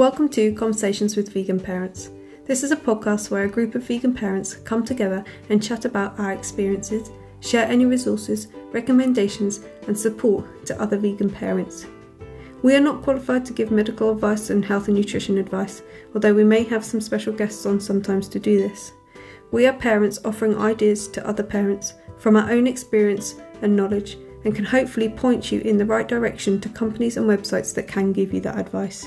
Welcome 0.00 0.30
to 0.30 0.54
Conversations 0.54 1.14
with 1.14 1.30
Vegan 1.30 1.60
Parents. 1.60 2.08
This 2.46 2.62
is 2.62 2.72
a 2.72 2.76
podcast 2.76 3.30
where 3.30 3.44
a 3.44 3.50
group 3.50 3.74
of 3.74 3.82
vegan 3.82 4.14
parents 4.14 4.54
come 4.54 4.82
together 4.82 5.22
and 5.50 5.62
chat 5.62 5.84
about 5.84 6.18
our 6.18 6.32
experiences, 6.32 7.10
share 7.40 7.66
any 7.66 7.84
resources, 7.84 8.48
recommendations, 8.72 9.60
and 9.88 9.98
support 9.98 10.64
to 10.64 10.80
other 10.80 10.96
vegan 10.96 11.28
parents. 11.28 11.84
We 12.62 12.74
are 12.76 12.80
not 12.80 13.02
qualified 13.02 13.44
to 13.44 13.52
give 13.52 13.70
medical 13.70 14.10
advice 14.10 14.48
and 14.48 14.64
health 14.64 14.88
and 14.88 14.96
nutrition 14.96 15.36
advice, 15.36 15.82
although 16.14 16.32
we 16.32 16.44
may 16.44 16.64
have 16.64 16.82
some 16.82 17.02
special 17.02 17.34
guests 17.34 17.66
on 17.66 17.78
sometimes 17.78 18.26
to 18.28 18.38
do 18.40 18.56
this. 18.56 18.92
We 19.50 19.66
are 19.66 19.74
parents 19.74 20.18
offering 20.24 20.56
ideas 20.56 21.08
to 21.08 21.28
other 21.28 21.42
parents 21.42 21.92
from 22.16 22.36
our 22.36 22.50
own 22.50 22.66
experience 22.66 23.34
and 23.60 23.76
knowledge 23.76 24.16
and 24.46 24.54
can 24.54 24.64
hopefully 24.64 25.10
point 25.10 25.52
you 25.52 25.60
in 25.60 25.76
the 25.76 25.84
right 25.84 26.08
direction 26.08 26.58
to 26.62 26.70
companies 26.70 27.18
and 27.18 27.28
websites 27.28 27.74
that 27.74 27.86
can 27.86 28.14
give 28.14 28.32
you 28.32 28.40
that 28.40 28.58
advice. 28.58 29.06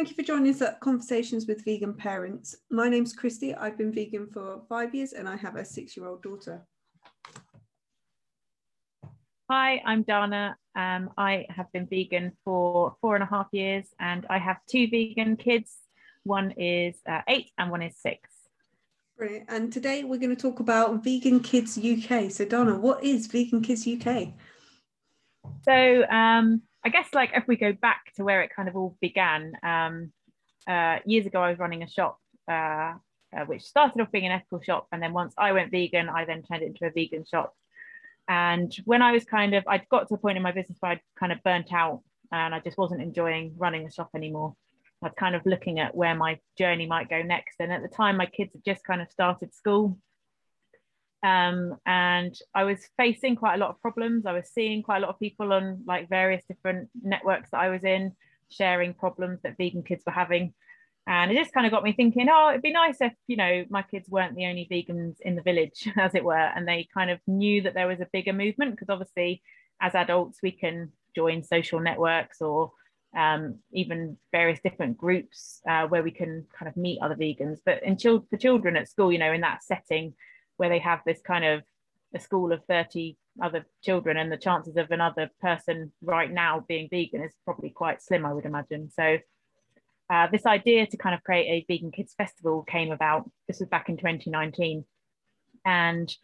Thank 0.00 0.08
you 0.08 0.16
for 0.16 0.22
joining 0.22 0.50
us 0.50 0.62
at 0.62 0.80
Conversations 0.80 1.46
with 1.46 1.62
Vegan 1.62 1.92
Parents. 1.92 2.56
My 2.70 2.88
name's 2.88 3.12
Christy. 3.12 3.54
I've 3.54 3.76
been 3.76 3.92
vegan 3.92 4.28
for 4.32 4.62
five 4.66 4.94
years 4.94 5.12
and 5.12 5.28
I 5.28 5.36
have 5.36 5.56
a 5.56 5.64
six 5.66 5.94
year 5.94 6.06
old 6.06 6.22
daughter. 6.22 6.66
Hi, 9.50 9.82
I'm 9.84 10.02
Dana. 10.02 10.56
Um, 10.74 11.10
I 11.18 11.44
have 11.50 11.70
been 11.72 11.86
vegan 11.86 12.32
for 12.46 12.96
four 13.02 13.14
and 13.14 13.22
a 13.22 13.26
half 13.26 13.48
years 13.52 13.88
and 14.00 14.24
I 14.30 14.38
have 14.38 14.56
two 14.70 14.88
vegan 14.88 15.36
kids. 15.36 15.76
One 16.24 16.52
is 16.52 16.96
uh, 17.06 17.20
eight 17.28 17.50
and 17.58 17.70
one 17.70 17.82
is 17.82 17.94
six. 17.98 18.30
Brilliant. 19.18 19.50
And 19.50 19.70
today 19.70 20.04
we're 20.04 20.16
going 20.16 20.34
to 20.34 20.42
talk 20.42 20.60
about 20.60 21.04
Vegan 21.04 21.40
Kids 21.40 21.76
UK. 21.76 22.30
So, 22.30 22.46
Donna, 22.46 22.78
what 22.78 23.04
is 23.04 23.26
Vegan 23.26 23.60
Kids 23.60 23.86
UK? 23.86 24.28
So, 25.66 26.04
um, 26.08 26.62
I 26.84 26.88
guess 26.88 27.08
like 27.12 27.30
if 27.34 27.46
we 27.46 27.56
go 27.56 27.72
back 27.72 28.12
to 28.16 28.24
where 28.24 28.42
it 28.42 28.50
kind 28.54 28.68
of 28.68 28.76
all 28.76 28.96
began, 29.00 29.52
um, 29.62 30.12
uh, 30.68 30.98
years 31.04 31.26
ago 31.26 31.40
I 31.42 31.50
was 31.50 31.58
running 31.58 31.82
a 31.82 31.88
shop 31.88 32.18
uh, 32.48 32.94
uh, 33.36 33.44
which 33.46 33.62
started 33.62 34.00
off 34.00 34.10
being 34.10 34.26
an 34.26 34.32
ethical 34.32 34.60
shop, 34.60 34.88
and 34.92 35.02
then 35.02 35.12
once 35.12 35.34
I 35.38 35.52
went 35.52 35.70
vegan, 35.70 36.08
I 36.08 36.24
then 36.24 36.42
turned 36.42 36.62
it 36.62 36.66
into 36.66 36.86
a 36.86 36.90
vegan 36.90 37.24
shop. 37.24 37.54
And 38.28 38.74
when 38.84 39.02
I 39.02 39.12
was 39.12 39.24
kind 39.24 39.54
of, 39.54 39.64
I'd 39.66 39.88
got 39.88 40.08
to 40.08 40.14
a 40.14 40.18
point 40.18 40.36
in 40.36 40.42
my 40.42 40.52
business 40.52 40.78
where 40.80 40.92
I'd 40.92 41.00
kind 41.18 41.32
of 41.32 41.42
burnt 41.42 41.72
out, 41.72 42.02
and 42.32 42.54
I 42.54 42.60
just 42.60 42.78
wasn't 42.78 43.02
enjoying 43.02 43.54
running 43.56 43.86
a 43.86 43.90
shop 43.90 44.10
anymore. 44.14 44.54
I 45.02 45.06
was 45.06 45.14
kind 45.18 45.34
of 45.34 45.42
looking 45.46 45.80
at 45.80 45.94
where 45.94 46.14
my 46.14 46.38
journey 46.58 46.86
might 46.86 47.08
go 47.08 47.22
next. 47.22 47.56
And 47.60 47.72
at 47.72 47.82
the 47.82 47.88
time, 47.88 48.16
my 48.16 48.26
kids 48.26 48.52
had 48.52 48.64
just 48.64 48.84
kind 48.84 49.00
of 49.00 49.10
started 49.10 49.54
school. 49.54 49.96
Um, 51.22 51.76
and 51.84 52.34
I 52.54 52.64
was 52.64 52.78
facing 52.96 53.36
quite 53.36 53.54
a 53.54 53.58
lot 53.58 53.70
of 53.70 53.80
problems. 53.80 54.26
I 54.26 54.32
was 54.32 54.48
seeing 54.48 54.82
quite 54.82 54.98
a 54.98 55.00
lot 55.00 55.10
of 55.10 55.20
people 55.20 55.52
on 55.52 55.82
like 55.86 56.08
various 56.08 56.44
different 56.46 56.88
networks 57.02 57.50
that 57.50 57.60
I 57.60 57.68
was 57.68 57.84
in 57.84 58.12
sharing 58.50 58.94
problems 58.94 59.40
that 59.42 59.56
vegan 59.56 59.82
kids 59.82 60.02
were 60.06 60.12
having. 60.12 60.54
And 61.06 61.30
it 61.30 61.36
just 61.36 61.52
kind 61.52 61.66
of 61.66 61.72
got 61.72 61.82
me 61.82 61.92
thinking, 61.92 62.28
oh, 62.30 62.50
it'd 62.50 62.62
be 62.62 62.72
nice 62.72 62.98
if, 63.00 63.12
you 63.26 63.36
know, 63.36 63.64
my 63.68 63.82
kids 63.82 64.08
weren't 64.08 64.36
the 64.36 64.46
only 64.46 64.68
vegans 64.70 65.16
in 65.20 65.34
the 65.34 65.42
village, 65.42 65.88
as 65.96 66.14
it 66.14 66.24
were. 66.24 66.36
And 66.36 66.66
they 66.68 66.88
kind 66.92 67.10
of 67.10 67.20
knew 67.26 67.62
that 67.62 67.74
there 67.74 67.88
was 67.88 68.00
a 68.00 68.08
bigger 68.12 68.32
movement 68.32 68.72
because 68.72 68.90
obviously, 68.90 69.42
as 69.80 69.94
adults, 69.94 70.38
we 70.42 70.52
can 70.52 70.92
join 71.14 71.42
social 71.42 71.80
networks 71.80 72.40
or 72.40 72.72
um, 73.16 73.58
even 73.72 74.18
various 74.30 74.60
different 74.60 74.96
groups 74.96 75.60
uh, 75.68 75.86
where 75.86 76.02
we 76.02 76.12
can 76.12 76.46
kind 76.56 76.68
of 76.68 76.76
meet 76.76 77.00
other 77.02 77.16
vegans. 77.16 77.58
But 77.64 77.82
in 77.82 77.96
chil- 77.96 78.26
for 78.30 78.36
children 78.36 78.76
at 78.76 78.88
school, 78.88 79.10
you 79.10 79.18
know, 79.18 79.32
in 79.32 79.40
that 79.40 79.64
setting 79.64 80.14
where 80.60 80.68
they 80.68 80.78
have 80.78 81.00
this 81.06 81.22
kind 81.22 81.42
of 81.42 81.62
a 82.14 82.20
school 82.20 82.52
of 82.52 82.62
30 82.66 83.16
other 83.42 83.64
children 83.82 84.18
and 84.18 84.30
the 84.30 84.36
chances 84.36 84.76
of 84.76 84.90
another 84.90 85.30
person 85.40 85.90
right 86.02 86.30
now 86.30 86.62
being 86.68 86.86
vegan 86.90 87.22
is 87.22 87.32
probably 87.46 87.70
quite 87.70 88.02
slim, 88.02 88.26
I 88.26 88.34
would 88.34 88.44
imagine. 88.44 88.90
So 88.94 89.16
uh, 90.10 90.26
this 90.30 90.44
idea 90.44 90.86
to 90.86 90.98
kind 90.98 91.14
of 91.14 91.24
create 91.24 91.46
a 91.46 91.64
vegan 91.72 91.92
kids 91.92 92.12
festival 92.12 92.62
came 92.62 92.92
about. 92.92 93.30
This 93.48 93.58
was 93.58 93.70
back 93.70 93.88
in 93.88 93.96
2019. 93.96 94.84
And 95.64 96.14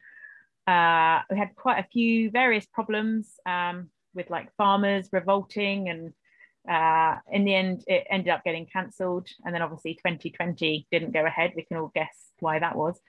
uh, 0.66 1.20
we 1.30 1.38
had 1.38 1.56
quite 1.56 1.78
a 1.78 1.88
few 1.90 2.30
various 2.30 2.66
problems 2.66 3.40
um, 3.46 3.88
with 4.14 4.28
like 4.28 4.54
farmers 4.58 5.08
revolting 5.12 5.88
and 5.88 6.12
uh, 6.68 7.20
in 7.32 7.46
the 7.46 7.54
end, 7.54 7.84
it 7.86 8.06
ended 8.10 8.28
up 8.28 8.44
getting 8.44 8.66
cancelled. 8.66 9.28
And 9.46 9.54
then 9.54 9.62
obviously 9.62 9.94
2020 9.94 10.88
didn't 10.90 11.12
go 11.12 11.24
ahead. 11.24 11.52
We 11.56 11.62
can 11.62 11.78
all 11.78 11.92
guess 11.94 12.32
why 12.40 12.58
that 12.58 12.76
was. 12.76 13.00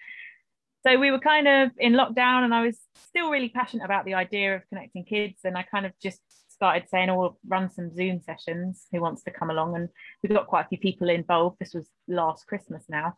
So 0.85 0.97
we 0.97 1.11
were 1.11 1.19
kind 1.19 1.47
of 1.47 1.71
in 1.77 1.93
lockdown, 1.93 2.43
and 2.43 2.53
I 2.53 2.65
was 2.65 2.77
still 3.07 3.29
really 3.29 3.49
passionate 3.49 3.85
about 3.85 4.05
the 4.05 4.13
idea 4.13 4.55
of 4.55 4.61
connecting 4.69 5.03
kids. 5.05 5.39
And 5.43 5.57
I 5.57 5.63
kind 5.63 5.85
of 5.85 5.91
just 6.01 6.21
started 6.49 6.89
saying, 6.89 7.09
oh, 7.09 7.17
we'll 7.17 7.39
run 7.47 7.69
some 7.69 7.93
Zoom 7.93 8.21
sessions. 8.21 8.85
Who 8.91 9.01
wants 9.01 9.23
to 9.23 9.31
come 9.31 9.49
along? 9.49 9.75
And 9.75 9.89
we 10.21 10.29
got 10.29 10.47
quite 10.47 10.66
a 10.66 10.69
few 10.69 10.77
people 10.77 11.09
involved. 11.09 11.57
This 11.59 11.73
was 11.73 11.87
last 12.07 12.47
Christmas 12.47 12.83
now. 12.89 13.17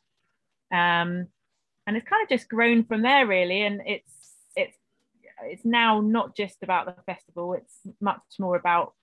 Um, 0.71 1.27
and 1.85 1.97
it's 1.97 2.07
kind 2.07 2.23
of 2.23 2.29
just 2.29 2.49
grown 2.49 2.85
from 2.85 3.01
there, 3.01 3.25
really. 3.25 3.61
And 3.61 3.81
it's, 3.85 4.13
it's, 4.55 4.77
it's 5.43 5.65
now 5.65 6.01
not 6.01 6.35
just 6.35 6.57
about 6.63 6.85
the 6.85 7.01
festival, 7.03 7.53
it's 7.53 7.75
much 8.01 8.21
more 8.39 8.55
about 8.55 8.93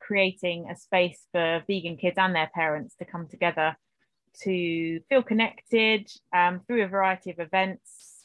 creating 0.00 0.68
a 0.70 0.76
space 0.76 1.26
for 1.32 1.62
vegan 1.66 1.96
kids 1.96 2.16
and 2.18 2.34
their 2.34 2.50
parents 2.54 2.94
to 2.96 3.04
come 3.04 3.28
together 3.28 3.76
to 4.42 5.00
feel 5.08 5.22
connected 5.22 6.10
um, 6.34 6.60
through 6.66 6.84
a 6.84 6.88
variety 6.88 7.30
of 7.30 7.38
events. 7.38 8.24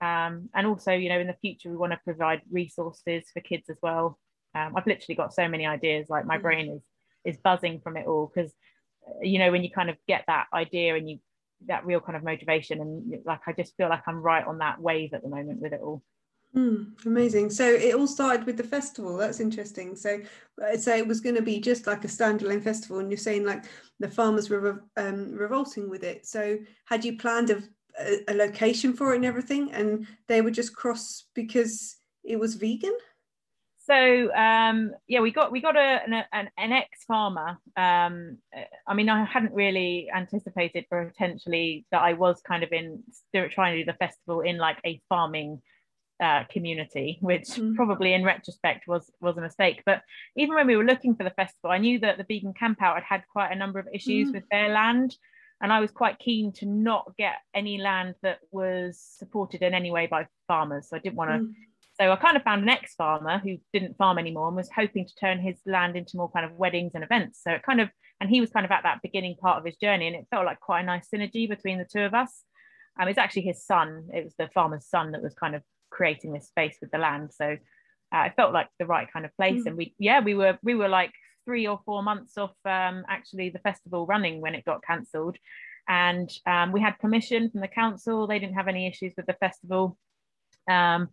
Um, 0.00 0.48
and 0.54 0.66
also, 0.66 0.92
you 0.92 1.08
know, 1.08 1.20
in 1.20 1.26
the 1.26 1.36
future, 1.40 1.70
we 1.70 1.76
want 1.76 1.92
to 1.92 2.00
provide 2.04 2.40
resources 2.50 3.24
for 3.32 3.40
kids 3.40 3.68
as 3.68 3.76
well. 3.82 4.18
Um, 4.54 4.74
I've 4.76 4.86
literally 4.86 5.14
got 5.14 5.34
so 5.34 5.48
many 5.48 5.66
ideas, 5.66 6.08
like 6.08 6.26
my 6.26 6.38
mm. 6.38 6.42
brain 6.42 6.70
is 6.70 6.82
is 7.22 7.36
buzzing 7.36 7.80
from 7.80 7.98
it 7.98 8.06
all 8.06 8.32
because, 8.34 8.50
you 9.20 9.38
know, 9.38 9.50
when 9.52 9.62
you 9.62 9.70
kind 9.70 9.90
of 9.90 9.96
get 10.08 10.24
that 10.26 10.46
idea 10.54 10.96
and 10.96 11.08
you 11.08 11.18
that 11.66 11.84
real 11.84 12.00
kind 12.00 12.16
of 12.16 12.24
motivation 12.24 12.80
and 12.80 13.18
like 13.26 13.40
I 13.46 13.52
just 13.52 13.76
feel 13.76 13.90
like 13.90 14.02
I'm 14.06 14.22
right 14.22 14.46
on 14.46 14.58
that 14.58 14.80
wave 14.80 15.12
at 15.12 15.22
the 15.22 15.28
moment 15.28 15.60
with 15.60 15.74
it 15.74 15.80
all. 15.82 16.02
Mm, 16.54 17.06
amazing. 17.06 17.50
So 17.50 17.64
it 17.64 17.94
all 17.94 18.08
started 18.08 18.44
with 18.44 18.56
the 18.56 18.64
festival. 18.64 19.16
That's 19.16 19.38
interesting. 19.38 19.94
So, 19.94 20.20
uh, 20.62 20.76
so 20.76 20.94
it 20.96 21.06
was 21.06 21.20
going 21.20 21.36
to 21.36 21.42
be 21.42 21.60
just 21.60 21.86
like 21.86 22.04
a 22.04 22.08
standalone 22.08 22.62
festival, 22.62 22.98
and 22.98 23.08
you're 23.08 23.18
saying 23.18 23.44
like 23.44 23.64
the 24.00 24.08
farmers 24.08 24.50
were 24.50 24.82
um, 24.96 25.32
revolting 25.32 25.88
with 25.88 26.02
it. 26.02 26.26
So, 26.26 26.58
had 26.86 27.04
you 27.04 27.18
planned 27.18 27.50
a, 27.50 27.62
a, 28.28 28.34
location 28.34 28.94
for 28.94 29.12
it 29.12 29.16
and 29.16 29.24
everything, 29.24 29.70
and 29.72 30.08
they 30.26 30.40
were 30.40 30.50
just 30.50 30.74
cross 30.74 31.26
because 31.34 31.98
it 32.24 32.38
was 32.38 32.56
vegan? 32.56 32.96
So 33.78 34.32
um, 34.34 34.92
yeah, 35.06 35.20
we 35.20 35.30
got 35.30 35.52
we 35.52 35.60
got 35.60 35.76
a, 35.76 36.00
an, 36.04 36.24
an, 36.32 36.50
an 36.58 36.72
ex 36.72 37.04
farmer. 37.04 37.58
Um, 37.76 38.38
I 38.86 38.94
mean, 38.94 39.08
I 39.08 39.24
hadn't 39.24 39.52
really 39.52 40.08
anticipated 40.14 40.86
potentially 40.90 41.86
that 41.90 42.02
I 42.02 42.12
was 42.12 42.40
kind 42.42 42.64
of 42.64 42.72
in 42.72 43.02
trying 43.52 43.76
to 43.76 43.84
do 43.84 43.92
the 43.92 43.98
festival 43.98 44.40
in 44.40 44.58
like 44.58 44.78
a 44.84 45.00
farming 45.08 45.60
uh, 46.20 46.44
community, 46.50 47.18
which 47.20 47.48
mm. 47.48 47.74
probably 47.74 48.12
in 48.12 48.24
retrospect 48.24 48.86
was 48.86 49.10
was 49.20 49.36
a 49.36 49.40
mistake. 49.40 49.82
But 49.86 50.02
even 50.36 50.54
when 50.54 50.66
we 50.66 50.76
were 50.76 50.84
looking 50.84 51.14
for 51.14 51.24
the 51.24 51.30
festival, 51.30 51.70
I 51.70 51.78
knew 51.78 51.98
that 52.00 52.18
the 52.18 52.26
vegan 52.28 52.54
campout 52.54 52.94
had 52.94 53.04
had 53.04 53.22
quite 53.32 53.52
a 53.52 53.56
number 53.56 53.78
of 53.78 53.88
issues 53.92 54.28
mm. 54.28 54.34
with 54.34 54.44
their 54.50 54.68
land, 54.68 55.16
and 55.60 55.72
I 55.72 55.80
was 55.80 55.90
quite 55.90 56.18
keen 56.18 56.52
to 56.54 56.66
not 56.66 57.12
get 57.16 57.36
any 57.54 57.78
land 57.78 58.14
that 58.22 58.38
was 58.50 59.00
supported 59.18 59.62
in 59.62 59.74
any 59.74 59.90
way 59.90 60.06
by 60.06 60.26
farmers. 60.46 60.88
So 60.88 60.96
I 60.96 61.00
didn't 61.00 61.16
want 61.16 61.30
to. 61.30 61.38
Mm. 61.38 61.52
So 62.00 62.10
I 62.10 62.16
kind 62.16 62.36
of 62.36 62.42
found 62.42 62.62
an 62.62 62.70
ex-farmer 62.70 63.40
who 63.40 63.58
didn't 63.74 63.98
farm 63.98 64.18
anymore 64.18 64.48
and 64.48 64.56
was 64.56 64.70
hoping 64.74 65.04
to 65.06 65.14
turn 65.16 65.38
his 65.38 65.58
land 65.66 65.96
into 65.96 66.16
more 66.16 66.30
kind 66.30 66.46
of 66.46 66.52
weddings 66.52 66.92
and 66.94 67.04
events. 67.04 67.42
So 67.42 67.50
it 67.50 67.62
kind 67.62 67.78
of, 67.78 67.90
and 68.22 68.30
he 68.30 68.40
was 68.40 68.48
kind 68.48 68.64
of 68.64 68.72
at 68.72 68.84
that 68.84 69.02
beginning 69.02 69.36
part 69.36 69.58
of 69.58 69.66
his 69.66 69.76
journey, 69.76 70.06
and 70.06 70.16
it 70.16 70.26
felt 70.30 70.46
like 70.46 70.60
quite 70.60 70.80
a 70.80 70.86
nice 70.86 71.08
synergy 71.12 71.46
between 71.46 71.78
the 71.78 71.84
two 71.84 72.00
of 72.00 72.14
us. 72.14 72.42
Um, 72.98 73.08
it's 73.08 73.18
actually 73.18 73.42
his 73.42 73.64
son. 73.64 74.08
It 74.14 74.24
was 74.24 74.34
the 74.38 74.48
farmer's 74.54 74.86
son 74.86 75.12
that 75.12 75.22
was 75.22 75.34
kind 75.34 75.54
of 75.54 75.62
creating 75.90 76.32
this 76.32 76.48
space 76.48 76.76
with 76.80 76.90
the 76.90 76.98
land. 76.98 77.30
So 77.32 77.56
uh, 78.14 78.22
it 78.22 78.32
felt 78.36 78.52
like 78.52 78.68
the 78.78 78.86
right 78.86 79.08
kind 79.12 79.24
of 79.24 79.34
place. 79.36 79.62
Mm. 79.62 79.66
And 79.66 79.76
we, 79.76 79.94
yeah, 79.98 80.20
we 80.20 80.34
were 80.34 80.58
we 80.62 80.74
were 80.74 80.88
like 80.88 81.12
three 81.44 81.66
or 81.66 81.80
four 81.84 82.02
months 82.02 82.36
off 82.36 82.54
um, 82.64 83.04
actually 83.08 83.50
the 83.50 83.58
festival 83.60 84.06
running 84.06 84.40
when 84.40 84.54
it 84.54 84.64
got 84.64 84.82
cancelled, 84.84 85.36
and 85.88 86.30
um, 86.46 86.72
we 86.72 86.80
had 86.80 86.98
permission 86.98 87.50
from 87.50 87.60
the 87.60 87.68
council. 87.68 88.26
They 88.26 88.38
didn't 88.38 88.54
have 88.54 88.68
any 88.68 88.86
issues 88.86 89.14
with 89.16 89.26
the 89.26 89.34
festival. 89.34 89.96
Um, 90.68 91.08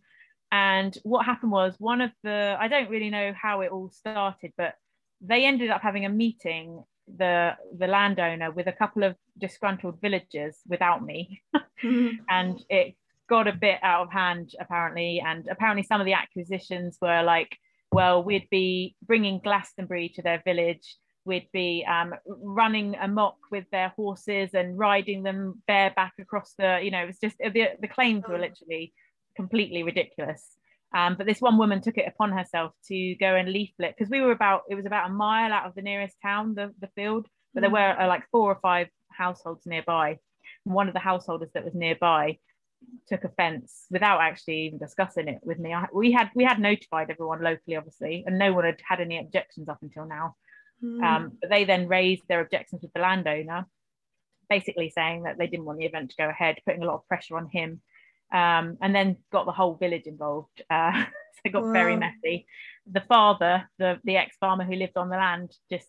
and 0.52 0.98
what 1.04 1.26
happened 1.26 1.52
was 1.52 1.76
one 1.78 2.02
of 2.02 2.12
the 2.24 2.56
I 2.60 2.68
don't 2.68 2.90
really 2.90 3.10
know 3.10 3.34
how 3.40 3.62
it 3.62 3.72
all 3.72 3.90
started, 3.90 4.54
but 4.58 4.76
they 5.22 5.46
ended 5.46 5.70
up 5.70 5.82
having 5.82 6.06
a 6.06 6.10
meeting 6.10 6.84
the 7.18 7.56
the 7.78 7.88
landowner 7.88 8.52
with 8.52 8.68
a 8.68 8.72
couple 8.72 9.04
of 9.04 9.16
disgruntled 9.38 10.00
villagers 10.02 10.58
without 10.68 11.04
me 11.04 11.42
mm-hmm. 11.56 12.10
and 12.30 12.62
it 12.70 12.96
got 13.30 13.48
a 13.48 13.54
bit 13.54 13.80
out 13.84 14.08
of 14.08 14.12
hand 14.14 14.52
apparently. 14.60 15.22
And 15.26 15.48
apparently 15.50 15.84
some 15.84 16.02
of 16.02 16.06
the 16.06 16.14
acquisitions 16.14 16.98
were 17.02 17.24
like 17.24 17.58
well 17.92 18.24
we'd 18.24 18.50
be 18.50 18.96
bringing 19.02 19.40
glastonbury 19.40 20.10
to 20.16 20.22
their 20.22 20.42
village. 20.46 20.96
We'd 21.26 21.50
be 21.52 21.86
um, 21.86 22.14
running 22.26 22.96
amok 22.96 23.38
with 23.52 23.66
their 23.72 23.90
horses 23.96 24.52
and 24.54 24.78
riding 24.78 25.24
them 25.24 25.62
bareback 25.68 26.14
across 26.20 26.54
the 26.58 26.80
you 26.82 26.92
know 26.92 27.04
it 27.04 27.08
was 27.08 27.20
just 27.20 27.38
the, 27.38 27.70
the 27.82 27.88
claims 27.88 28.24
were 28.28 28.40
literally 28.40 28.94
completely 29.36 29.84
ridiculous. 29.84 30.44
Um, 30.96 31.16
but 31.18 31.28
this 31.28 31.42
one 31.42 31.58
woman 31.58 31.82
took 31.82 31.98
it 31.98 32.08
upon 32.08 32.32
herself 32.32 32.72
to 32.88 33.16
go 33.16 33.36
and 33.36 33.52
leaflet 33.52 33.94
because 33.98 34.10
we 34.10 34.22
were 34.22 34.32
about 34.32 34.62
it 34.70 34.76
was 34.76 34.86
about 34.86 35.10
a 35.10 35.14
mile 35.14 35.52
out 35.52 35.66
of 35.66 35.76
the 35.76 35.82
nearest 35.82 36.16
town, 36.24 36.56
the, 36.56 36.74
the 36.80 36.88
field, 36.96 37.28
but 37.54 37.60
there 37.62 37.70
Mm. 37.70 37.74
were 37.74 38.02
uh, 38.02 38.08
like 38.08 38.24
four 38.32 38.50
or 38.52 38.60
five 38.62 38.88
households 39.12 39.66
nearby. 39.66 40.18
And 40.66 40.74
one 40.74 40.88
of 40.88 40.94
the 40.94 41.02
householders 41.02 41.50
that 41.54 41.66
was 41.66 41.76
nearby 41.76 42.38
took 43.08 43.24
offence 43.24 43.86
without 43.90 44.22
actually 44.22 44.62
even 44.68 44.80
discussing 44.80 45.28
it 45.28 45.40
with 45.44 45.60
me. 45.60 45.74
I, 45.74 45.88
we 45.94 46.12
had 46.12 46.30
we 46.36 46.44
had 46.44 46.60
notified 46.60 47.10
everyone 47.10 47.42
locally, 47.42 47.76
obviously, 47.76 48.24
and 48.26 48.38
no 48.38 48.54
one 48.54 48.66
had 48.66 48.82
had 48.88 49.02
any 49.02 49.20
objections 49.20 49.70
up 49.70 49.80
until 49.82 50.06
now. 50.06 50.36
Mm. 50.84 51.04
Um, 51.04 51.32
but 51.40 51.50
they 51.50 51.64
then 51.64 51.88
raised 51.88 52.24
their 52.28 52.42
objections 52.42 52.82
with 52.82 52.94
the 52.94 53.00
landowner, 53.00 53.66
basically 54.50 54.90
saying 54.90 55.24
that 55.24 55.38
they 55.38 55.48
didn't 55.48 55.66
want 55.66 55.80
the 55.80 55.86
event 55.86 56.12
to 56.12 56.18
go 56.18 56.30
ahead, 56.30 56.58
putting 56.66 56.84
a 56.84 56.86
lot 56.86 56.96
of 56.96 57.08
pressure 57.08 57.38
on 57.38 57.48
him, 57.48 57.82
um, 58.32 58.78
and 58.82 58.94
then 58.94 59.18
got 59.32 59.46
the 59.46 59.52
whole 59.52 59.76
village 59.76 60.06
involved. 60.06 60.62
Uh, 60.70 60.92
so 61.34 61.42
it 61.46 61.54
got 61.54 61.72
very 61.72 61.96
messy. 61.96 62.46
The 62.92 63.02
father, 63.02 63.70
the 63.80 64.00
the 64.04 64.18
ex 64.18 64.36
farmer 64.40 64.64
who 64.64 64.76
lived 64.76 64.98
on 64.98 65.10
the 65.10 65.18
land, 65.18 65.56
just 65.70 65.88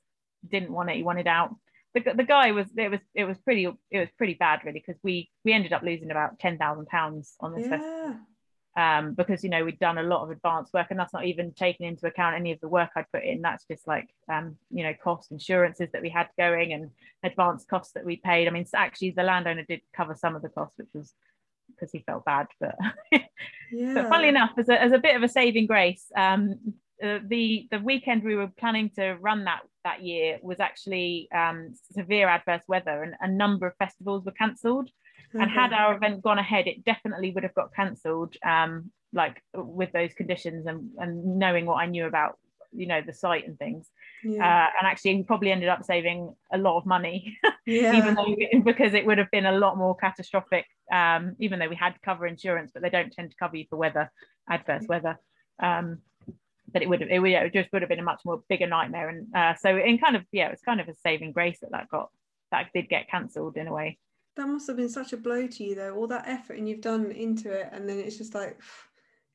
didn't 0.48 0.72
want 0.72 0.90
it. 0.90 0.96
He 0.96 1.02
wanted 1.02 1.26
out. 1.26 1.54
The, 1.94 2.12
the 2.14 2.24
guy 2.24 2.52
was 2.52 2.66
it 2.76 2.90
was 2.90 3.00
it 3.14 3.24
was 3.24 3.38
pretty 3.38 3.66
it 3.90 3.98
was 3.98 4.08
pretty 4.16 4.34
bad 4.34 4.60
really 4.64 4.82
because 4.86 5.00
we 5.02 5.30
we 5.44 5.52
ended 5.52 5.72
up 5.72 5.82
losing 5.82 6.10
about 6.10 6.38
ten 6.38 6.58
thousand 6.58 6.86
pounds 6.86 7.34
on 7.40 7.54
this 7.54 7.66
festival 7.66 8.16
yeah. 8.76 8.98
um, 8.98 9.14
because 9.14 9.42
you 9.42 9.50
know 9.50 9.64
we'd 9.64 9.78
done 9.78 9.98
a 9.98 10.02
lot 10.02 10.22
of 10.22 10.30
advanced 10.30 10.72
work 10.74 10.88
and 10.90 10.98
that's 11.00 11.14
not 11.14 11.24
even 11.24 11.52
taking 11.52 11.86
into 11.86 12.06
account 12.06 12.36
any 12.36 12.52
of 12.52 12.60
the 12.60 12.68
work 12.68 12.90
I'd 12.94 13.10
put 13.12 13.24
in 13.24 13.40
that's 13.40 13.64
just 13.66 13.86
like 13.88 14.08
um, 14.30 14.56
you 14.70 14.84
know 14.84 14.92
cost 15.02 15.32
insurances 15.32 15.88
that 15.92 16.02
we 16.02 16.10
had 16.10 16.28
going 16.36 16.72
and 16.74 16.90
advanced 17.24 17.68
costs 17.68 17.94
that 17.94 18.04
we 18.04 18.16
paid 18.16 18.46
I 18.48 18.50
mean 18.50 18.66
actually 18.74 19.12
the 19.12 19.22
landowner 19.22 19.64
did 19.66 19.80
cover 19.96 20.14
some 20.14 20.36
of 20.36 20.42
the 20.42 20.50
costs 20.50 20.76
which 20.78 20.88
was 20.92 21.14
because 21.68 21.90
he 21.90 22.00
felt 22.00 22.24
bad 22.24 22.46
but 22.60 22.76
Yeah. 23.70 23.94
but 23.94 24.08
funnily 24.08 24.28
enough 24.28 24.52
as 24.56 24.68
a, 24.68 24.80
as 24.80 24.92
a 24.92 24.98
bit 24.98 25.16
of 25.16 25.22
a 25.22 25.28
saving 25.28 25.66
grace 25.66 26.10
um, 26.16 26.74
uh, 27.02 27.18
the 27.26 27.68
the 27.70 27.80
weekend 27.80 28.22
we 28.22 28.36
were 28.36 28.48
planning 28.58 28.90
to 28.96 29.16
run 29.20 29.44
that 29.44 29.60
that 29.84 30.02
year 30.02 30.38
was 30.42 30.60
actually 30.60 31.28
um, 31.34 31.74
severe 31.92 32.28
adverse 32.28 32.62
weather 32.68 33.02
and 33.02 33.14
a 33.20 33.28
number 33.28 33.66
of 33.66 33.74
festivals 33.78 34.24
were 34.24 34.32
cancelled. 34.32 34.90
And 35.34 35.50
had 35.50 35.74
our 35.74 35.94
event 35.94 36.22
gone 36.22 36.38
ahead 36.38 36.66
it 36.66 36.86
definitely 36.86 37.32
would 37.32 37.42
have 37.42 37.52
got 37.52 37.74
cancelled 37.74 38.34
um 38.46 38.90
like 39.12 39.42
with 39.54 39.92
those 39.92 40.14
conditions 40.14 40.66
and 40.66 40.90
and 40.96 41.38
knowing 41.38 41.66
what 41.66 41.74
i 41.74 41.86
knew 41.86 42.06
about 42.06 42.38
you 42.72 42.86
know 42.86 43.00
the 43.00 43.12
site 43.12 43.46
and 43.46 43.58
things. 43.58 43.90
Yeah. 44.24 44.44
uh, 44.44 44.70
and 44.78 44.86
actually 44.86 45.14
we 45.14 45.22
probably 45.22 45.52
ended 45.52 45.68
up 45.68 45.84
saving 45.84 46.34
a 46.52 46.58
lot 46.58 46.76
of 46.76 46.86
money 46.86 47.38
yeah. 47.66 47.96
even 47.96 48.14
though 48.14 48.34
because 48.64 48.92
it 48.94 49.06
would 49.06 49.18
have 49.18 49.30
been 49.30 49.46
a 49.46 49.56
lot 49.56 49.78
more 49.78 49.94
catastrophic 49.96 50.66
um 50.92 51.36
even 51.38 51.60
though 51.60 51.68
we 51.68 51.76
had 51.76 51.94
cover 52.04 52.26
insurance 52.26 52.72
but 52.72 52.82
they 52.82 52.90
don't 52.90 53.12
tend 53.12 53.30
to 53.30 53.36
cover 53.36 53.56
you 53.56 53.64
for 53.70 53.76
weather 53.76 54.10
adverse 54.50 54.84
weather. 54.88 55.18
Um 55.62 55.98
but 56.72 56.82
it 56.82 56.88
would 56.88 57.00
have 57.00 57.10
it, 57.10 57.18
would, 57.18 57.30
yeah, 57.30 57.42
it 57.42 57.52
just 57.52 57.72
would 57.72 57.82
have 57.82 57.88
been 57.88 57.98
a 57.98 58.04
much 58.04 58.20
more 58.24 58.42
bigger 58.48 58.66
nightmare. 58.66 59.08
And 59.08 59.34
uh, 59.34 59.54
so 59.54 59.76
in 59.76 59.98
kind 59.98 60.16
of 60.16 60.24
yeah 60.32 60.48
it 60.48 60.52
was 60.52 60.60
kind 60.60 60.80
of 60.80 60.88
a 60.88 60.94
saving 60.94 61.32
grace 61.32 61.58
that 61.60 61.72
that 61.72 61.88
got 61.88 62.10
that 62.50 62.68
did 62.74 62.88
get 62.88 63.10
cancelled 63.10 63.56
in 63.56 63.68
a 63.68 63.72
way. 63.72 63.98
That 64.36 64.46
must 64.46 64.66
have 64.68 64.76
been 64.76 64.88
such 64.88 65.12
a 65.12 65.16
blow 65.16 65.46
to 65.46 65.64
you 65.64 65.74
though 65.74 65.94
all 65.96 66.06
that 66.08 66.28
effort 66.28 66.58
and 66.58 66.68
you've 66.68 66.80
done 66.80 67.10
into 67.10 67.50
it 67.50 67.68
and 67.72 67.88
then 67.88 67.98
it's 67.98 68.16
just 68.16 68.34
like 68.34 68.60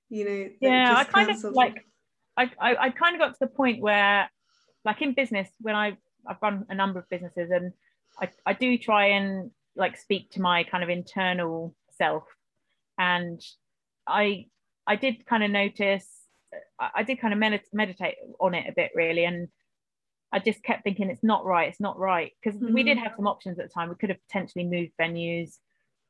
you 0.10 0.24
know 0.24 0.50
yeah 0.62 0.96
i 0.96 1.04
kind 1.04 1.28
cancelled. 1.28 1.52
of 1.52 1.58
like 1.58 1.86
I, 2.38 2.50
I 2.60 2.76
i 2.76 2.90
kind 2.90 3.16
of 3.16 3.20
got 3.20 3.34
to 3.34 3.40
the 3.42 3.48
point 3.48 3.82
where 3.82 4.30
like 4.86 5.02
in 5.02 5.14
business 5.14 5.50
when 5.60 5.76
i 5.76 5.98
i've 6.26 6.38
run 6.42 6.66
a 6.70 6.76
number 6.76 7.00
of 7.00 7.10
businesses 7.10 7.52
and 7.52 7.74
i 8.22 8.30
i 8.46 8.54
do 8.54 8.78
try 8.78 9.08
and 9.08 9.52
like 9.76 9.98
speak 9.98 10.30
to 10.32 10.42
my 10.42 10.64
kind 10.64 10.84
of 10.84 10.90
internal 10.90 11.76
self. 11.98 12.24
And 12.98 13.42
i 14.08 14.46
i 14.86 14.96
did 14.96 15.26
kind 15.26 15.44
of 15.44 15.52
notice 15.52 16.08
i, 16.80 17.04
did 17.04 17.20
kind 17.20 17.34
of 17.34 17.40
med- 17.40 17.62
meditate 17.72 18.16
on 18.40 18.54
it 18.54 18.70
a 18.70 18.74
bit 18.74 18.92
really 18.96 19.26
and 19.26 19.48
I 20.34 20.40
just 20.40 20.64
kept 20.64 20.84
thinking 20.84 21.12
it's 21.12 21.24
not 21.24 21.46
right, 21.46 21.70
it's 21.70 21.80
not 21.80 22.00
right. 22.00 22.32
Because 22.44 22.60
we 22.60 22.82
did 22.82 22.98
have 22.98 23.14
some 23.16 23.28
options 23.28 23.60
at 23.60 23.68
the 23.68 23.74
time. 23.74 23.90
We 23.90 23.96
could 23.96 24.10
have 24.10 24.18
potentially 24.28 24.66
moved 24.66 24.94
venues. 25.00 25.60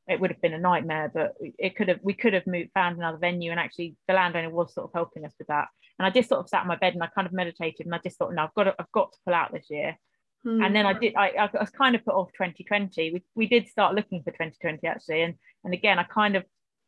It 0.08 0.18
would 0.18 0.30
have 0.30 0.40
been 0.40 0.54
a 0.54 0.58
nightmare, 0.58 1.10
but 1.12 1.34
it 1.58 1.76
could 1.76 1.88
have 1.88 2.00
we 2.02 2.14
could 2.14 2.32
have 2.32 2.46
moved 2.46 2.70
found 2.72 2.96
another 2.96 3.18
venue 3.18 3.50
and 3.50 3.60
actually 3.60 3.96
the 4.08 4.14
landowner 4.14 4.48
was 4.48 4.72
sort 4.72 4.86
of 4.86 4.92
helping 4.94 5.26
us 5.26 5.34
with 5.38 5.48
that. 5.48 5.68
And 5.98 6.06
I 6.06 6.10
just 6.10 6.30
sort 6.30 6.40
of 6.40 6.48
sat 6.48 6.62
in 6.62 6.68
my 6.68 6.76
bed 6.76 6.94
and 6.94 7.02
I 7.02 7.08
kind 7.08 7.26
of 7.26 7.34
meditated 7.34 7.84
and 7.84 7.94
I 7.94 7.98
just 7.98 8.18
thought, 8.18 8.32
no, 8.32 8.44
I've 8.44 8.54
got 8.54 8.64
to 8.64 8.74
I've 8.78 8.92
got 8.92 9.12
to 9.12 9.18
pull 9.26 9.34
out 9.34 9.52
this 9.52 9.66
year. 9.68 9.98
Hmm. 10.42 10.62
And 10.62 10.74
then 10.74 10.86
I 10.86 10.94
did 10.94 11.14
I, 11.16 11.28
I 11.38 11.50
was 11.60 11.70
kind 11.70 11.94
of 11.94 12.04
put 12.04 12.14
off 12.14 12.32
2020. 12.32 13.12
We 13.12 13.22
we 13.34 13.46
did 13.46 13.68
start 13.68 13.94
looking 13.94 14.22
for 14.22 14.30
2020 14.30 14.86
actually. 14.86 15.22
And 15.22 15.34
and 15.64 15.74
again 15.74 15.98
I 15.98 16.04
kind 16.04 16.34
of 16.34 16.44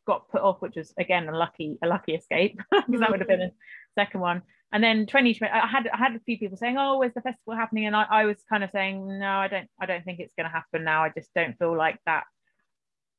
got 0.07 0.29
put 0.29 0.41
off, 0.41 0.61
which 0.61 0.77
was 0.77 0.93
again 0.97 1.29
a 1.29 1.37
lucky 1.37 1.77
a 1.83 1.87
lucky 1.87 2.15
escape 2.15 2.59
because 2.71 3.01
that 3.01 3.11
would 3.11 3.19
have 3.19 3.27
been 3.27 3.41
a 3.41 3.51
second 3.93 4.21
one. 4.21 4.41
And 4.71 4.83
then 4.83 5.05
2020 5.05 5.51
i 5.51 5.67
had 5.67 5.87
i 5.87 5.97
had 5.97 6.15
a 6.15 6.19
few 6.21 6.37
people 6.37 6.57
saying 6.57 6.77
oh 6.77 6.97
where's 6.97 7.13
the 7.13 7.21
festival 7.21 7.55
happening? 7.55 7.85
And 7.85 7.95
i, 7.95 8.05
I 8.09 8.25
was 8.25 8.37
kind 8.49 8.63
of 8.63 8.71
saying 8.71 9.19
no 9.19 9.29
i 9.29 9.47
don't 9.47 9.69
i 9.79 9.85
don't 9.85 10.03
think 10.03 10.19
it's 10.19 10.33
going 10.35 10.45
to 10.45 10.51
happen 10.51 10.83
now. 10.83 11.03
I 11.03 11.09
just 11.09 11.33
don't 11.35 11.57
feel 11.59 11.75
like 11.77 11.99
that. 12.05 12.23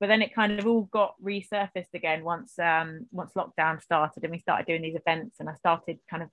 But 0.00 0.08
then 0.08 0.22
it 0.22 0.34
kind 0.34 0.58
of 0.58 0.66
all 0.66 0.82
got 0.82 1.14
resurfaced 1.22 1.94
again 1.94 2.24
once 2.24 2.58
um 2.58 3.06
once 3.12 3.32
lockdown 3.36 3.80
started 3.82 4.24
and 4.24 4.32
we 4.32 4.38
started 4.40 4.66
doing 4.66 4.82
these 4.82 4.96
events 4.96 5.36
and 5.38 5.48
i 5.48 5.54
started 5.54 5.98
kind 6.10 6.22
of 6.22 6.30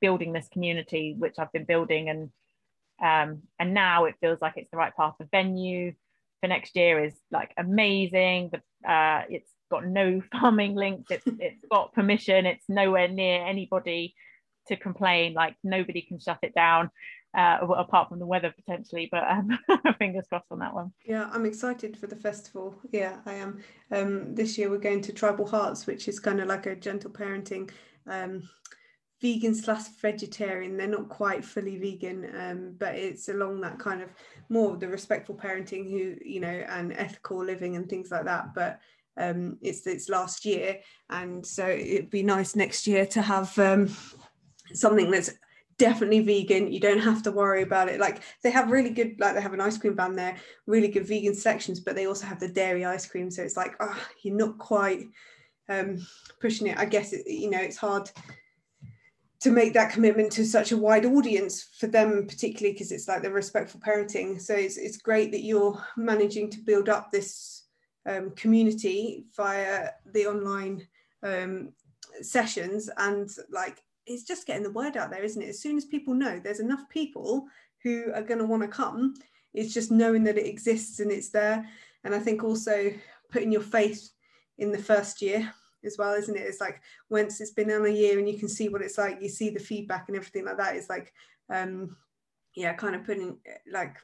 building 0.00 0.32
this 0.32 0.48
community 0.48 1.14
which 1.18 1.36
i've 1.38 1.52
been 1.52 1.64
building. 1.64 2.08
And 2.08 2.30
um 3.02 3.42
and 3.58 3.74
now 3.74 4.06
it 4.06 4.16
feels 4.20 4.40
like 4.40 4.54
it's 4.56 4.70
the 4.70 4.78
right 4.78 4.96
path 4.96 5.14
the 5.18 5.28
venue. 5.30 5.92
For 6.40 6.48
next 6.48 6.76
year 6.76 7.02
is 7.02 7.14
like 7.30 7.52
amazing 7.56 8.50
the 8.52 8.58
uh 8.90 9.22
it's 9.30 9.53
got 9.74 9.86
no 9.86 10.22
farming 10.32 10.74
links 10.74 11.10
it's 11.10 11.26
it's 11.40 11.64
got 11.70 11.92
permission 11.92 12.46
it's 12.46 12.64
nowhere 12.68 13.08
near 13.08 13.44
anybody 13.44 14.14
to 14.68 14.76
complain 14.76 15.34
like 15.34 15.56
nobody 15.62 16.02
can 16.02 16.18
shut 16.18 16.38
it 16.42 16.54
down 16.54 16.90
uh, 17.36 17.58
apart 17.76 18.08
from 18.08 18.20
the 18.20 18.26
weather 18.26 18.54
potentially 18.54 19.08
but 19.10 19.24
um, 19.28 19.58
fingers 19.98 20.24
crossed 20.28 20.46
on 20.52 20.60
that 20.60 20.72
one. 20.72 20.92
Yeah 21.04 21.28
i'm 21.32 21.46
excited 21.46 21.96
for 21.96 22.06
the 22.06 22.16
festival. 22.16 22.78
Yeah 22.92 23.18
i 23.26 23.32
am. 23.32 23.60
Um, 23.90 24.34
this 24.34 24.56
year 24.56 24.70
we're 24.70 24.78
going 24.78 25.02
to 25.02 25.12
tribal 25.12 25.46
hearts 25.46 25.86
which 25.86 26.06
is 26.08 26.20
kind 26.20 26.40
of 26.40 26.46
like 26.46 26.66
a 26.66 26.76
gentle 26.76 27.10
parenting 27.10 27.70
um, 28.06 28.48
vegan 29.20 29.54
slash 29.54 29.88
vegetarian. 30.00 30.76
They're 30.76 30.86
not 30.86 31.08
quite 31.08 31.44
fully 31.44 31.76
vegan 31.76 32.30
um, 32.38 32.74
but 32.78 32.94
it's 32.94 33.28
along 33.28 33.62
that 33.62 33.78
kind 33.78 34.00
of 34.00 34.10
more 34.48 34.76
the 34.76 34.88
respectful 34.88 35.34
parenting 35.34 35.90
who 35.90 36.16
you 36.24 36.40
know 36.40 36.64
and 36.68 36.92
ethical 36.92 37.44
living 37.44 37.74
and 37.74 37.88
things 37.88 38.10
like 38.12 38.26
that. 38.26 38.54
But 38.54 38.80
um, 39.16 39.58
it's 39.60 39.86
it's 39.86 40.08
last 40.08 40.44
year. 40.44 40.80
And 41.10 41.44
so 41.44 41.66
it'd 41.66 42.10
be 42.10 42.22
nice 42.22 42.56
next 42.56 42.86
year 42.86 43.06
to 43.06 43.22
have 43.22 43.56
um, 43.58 43.94
something 44.72 45.10
that's 45.10 45.30
definitely 45.78 46.20
vegan. 46.20 46.72
You 46.72 46.80
don't 46.80 47.00
have 47.00 47.22
to 47.24 47.32
worry 47.32 47.62
about 47.62 47.88
it. 47.88 48.00
Like 48.00 48.22
they 48.42 48.50
have 48.50 48.70
really 48.70 48.90
good 48.90 49.16
like 49.18 49.34
they 49.34 49.42
have 49.42 49.54
an 49.54 49.60
ice 49.60 49.78
cream 49.78 49.96
van 49.96 50.16
there 50.16 50.36
really 50.66 50.88
good 50.88 51.06
vegan 51.06 51.34
selections 51.34 51.80
but 51.80 51.94
they 51.94 52.06
also 52.06 52.26
have 52.26 52.40
the 52.40 52.48
dairy 52.48 52.84
ice 52.84 53.06
cream. 53.06 53.30
So 53.30 53.42
it's 53.42 53.56
like 53.56 53.74
oh 53.80 53.98
you're 54.22 54.36
not 54.36 54.58
quite 54.58 55.06
um 55.68 56.04
pushing 56.40 56.68
it. 56.68 56.78
I 56.78 56.84
guess 56.84 57.12
it, 57.12 57.26
you 57.26 57.50
know 57.50 57.60
it's 57.60 57.76
hard 57.76 58.10
to 59.40 59.50
make 59.50 59.74
that 59.74 59.92
commitment 59.92 60.32
to 60.32 60.44
such 60.44 60.72
a 60.72 60.76
wide 60.76 61.04
audience 61.04 61.68
for 61.78 61.86
them 61.86 62.26
particularly 62.26 62.72
because 62.72 62.90
it's 62.90 63.08
like 63.08 63.22
the 63.22 63.30
respectful 63.30 63.78
parenting. 63.78 64.40
So 64.40 64.54
it's, 64.54 64.78
it's 64.78 64.96
great 64.96 65.32
that 65.32 65.44
you're 65.44 65.78
managing 65.98 66.48
to 66.50 66.60
build 66.60 66.88
up 66.88 67.12
this 67.12 67.53
um, 68.06 68.30
community 68.30 69.24
via 69.36 69.90
the 70.12 70.26
online 70.26 70.86
um, 71.22 71.72
sessions. 72.22 72.90
And 72.96 73.30
like 73.50 73.82
it's 74.06 74.24
just 74.24 74.46
getting 74.46 74.62
the 74.62 74.70
word 74.70 74.96
out 74.96 75.10
there 75.10 75.24
isn't 75.24 75.42
it? 75.42 75.48
As 75.48 75.60
soon 75.60 75.76
as 75.76 75.84
people 75.84 76.14
know 76.14 76.38
there's 76.38 76.60
enough 76.60 76.88
people 76.88 77.46
who 77.82 78.12
are 78.14 78.22
going 78.22 78.40
to 78.40 78.46
want 78.46 78.62
to 78.62 78.68
come 78.68 79.14
it's 79.54 79.72
just 79.72 79.92
knowing 79.92 80.24
that 80.24 80.36
it 80.36 80.46
exists 80.46 81.00
and 81.00 81.10
it's 81.10 81.30
there. 81.30 81.66
And 82.02 82.14
i 82.14 82.18
think 82.18 82.44
also 82.44 82.92
putting 83.30 83.52
your 83.52 83.62
faith 83.62 84.10
in 84.58 84.70
the 84.70 84.78
first 84.78 85.22
year 85.22 85.50
as 85.84 85.96
well 85.98 86.14
isn't 86.14 86.36
it? 86.36 86.42
It's 86.42 86.60
like 86.60 86.80
once 87.08 87.40
it's 87.40 87.52
been 87.52 87.70
on 87.70 87.86
a 87.86 87.88
year 87.88 88.18
and 88.18 88.28
you 88.28 88.38
can 88.38 88.48
see 88.48 88.68
what 88.68 88.82
it's 88.82 88.98
like 88.98 89.22
you 89.22 89.28
see 89.28 89.50
the 89.50 89.60
feedback 89.60 90.08
and 90.08 90.16
everything 90.16 90.44
like 90.44 90.56
that 90.58 90.76
it's 90.76 90.90
like 90.90 91.12
um 91.50 91.96
yeah 92.54 92.72
kind 92.72 92.94
of 92.94 93.04
putting 93.04 93.38
like 93.70 93.96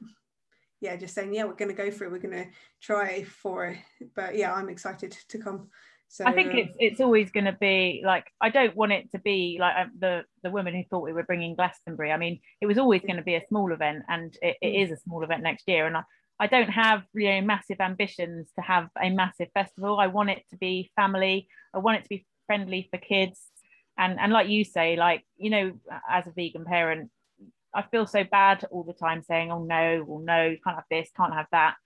yeah 0.81 0.97
just 0.97 1.15
saying 1.15 1.33
yeah 1.35 1.45
we're 1.45 1.55
going 1.55 1.71
to 1.71 1.75
go 1.75 1.91
for 1.91 2.05
it 2.05 2.11
we're 2.11 2.19
going 2.19 2.45
to 2.45 2.47
try 2.81 3.23
for 3.23 3.67
it 3.67 3.79
but 4.15 4.37
yeah 4.37 4.53
i'm 4.53 4.69
excited 4.69 5.17
to 5.29 5.39
come 5.39 5.69
so 6.13 6.27
I 6.27 6.33
think 6.33 6.53
um, 6.53 6.59
it's 6.59 6.77
it's 6.81 7.01
always 7.01 7.31
going 7.31 7.45
to 7.45 7.57
be 7.61 8.03
like 8.05 8.27
I 8.41 8.51
don't 8.51 8.75
want 8.75 8.91
it 8.91 9.13
to 9.13 9.21
be 9.21 9.59
like 9.61 9.77
um, 9.77 9.93
the 9.97 10.25
the 10.43 10.51
woman 10.51 10.75
who 10.75 10.83
thought 10.91 11.05
we 11.05 11.13
were 11.13 11.23
bringing 11.23 11.55
Glastonbury. 11.55 12.11
I 12.11 12.17
mean, 12.17 12.41
it 12.61 12.67
was 12.67 12.79
always 12.79 13.03
going 13.03 13.19
to 13.19 13.23
be 13.23 13.37
a 13.37 13.47
small 13.47 13.73
event, 13.73 14.03
and 14.09 14.37
it, 14.43 14.57
it 14.61 14.91
Mm. 14.91 14.93
a 14.93 14.97
small 14.97 15.23
event 15.23 15.45
next 15.45 15.69
year. 15.69 15.87
And 15.87 15.97
I, 15.97 16.03
I 16.41 16.49
don't 16.49 16.69
have 16.69 17.05
you 17.15 17.31
know 17.31 17.43
massive 17.43 17.81
ambitions 17.81 18.51
to 18.57 18.61
have 18.61 18.89
a 19.01 19.09
massive 19.09 19.51
festival. 19.55 20.01
I 20.01 20.09
want 20.09 20.31
it 20.31 20.43
to 20.51 20.57
be 20.57 20.91
family. 20.97 21.47
I 21.73 21.79
want 21.79 21.99
it 21.99 22.03
to 22.03 22.09
be 22.09 22.27
friendly 22.49 22.89
for 22.91 22.99
kids, 22.99 23.41
and 23.97 24.19
and 24.19 24.33
like 24.33 24.49
you 24.49 24.65
say, 24.65 24.97
like 24.97 25.25
you 25.37 25.51
know, 25.51 25.73
as 26.11 26.27
a 26.27 26.33
vegan 26.33 26.65
parent, 26.65 27.13
I 27.75 27.83
feel 27.83 28.07
so 28.07 28.25
bad 28.25 28.65
all 28.71 28.83
the 28.83 28.93
time 28.93 29.23
saying, 29.23 29.51
oh 29.53 29.63
no, 29.63 30.05
well 30.07 30.21
no, 30.21 30.47
you 30.47 30.59
can't 30.63 30.77
have 30.77 30.85
this, 30.91 31.11
can't 31.17 31.35
have 31.35 31.47
that. 31.53 31.77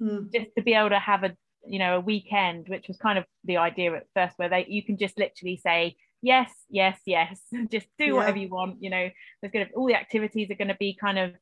mm, 0.00 0.32
Just 0.32 0.54
to 0.56 0.62
be 0.62 0.74
able 0.74 0.90
to 0.90 0.98
have 0.98 1.24
a 1.24 1.36
you 1.66 1.78
know 1.78 1.96
a 1.96 2.00
weekend 2.00 2.68
which 2.68 2.88
was 2.88 2.98
kind 2.98 3.18
of 3.18 3.24
the 3.44 3.56
idea 3.56 3.94
at 3.94 4.06
first 4.14 4.38
where 4.38 4.50
they 4.50 4.66
you 4.68 4.82
can 4.82 4.98
just 4.98 5.18
literally 5.18 5.56
say 5.56 5.96
yes 6.20 6.50
yes 6.68 6.98
yes 7.06 7.40
just 7.70 7.86
do 7.98 8.04
yeah. 8.04 8.12
whatever 8.12 8.36
you 8.36 8.48
want 8.48 8.76
you 8.80 8.90
know 8.90 9.08
there's 9.40 9.50
gonna 9.50 9.66
all 9.74 9.86
the 9.86 9.94
activities 9.94 10.50
are 10.50 10.56
going 10.56 10.68
to 10.68 10.76
be 10.78 10.94
kind 11.00 11.18
of 11.18 11.32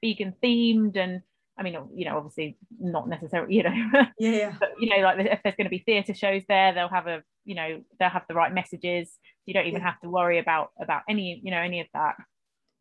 vegan 0.00 0.32
themed 0.42 0.96
and 0.96 1.22
I 1.56 1.62
mean, 1.62 1.76
you 1.94 2.04
know, 2.04 2.16
obviously 2.16 2.58
not 2.80 3.08
necessarily, 3.08 3.54
you 3.54 3.62
know, 3.62 3.70
yeah, 4.18 4.30
yeah. 4.30 4.54
but 4.58 4.70
you 4.80 4.90
know, 4.90 5.02
like 5.02 5.20
if 5.20 5.40
there's 5.44 5.54
going 5.54 5.66
to 5.66 5.70
be 5.70 5.84
theatre 5.86 6.14
shows 6.14 6.42
there, 6.48 6.74
they'll 6.74 6.88
have 6.88 7.06
a, 7.06 7.22
you 7.44 7.54
know, 7.54 7.80
they'll 7.98 8.08
have 8.08 8.24
the 8.28 8.34
right 8.34 8.52
messages. 8.52 9.16
You 9.46 9.54
don't 9.54 9.66
even 9.66 9.80
yeah. 9.80 9.86
have 9.90 10.00
to 10.00 10.08
worry 10.08 10.38
about 10.40 10.70
about 10.80 11.02
any, 11.08 11.40
you 11.44 11.52
know, 11.52 11.60
any 11.60 11.80
of 11.80 11.86
that. 11.94 12.16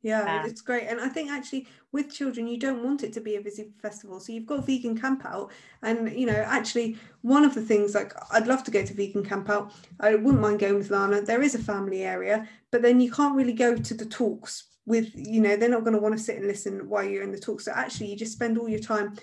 Yeah, 0.03 0.41
um, 0.41 0.49
it's 0.49 0.61
great. 0.61 0.87
And 0.87 0.99
I 0.99 1.07
think 1.07 1.31
actually 1.31 1.65
with 1.93 2.13
children, 2.13 2.45
you 2.45 2.59
don't 2.59 2.83
want 2.83 3.03
it 3.03 3.13
to 3.13 3.21
be 3.21 3.37
a 3.37 3.41
busy 3.41 3.69
festival. 3.81 4.19
So 4.19 4.33
you've 4.33 4.45
got 4.45 4.65
vegan 4.65 4.99
camp 4.99 5.25
out. 5.25 5.51
And, 5.81 6.11
you 6.11 6.25
know, 6.25 6.43
actually, 6.45 6.97
one 7.21 7.45
of 7.45 7.55
the 7.55 7.61
things 7.61 7.95
like 7.95 8.13
I'd 8.31 8.45
love 8.45 8.65
to 8.65 8.71
go 8.71 8.85
to 8.85 8.93
vegan 8.93 9.23
camp 9.23 9.49
out. 9.49 9.71
I 10.01 10.15
wouldn't 10.15 10.41
mind 10.41 10.59
going 10.59 10.75
with 10.75 10.91
Lana. 10.91 11.21
There 11.21 11.41
is 11.41 11.55
a 11.55 11.59
family 11.59 12.03
area, 12.03 12.47
but 12.69 12.81
then 12.81 12.99
you 12.99 13.11
can't 13.11 13.35
really 13.35 13.53
go 13.53 13.75
to 13.75 13.93
the 13.93 14.05
talks 14.05 14.65
with, 14.85 15.09
you 15.15 15.39
know, 15.39 15.55
they're 15.55 15.69
not 15.69 15.85
going 15.85 15.95
to 15.95 16.01
want 16.01 16.17
to 16.17 16.23
sit 16.23 16.37
and 16.37 16.47
listen 16.47 16.89
while 16.89 17.05
you're 17.05 17.23
in 17.23 17.31
the 17.31 17.39
talk. 17.39 17.61
So 17.61 17.71
actually, 17.73 18.07
you 18.07 18.17
just 18.17 18.33
spend 18.33 18.57
all 18.57 18.67
your 18.67 18.79
time 18.79 19.15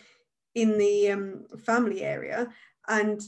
in 0.55 0.79
the 0.79 1.11
um, 1.11 1.45
family 1.63 2.03
area 2.03 2.49
and 2.89 3.21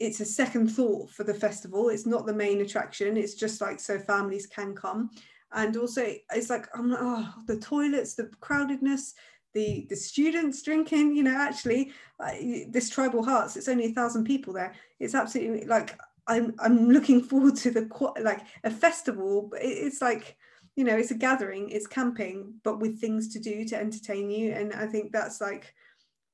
it's 0.00 0.20
a 0.20 0.24
second 0.24 0.68
thought 0.68 1.10
for 1.10 1.24
the 1.24 1.34
festival. 1.34 1.88
It's 1.88 2.06
not 2.06 2.26
the 2.26 2.34
main 2.34 2.60
attraction. 2.60 3.16
It's 3.16 3.34
just 3.34 3.60
like 3.60 3.80
so 3.80 3.98
families 3.98 4.46
can 4.46 4.74
come 4.74 5.10
and 5.52 5.76
also 5.76 6.04
it's 6.34 6.50
like 6.50 6.68
I'm 6.74 6.90
like 6.90 7.00
oh 7.02 7.34
the 7.46 7.56
toilets 7.56 8.14
the 8.14 8.24
crowdedness 8.40 9.12
the 9.54 9.86
the 9.88 9.96
students 9.96 10.62
drinking 10.62 11.14
you 11.14 11.22
know 11.22 11.36
actually 11.36 11.92
uh, 12.20 12.32
this 12.68 12.90
tribal 12.90 13.24
hearts 13.24 13.56
it's 13.56 13.68
only 13.68 13.86
a 13.86 13.92
thousand 13.92 14.24
people 14.24 14.52
there. 14.52 14.74
It's 15.00 15.14
absolutely 15.14 15.66
like 15.66 15.98
I'm 16.26 16.54
I'm 16.58 16.90
looking 16.90 17.22
forward 17.30 17.56
to 17.56 17.70
the 17.70 17.88
like 18.22 18.42
a 18.64 18.70
festival 18.70 19.50
it's 19.54 20.02
like 20.02 20.36
you 20.76 20.84
know 20.84 20.96
it's 20.96 21.10
a 21.10 21.14
gathering 21.14 21.70
it's 21.70 21.86
camping 21.86 22.54
but 22.62 22.78
with 22.78 23.00
things 23.00 23.32
to 23.32 23.38
do 23.38 23.64
to 23.66 23.76
entertain 23.76 24.30
you. 24.30 24.52
And 24.52 24.72
I 24.72 24.86
think 24.86 25.12
that's 25.12 25.40
like 25.40 25.74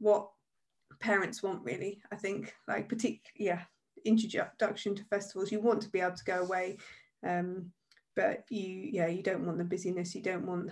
what 0.00 0.28
parents 1.00 1.42
want 1.42 1.64
really 1.64 2.00
I 2.10 2.16
think. 2.16 2.52
Like 2.66 2.88
particular 2.88 3.20
yeah 3.36 3.62
introduction 4.04 4.94
to 4.94 5.04
festivals. 5.04 5.50
You 5.50 5.60
want 5.60 5.82
to 5.82 5.88
be 5.88 6.00
able 6.00 6.16
to 6.16 6.24
go 6.24 6.40
away 6.40 6.76
um, 7.26 7.72
but 8.16 8.44
you 8.48 8.88
yeah 8.92 9.06
you 9.06 9.22
don't 9.22 9.44
want 9.44 9.58
the 9.58 9.64
busyness 9.64 10.14
you 10.14 10.22
don't 10.22 10.46
want 10.46 10.70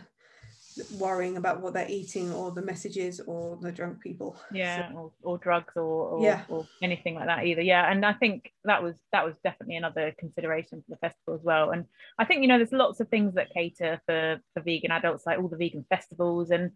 worrying 0.99 1.37
about 1.37 1.61
what 1.61 1.75
they're 1.75 1.89
eating 1.89 2.33
or 2.33 2.51
the 2.51 2.63
messages 2.63 3.21
or 3.27 3.59
the 3.61 3.73
drunk 3.73 4.01
people. 4.01 4.37
Yeah 4.53 4.91
so, 4.91 4.97
or, 4.97 5.13
or 5.23 5.39
drugs 5.39 5.77
or, 5.77 5.83
or, 5.83 6.23
yeah. 6.23 6.43
or 6.49 6.67
anything 6.81 7.15
like 7.15 7.27
that 7.27 7.45
either. 7.47 7.63
Yeah 7.63 7.91
and 7.91 8.05
i 8.05 8.13
think 8.13 8.53
that 8.65 8.83
was 8.83 8.97
that 9.13 9.25
was 9.25 9.37
definitely 9.45 9.77
another 9.77 10.15
consideration 10.19 10.83
for 10.83 10.91
the 10.91 10.97
festival 10.97 11.35
as 11.35 11.43
well. 11.43 11.71
And 11.71 11.87
i 12.19 12.25
think 12.25 12.43
you 12.43 12.49
know 12.49 12.59
there's 12.59 12.73
lots 12.73 13.01
of 13.01 13.09
things 13.09 13.35
that 13.35 13.53
cater 13.53 14.01
for 14.07 14.41
for 14.55 14.63
vegan 14.63 14.91
adults 14.91 15.27
like 15.27 15.39
all 15.39 15.49
the 15.49 15.57
vegan 15.57 15.85
festivals. 15.89 16.51
And 16.51 16.73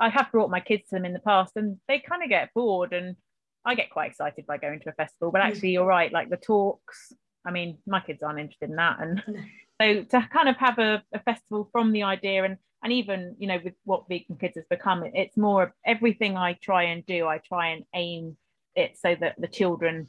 i 0.00 0.08
have 0.08 0.30
brought 0.30 0.50
my 0.50 0.60
kids 0.60 0.88
to 0.88 0.96
them 0.96 1.04
in 1.04 1.12
the 1.12 1.18
past 1.20 1.56
and 1.56 1.78
they 1.88 2.00
kind 2.00 2.22
of 2.22 2.28
get 2.28 2.52
bored 2.54 2.92
and 2.92 3.16
i 3.64 3.74
get 3.74 3.90
quite 3.90 4.10
excited 4.10 4.46
by 4.46 4.58
going 4.58 4.80
to 4.80 4.90
a 4.90 4.92
festival. 4.92 5.30
But 5.30 5.42
mm. 5.42 5.46
actually 5.46 5.70
you're 5.70 5.86
right 5.86 6.12
like 6.12 6.30
the 6.30 6.36
talks 6.36 7.12
i 7.44 7.50
mean 7.50 7.78
my 7.86 8.00
kids 8.00 8.22
aren't 8.22 8.38
interested 8.38 8.70
in 8.70 8.76
that. 8.76 8.98
And 9.00 9.22
so 9.80 10.02
to 10.18 10.28
kind 10.32 10.48
of 10.48 10.56
have 10.56 10.78
a, 10.78 11.02
a 11.12 11.20
festival 11.20 11.68
from 11.72 11.92
the 11.92 12.02
idea 12.02 12.44
and 12.44 12.56
and 12.82 12.92
even 12.92 13.36
you 13.38 13.48
know 13.48 13.58
with 13.62 13.74
what 13.84 14.08
vegan 14.08 14.36
kids 14.36 14.56
has 14.56 14.64
become 14.70 15.04
it's 15.14 15.36
more 15.36 15.64
of 15.64 15.72
everything 15.84 16.36
i 16.36 16.52
try 16.62 16.84
and 16.84 17.04
do 17.06 17.26
i 17.26 17.38
try 17.38 17.68
and 17.70 17.84
aim 17.94 18.36
it 18.76 18.96
so 18.96 19.16
that 19.20 19.34
the 19.38 19.48
children 19.48 20.08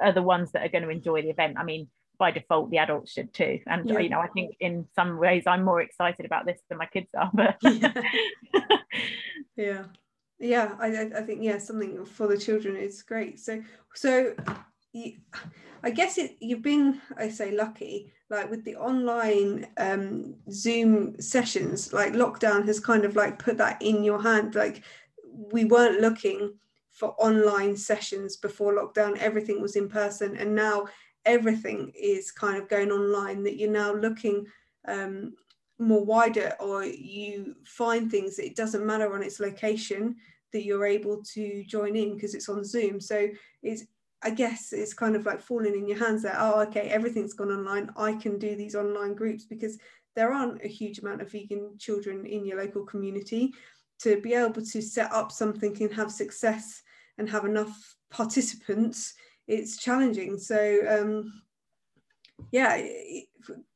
are 0.00 0.12
the 0.12 0.22
ones 0.22 0.52
that 0.52 0.64
are 0.64 0.68
going 0.68 0.84
to 0.84 0.90
enjoy 0.90 1.22
the 1.22 1.30
event. 1.30 1.56
I 1.58 1.64
mean 1.64 1.88
by 2.18 2.32
default 2.32 2.70
the 2.70 2.78
adults 2.78 3.12
should 3.12 3.32
too. 3.32 3.60
And 3.66 3.88
yeah. 3.88 3.98
you 4.00 4.08
know 4.08 4.20
i 4.20 4.28
think 4.28 4.56
in 4.60 4.86
some 4.94 5.18
ways 5.18 5.44
i'm 5.46 5.64
more 5.64 5.80
excited 5.80 6.26
about 6.26 6.46
this 6.46 6.60
than 6.68 6.78
my 6.78 6.86
kids 6.86 7.10
are 7.16 7.30
but 7.32 7.56
yeah. 7.62 7.92
yeah. 9.56 9.84
Yeah 10.40 10.74
I, 10.78 11.10
I 11.16 11.22
think 11.22 11.42
yeah 11.42 11.58
something 11.58 12.04
for 12.04 12.26
the 12.26 12.38
children 12.38 12.76
is 12.76 13.02
great. 13.02 13.40
So 13.40 13.62
so 13.94 14.34
I 15.82 15.90
guess 15.90 16.18
it 16.18 16.36
you've 16.40 16.62
been 16.62 17.00
I 17.16 17.28
say 17.28 17.52
lucky 17.52 18.12
like 18.30 18.50
with 18.50 18.64
the 18.64 18.76
online 18.76 19.66
um, 19.76 20.34
Zoom 20.50 21.20
sessions 21.20 21.92
like 21.92 22.14
lockdown 22.14 22.66
has 22.66 22.80
kind 22.80 23.04
of 23.04 23.14
like 23.16 23.38
put 23.38 23.58
that 23.58 23.80
in 23.80 24.02
your 24.02 24.20
hand 24.20 24.54
like 24.54 24.82
we 25.52 25.64
weren't 25.64 26.00
looking 26.00 26.54
for 26.98 27.14
online 27.18 27.76
sessions 27.76 28.36
before 28.36 28.74
lockdown. 28.74 29.16
Everything 29.18 29.62
was 29.62 29.76
in 29.76 29.88
person 29.88 30.36
and 30.36 30.52
now 30.54 30.86
everything 31.24 31.92
is 31.98 32.32
kind 32.32 32.60
of 32.60 32.68
going 32.68 32.90
online 32.90 33.44
that 33.44 33.56
you're 33.56 33.70
now 33.70 33.94
looking 33.94 34.44
um, 34.88 35.34
more 35.78 36.04
wider 36.04 36.54
or 36.58 36.84
you 36.84 37.54
find 37.64 38.10
things 38.10 38.36
that 38.36 38.46
it 38.46 38.56
doesn't 38.56 38.84
matter 38.84 39.14
on 39.14 39.22
its 39.22 39.38
location 39.38 40.16
that 40.52 40.64
you're 40.64 40.86
able 40.86 41.22
to 41.22 41.62
join 41.64 41.94
in 41.94 42.14
because 42.14 42.34
it's 42.34 42.48
on 42.48 42.64
Zoom. 42.64 43.00
So 43.00 43.28
it's 43.62 43.84
I 44.22 44.30
guess 44.30 44.72
it's 44.72 44.94
kind 44.94 45.14
of 45.14 45.26
like 45.26 45.40
falling 45.40 45.74
in 45.74 45.86
your 45.86 45.98
hands 45.98 46.22
that, 46.22 46.36
oh, 46.38 46.60
okay, 46.62 46.88
everything's 46.88 47.34
gone 47.34 47.50
online. 47.50 47.90
I 47.96 48.14
can 48.14 48.38
do 48.38 48.56
these 48.56 48.74
online 48.74 49.14
groups 49.14 49.44
because 49.44 49.78
there 50.16 50.32
aren't 50.32 50.64
a 50.64 50.68
huge 50.68 50.98
amount 50.98 51.22
of 51.22 51.30
vegan 51.30 51.76
children 51.78 52.26
in 52.26 52.44
your 52.44 52.58
local 52.58 52.84
community. 52.84 53.54
To 54.00 54.20
be 54.20 54.34
able 54.34 54.62
to 54.62 54.82
set 54.82 55.12
up 55.12 55.32
something 55.32 55.76
and 55.82 55.92
have 55.92 56.12
success 56.12 56.82
and 57.18 57.28
have 57.28 57.44
enough 57.44 57.96
participants, 58.10 59.14
it's 59.46 59.76
challenging. 59.76 60.38
So, 60.38 60.80
um, 60.88 61.42
yeah, 62.52 62.80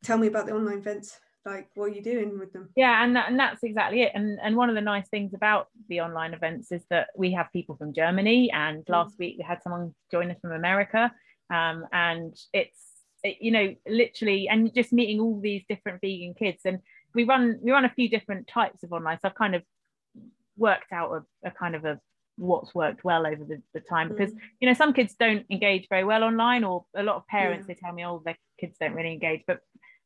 tell 0.05 0.19
me 0.19 0.29
about 0.29 0.47
the 0.47 0.55
online 0.55 0.79
events 0.79 1.19
like 1.45 1.69
what 1.75 1.87
are 1.87 1.95
you 1.95 2.03
doing 2.03 2.39
with 2.39 2.53
them? 2.53 2.69
Yeah 2.77 3.05
and, 3.05 3.17
that, 3.17 3.29
and 3.29 3.39
that's 3.39 3.63
exactly 3.63 4.03
it. 4.03 4.13
And 4.15 4.39
and 4.43 4.57
one 4.57 4.69
of 4.69 4.75
the 4.75 4.81
nice 4.81 5.09
things 5.09 5.35
about 5.35 5.69
the 5.89 6.01
online 6.01 6.35
events 6.35 6.71
is 6.73 6.83
that 6.91 7.09
we 7.17 7.33
have 7.33 7.53
people 7.53 7.77
from 7.77 7.93
germany 7.93 8.51
and 8.53 8.85
mm. 8.85 8.89
last 8.89 9.19
week 9.19 9.37
we 9.39 9.45
had 9.45 9.63
someone 9.63 9.95
join 10.11 10.31
us 10.31 10.39
from 10.41 10.53
america. 10.53 11.13
Um, 11.51 11.85
and 11.93 12.35
it's 12.53 12.79
it, 13.23 13.39
you 13.41 13.51
know 13.51 13.75
literally 13.87 14.49
and 14.49 14.75
just 14.75 14.93
meeting 14.93 15.21
all 15.21 15.41
these 15.41 15.63
different 15.69 16.01
vegan 16.01 16.35
kids. 16.35 16.63
And 16.65 16.79
we 17.15 17.25
run 17.25 17.59
we 17.63 17.71
run 17.71 17.85
a 17.85 17.93
few 17.93 18.09
different 18.09 18.47
types 18.47 18.83
of 18.83 18.93
online. 18.93 19.19
So 19.21 19.29
i've 19.29 19.35
kind 19.35 19.55
of 19.55 19.63
worked 20.57 20.93
out 20.93 21.13
a, 21.13 21.49
a 21.49 21.51
kind 21.51 21.75
of 21.75 21.85
a 21.85 21.99
what's 22.37 22.75
worked 22.75 23.05
well 23.05 23.27
over 23.27 23.45
the, 23.45 23.61
the 23.75 23.81
time. 23.81 24.09
Because 24.09 24.33
mm. 24.33 24.39
you 24.61 24.69
know 24.69 24.75
some 24.75 24.93
kids 24.93 25.15
don't 25.19 25.45
engage 25.51 25.89
very 25.89 26.05
well 26.05 26.23
online 26.23 26.65
or 26.65 26.85
a 26.97 27.03
lot 27.03 27.17
of 27.17 27.27
parents 27.27 27.67
yeah. 27.69 27.75
they 27.75 27.81
tell 27.81 27.93
me 27.93 28.05
oh 28.05 28.23
their 28.25 28.37
kids 28.61 28.77
don't 28.79 28.95
really 28.95 29.13
engage. 29.13 29.43
But 29.47 29.61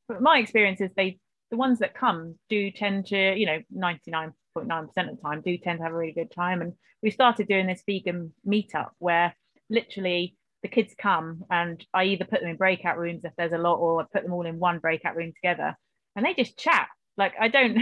but 0.08 0.22
my 0.22 0.38
experience 0.38 0.80
is 0.80 0.90
they 0.96 1.18
the 1.50 1.56
ones 1.56 1.78
that 1.78 1.94
come 1.94 2.36
do 2.48 2.70
tend 2.70 3.06
to, 3.06 3.34
you 3.36 3.46
know, 3.46 3.60
99.9% 3.74 4.32
of 4.56 4.94
the 4.94 5.22
time 5.22 5.42
do 5.42 5.56
tend 5.58 5.78
to 5.78 5.84
have 5.84 5.92
a 5.92 5.96
really 5.96 6.12
good 6.12 6.32
time. 6.32 6.60
And 6.60 6.72
we 7.02 7.10
started 7.10 7.48
doing 7.48 7.66
this 7.66 7.82
vegan 7.86 8.32
meetup 8.46 8.90
where 8.98 9.34
literally 9.70 10.36
the 10.62 10.68
kids 10.68 10.94
come 10.98 11.44
and 11.50 11.84
I 11.94 12.04
either 12.04 12.24
put 12.24 12.40
them 12.40 12.50
in 12.50 12.56
breakout 12.56 12.98
rooms 12.98 13.24
if 13.24 13.32
there's 13.36 13.52
a 13.52 13.58
lot, 13.58 13.76
or 13.76 14.00
I 14.00 14.04
put 14.12 14.22
them 14.22 14.32
all 14.32 14.46
in 14.46 14.58
one 14.58 14.78
breakout 14.78 15.16
room 15.16 15.32
together 15.32 15.76
and 16.16 16.24
they 16.24 16.34
just 16.34 16.58
chat. 16.58 16.88
Like 17.16 17.34
I 17.40 17.48
don't, 17.48 17.78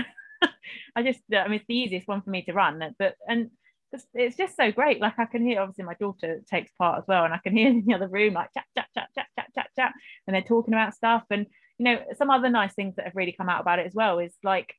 I 0.96 1.02
just, 1.02 1.20
I 1.34 1.48
mean, 1.48 1.60
it's 1.60 1.66
the 1.66 1.78
easiest 1.78 2.08
one 2.08 2.22
for 2.22 2.30
me 2.30 2.42
to 2.42 2.52
run. 2.52 2.82
But, 2.98 3.14
and 3.26 3.50
it's, 3.94 4.06
it's 4.12 4.36
just 4.36 4.56
so 4.56 4.72
great. 4.72 5.00
Like 5.00 5.18
I 5.18 5.24
can 5.24 5.46
hear, 5.46 5.60
obviously, 5.60 5.84
my 5.84 5.94
daughter 5.94 6.40
takes 6.50 6.70
part 6.72 6.98
as 6.98 7.04
well, 7.06 7.24
and 7.24 7.32
I 7.32 7.38
can 7.38 7.56
hear 7.56 7.68
in 7.68 7.84
the 7.86 7.94
other 7.94 8.08
room 8.08 8.34
like 8.34 8.52
chat, 8.52 8.64
chat, 8.76 8.86
chat, 8.94 9.08
chat, 9.14 9.26
chat, 9.38 9.46
chat, 9.54 9.70
chat, 9.76 9.92
and 10.26 10.34
they're 10.34 10.42
talking 10.42 10.74
about 10.74 10.94
stuff. 10.94 11.22
And 11.30 11.46
you 11.78 11.84
know 11.84 11.98
some 12.16 12.30
other 12.30 12.48
nice 12.48 12.74
things 12.74 12.94
that 12.96 13.06
have 13.06 13.16
really 13.16 13.32
come 13.32 13.48
out 13.48 13.60
about 13.60 13.78
it 13.78 13.86
as 13.86 13.94
well 13.94 14.18
is 14.18 14.34
like 14.42 14.74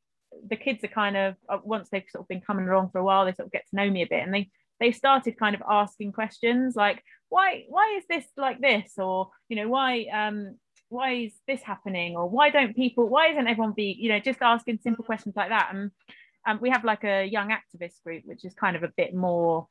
the 0.48 0.56
kids 0.56 0.84
are 0.84 0.90
kind 0.90 1.16
of 1.16 1.36
uh, 1.50 1.58
once 1.64 1.90
they've 1.90 2.04
sort 2.10 2.24
of 2.24 2.28
been 2.28 2.42
coming 2.42 2.68
along 2.68 2.90
for 2.90 3.00
a 3.00 3.04
while 3.04 3.26
they 3.26 3.34
sort 3.34 3.48
of 3.48 3.52
get 3.52 3.66
to 3.70 3.76
know 3.76 3.90
me 3.90 4.02
a 4.02 4.08
bit 4.08 4.24
and 4.24 4.34
they 4.34 4.50
they 4.80 4.92
started 4.92 5.38
kind 5.38 5.56
of 5.56 5.62
asking 5.70 6.12
questions 6.12 6.76
like 6.76 7.02
why 7.30 7.66
why 7.70 7.96
is 7.98 8.04
this 8.10 8.26
like 8.38 8.60
this? 8.62 8.94
or 8.98 9.30
you 9.50 9.56
know 9.56 9.68
why 9.68 10.06
um 10.14 10.58
why 10.90 11.14
is 11.14 11.34
this 11.48 11.62
happening? 11.62 12.16
or 12.16 12.30
why 12.30 12.50
don't 12.50 12.76
people 12.76 13.08
why 13.08 13.28
isn't 13.28 13.48
everyone 13.48 13.74
be 13.74 13.96
you 14.00 14.10
know 14.10 14.20
just 14.20 14.42
asking 14.42 14.80
simple 14.82 15.04
questions 15.04 15.36
like 15.36 15.50
that? 15.50 15.70
and 15.74 15.92
um, 16.48 16.60
we 16.62 16.70
have 16.70 16.84
like 16.84 17.04
a 17.04 17.26
young 17.26 17.50
activist 17.50 18.04
group 18.04 18.24
which 18.26 18.46
is 18.46 18.54
kind 18.54 18.76
of 18.76 18.84
a 18.84 18.92
bit 18.96 19.16
more 19.16 19.68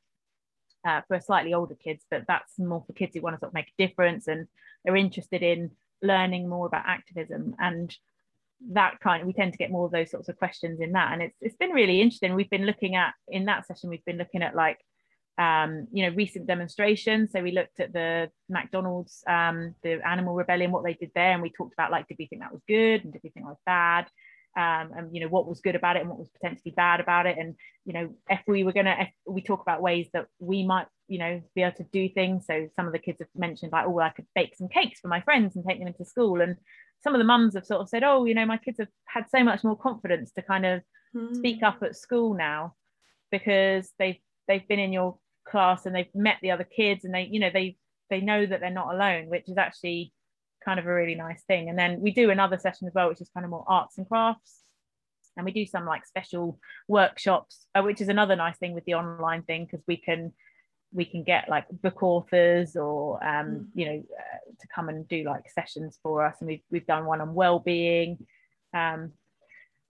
uh, 0.87 1.01
for 1.07 1.21
slightly 1.21 1.55
older 1.55 1.77
kids 1.77 2.05
but 2.11 2.25
that's 2.27 2.59
more 2.59 2.85
for 2.87 2.93
kids 2.93 3.15
who 3.15 3.23
want 3.23 3.35
to 3.35 3.41
sort 3.41 3.51
of 3.51 3.55
make 3.55 3.73
a 3.79 3.87
difference 3.87 4.27
and 4.27 4.47
are 4.87 4.97
interested 4.97 5.43
in 5.43 5.71
learning 6.03 6.49
more 6.49 6.67
about 6.67 6.85
activism 6.87 7.55
and 7.59 7.97
that 8.73 8.99
kind 9.01 9.27
we 9.27 9.33
tend 9.33 9.53
to 9.53 9.59
get 9.59 9.71
more 9.71 9.87
of 9.87 9.93
those 9.93 10.11
sorts 10.11 10.29
of 10.29 10.37
questions 10.37 10.81
in 10.81 10.93
that. 10.93 11.13
And 11.13 11.23
it's 11.23 11.37
it's 11.41 11.57
been 11.57 11.71
really 11.71 12.01
interesting. 12.01 12.35
We've 12.35 12.51
been 12.51 12.67
looking 12.67 12.97
at 12.97 13.15
in 13.29 13.47
that 13.47 13.67
session 13.67 13.91
we've 13.91 14.05
been 14.05 14.19
looking 14.19 14.43
at 14.43 14.55
like 14.55 14.79
um, 15.37 15.87
you 15.93 16.09
know 16.09 16.15
recent 16.17 16.47
demonstrations. 16.47 17.33
So 17.33 17.43
we 17.43 17.53
looked 17.53 17.81
at 17.81 17.93
the 17.93 18.31
mcdonald's 18.49 19.23
um, 19.27 19.75
the 19.83 20.01
animal 20.07 20.35
rebellion 20.35 20.71
what 20.71 20.85
they 20.85 20.95
did 20.95 21.11
there. 21.15 21.33
And 21.33 21.43
we 21.43 21.51
talked 21.51 21.75
about 21.75 21.91
like 21.91 22.09
did 22.09 22.17
we 22.19 22.27
think 22.27 22.43
that 22.43 22.53
was 22.53 22.63
good 22.69 23.05
and 23.05 23.13
did 23.13 23.23
we 23.23 23.31
think 23.31 23.45
that 23.47 23.51
was 23.51 23.59
bad? 23.67 24.07
Um, 24.57 24.93
and 24.97 25.15
you 25.15 25.21
know 25.21 25.29
what 25.29 25.49
was 25.49 25.61
good 25.61 25.75
about 25.75 25.97
it 25.97 26.01
and 26.01 26.09
what 26.09 26.19
was 26.19 26.31
potentially 26.31 26.73
bad 26.77 27.01
about 27.01 27.27
it. 27.27 27.37
And 27.39 27.57
you 27.85 27.93
know 27.93 28.15
if 28.31 28.41
we 28.47 28.65
were 28.65 28.73
to 28.73 29.07
we 29.27 29.43
talk 29.43 29.61
about 29.61 29.83
ways 29.83 30.09
that 30.13 30.27
we 30.39 30.65
might 30.65 30.87
you 31.09 31.19
know 31.19 31.43
be 31.55 31.63
able 31.63 31.77
to 31.77 31.85
do 31.93 32.09
things 32.09 32.47
so 32.47 32.69
some 32.77 32.87
of 32.87 32.93
the 32.93 32.99
kids 32.99 33.19
have 33.19 33.29
mentioned 33.37 33.71
like 33.73 33.87
oh 33.87 33.99
i 33.99 34.09
could 34.09 34.27
bake 34.35 34.55
some 34.57 34.69
cakes 34.69 35.01
for 35.01 35.09
my 35.09 35.21
friends 35.21 35.55
and 35.55 35.65
take 35.67 35.79
them 35.79 35.89
into 35.89 36.05
school 36.05 36.41
and 36.41 36.57
some 37.05 37.15
of 37.15 37.19
the 37.19 37.25
mums 37.25 37.55
have 37.55 37.67
sort 37.67 37.83
of 37.83 37.89
said, 37.89 38.03
oh, 38.03 38.25
you 38.25 38.35
know, 38.35 38.47
my 38.47 38.57
kids 38.57 38.79
have 38.79 38.89
had 39.05 39.27
so 39.29 39.45
much 39.45 39.63
more 39.63 39.77
confidence 39.77 40.33
to 40.33 40.43
kind 40.43 40.65
of 40.65 40.81
mm. 41.15 41.37
speak 41.37 41.63
up 41.63 41.83
at 41.83 41.95
school 41.95 42.33
now 42.35 42.75
because 43.31 43.93
they've 43.99 44.19
they've 44.49 44.67
been 44.67 44.79
in 44.79 44.93
your 44.93 45.19
class 45.47 45.85
and 45.85 45.95
they've 45.95 46.15
met 46.15 46.39
the 46.41 46.51
other 46.51 46.65
kids 46.65 47.05
and 47.05 47.15
they, 47.15 47.29
you 47.31 47.39
know, 47.39 47.51
they 47.53 47.77
they 48.09 48.21
know 48.21 48.47
that 48.47 48.61
they're 48.61 48.71
not 48.71 48.95
alone, 48.95 49.29
which 49.29 49.49
is 49.49 49.59
actually 49.59 50.13
kind 50.65 50.81
of 50.81 50.87
a 50.87 50.95
really 50.95 51.15
nice 51.15 51.43
thing. 51.47 51.69
And 51.69 51.79
then 51.79 52.01
we 52.01 52.11
do 52.11 52.31
another 52.31 52.59
session 52.59 52.89
as 52.89 52.95
well, 52.95 53.09
which 53.09 53.21
is 53.21 53.31
kind 53.35 53.45
of 53.45 53.51
more 53.51 53.67
arts 53.69 53.99
and 53.99 54.09
crafts. 54.09 54.61
And 55.37 55.45
we 55.45 55.53
do 55.53 55.67
some 55.67 55.85
like 55.85 56.07
special 56.07 56.59
workshops, 56.89 57.67
uh, 57.75 57.83
which 57.83 58.01
is 58.01 58.09
another 58.09 58.37
nice 58.37 58.57
thing 58.57 58.73
with 58.73 58.85
the 58.87 58.95
online 58.95 59.43
thing 59.43 59.67
because 59.67 59.85
we 59.87 59.99
can 59.99 60.33
we 60.95 61.05
can 61.05 61.25
get 61.25 61.49
like 61.49 61.67
book 61.83 62.03
authors 62.03 62.77
or 62.77 63.23
um, 63.23 63.47
mm. 63.47 63.67
you 63.75 63.87
know 63.87 64.03
uh, 64.19 64.39
to 64.61 64.67
come 64.75 64.89
and 64.89 65.07
do 65.09 65.25
like 65.25 65.51
sessions 65.51 65.99
for 66.03 66.25
us 66.25 66.37
and 66.41 66.49
we've, 66.49 66.63
we've 66.71 66.87
done 66.87 67.05
one 67.05 67.21
on 67.21 67.35
well-being 67.35 68.17
um, 68.73 69.13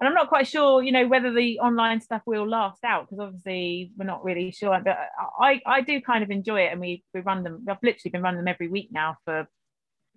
and 0.01 0.09
i'm 0.09 0.15
not 0.15 0.29
quite 0.29 0.49
sure 0.49 0.83
you 0.83 0.91
know 0.91 1.07
whether 1.07 1.33
the 1.33 1.61
online 1.61 2.01
stuff 2.01 2.23
will 2.27 2.49
last 2.49 2.83
out 2.85 3.09
because 3.09 3.21
obviously 3.21 3.93
we're 3.97 4.05
not 4.05 4.25
really 4.25 4.51
sure 4.51 4.81
but 4.85 4.99
i 5.39 5.61
i 5.67 5.81
do 5.81 6.01
kind 6.01 6.25
of 6.25 6.31
enjoy 6.31 6.61
it 6.61 6.73
and 6.73 6.81
we 6.81 7.05
we 7.13 7.21
run 7.21 7.45
them 7.45 7.65
i've 7.69 7.77
literally 7.83 8.11
been 8.11 8.23
running 8.23 8.41
them 8.41 8.49
every 8.49 8.69
week 8.69 8.89
now 8.91 9.17
for 9.25 9.47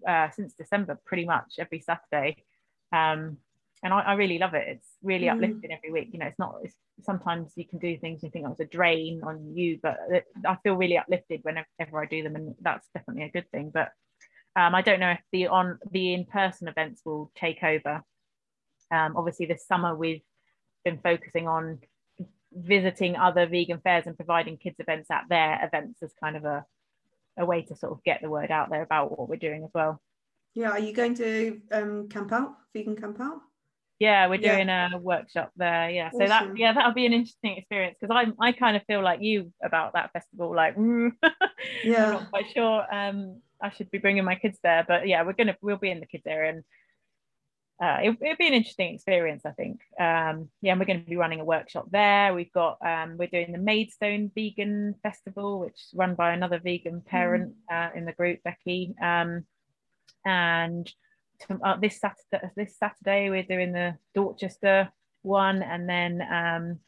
uh, 0.08 0.30
since 0.32 0.54
december 0.54 0.98
pretty 1.06 1.26
much 1.26 1.56
every 1.60 1.80
saturday 1.80 2.38
um, 2.94 3.38
and 3.84 3.94
I, 3.94 4.00
I, 4.00 4.14
really 4.14 4.40
love 4.40 4.54
it. 4.54 4.66
It's 4.68 4.88
really 5.04 5.28
mm. 5.28 5.34
uplifting 5.34 5.72
every 5.72 5.92
week. 5.92 6.10
You 6.12 6.20
know, 6.20 6.26
it's 6.26 6.40
not. 6.40 6.56
It's, 6.64 6.76
sometimes 7.04 7.54
you 7.56 7.66
can 7.66 7.80
do 7.80 7.98
things 7.98 8.24
and 8.24 8.30
you 8.30 8.32
think 8.32 8.46
oh, 8.48 8.52
it's 8.52 8.60
a 8.60 8.66
drain 8.66 9.22
on 9.24 9.56
you, 9.56 9.80
but 9.82 9.98
it, 10.10 10.26
I 10.46 10.58
feel 10.64 10.76
really 10.76 10.98
uplifted 10.98 11.42
whenever 11.44 12.02
I 12.02 12.06
do 12.06 12.24
them, 12.24 12.36
and 12.36 12.56
that's 12.62 12.88
definitely 12.94 13.24
a 13.24 13.32
good 13.32 13.50
thing. 13.52 13.72
But 13.74 13.92
um, 14.56 14.74
I 14.74 14.82
don't 14.82 15.00
know 15.00 15.12
if 15.12 15.22
the 15.32 15.48
on 15.48 15.80
the 15.92 16.14
in 16.14 16.26
person 16.26 16.68
events 16.68 17.02
will 17.06 17.32
take 17.36 17.64
over. 17.64 18.02
Um, 18.92 19.16
obviously, 19.16 19.46
this 19.46 19.68
summer 19.68 19.96
we've 19.96 20.22
been 20.84 21.00
focusing 21.00 21.48
on 21.48 21.80
visiting 22.54 23.16
other 23.16 23.46
vegan 23.46 23.80
fairs 23.80 24.08
and 24.08 24.16
providing 24.16 24.58
kids 24.58 24.78
events 24.80 25.12
at 25.12 25.26
their 25.30 25.60
events 25.64 26.02
as 26.02 26.14
kind 26.20 26.36
of 26.36 26.46
a 26.46 26.66
a 27.38 27.46
way 27.46 27.62
to 27.62 27.76
sort 27.76 27.92
of 27.94 28.04
get 28.04 28.22
the 28.22 28.30
word 28.30 28.52
out 28.52 28.70
there 28.70 28.82
about 28.82 29.18
what 29.18 29.30
we're 29.30 29.36
doing 29.36 29.64
as 29.64 29.70
well. 29.74 30.02
Yeah, 30.56 30.72
are 30.72 30.80
you 30.80 30.94
going 30.94 31.14
to 31.16 31.62
um, 31.72 32.10
camp 32.10 32.32
out, 32.32 32.56
vegan 32.74 32.96
camp 32.96 33.22
out? 33.22 33.42
Yeah, 34.00 34.28
we're 34.28 34.38
doing 34.38 34.68
yeah. 34.68 34.90
a 34.94 34.98
workshop 34.98 35.52
there. 35.56 35.90
Yeah, 35.90 36.12
so 36.12 36.20
that 36.20 36.56
yeah, 36.56 36.74
that'll 36.74 36.94
be 36.94 37.08
an 37.08 37.14
interesting 37.14 37.58
experience 37.58 37.98
because 38.00 38.16
I 38.16 38.46
I 38.46 38.52
kind 38.52 38.78
of 38.78 38.84
feel 38.84 39.02
like 39.02 39.22
you 39.22 39.52
about 39.64 39.94
that 39.94 40.12
festival. 40.14 40.56
Like, 40.56 40.76
yeah, 41.84 42.06
I'm 42.06 42.14
not 42.14 42.30
quite 42.30 42.46
sure. 42.54 42.86
Um, 42.94 43.42
I 43.60 43.72
should 43.72 43.90
be 43.90 43.98
bringing 43.98 44.24
my 44.24 44.36
kids 44.36 44.60
there, 44.62 44.86
but 44.88 45.08
yeah, 45.08 45.24
we're 45.24 45.34
gonna 45.34 45.58
we'll 45.62 45.78
be 45.78 45.92
in 45.92 46.00
the 46.00 46.06
kids 46.06 46.26
area 46.28 46.52
and. 46.52 46.64
Uh, 47.80 48.00
it, 48.06 48.10
will 48.20 48.36
be 48.40 48.48
an 48.48 48.56
interesting 48.56 48.96
experience, 48.96 49.46
I 49.46 49.52
think. 49.52 49.82
Um, 50.00 50.50
yeah, 50.64 50.72
and 50.72 50.80
we're 50.80 50.88
going 50.88 51.04
to 51.04 51.08
be 51.08 51.16
running 51.16 51.42
a 51.42 51.46
workshop 51.46 51.86
there. 51.92 52.34
We've 52.34 52.52
got 52.52 52.80
um, 52.84 53.18
we're 53.18 53.28
doing 53.28 53.52
the 53.52 53.60
Maidstone 53.60 54.32
Vegan 54.34 54.96
Festival, 55.04 55.60
which 55.60 55.74
is 55.76 55.94
run 55.94 56.16
by 56.16 56.34
another 56.34 56.58
vegan 56.58 57.02
parent 57.02 57.54
mm. 57.72 57.92
uh, 57.92 57.96
in 57.96 58.06
the 58.06 58.14
group, 58.14 58.40
Becky. 58.44 58.96
Um, 59.00 59.46
and 60.26 60.92
uh, 61.64 61.78
this 61.80 62.00
Saturday, 62.00 62.50
this 62.56 62.78
Saturday 62.78 63.30
we're 63.30 63.44
doing 63.44 63.72
the 63.72 63.96
Dorchester 64.14 64.90
one, 65.22 65.62
and 65.62 65.88
then 65.88 66.22
um, 66.22 66.80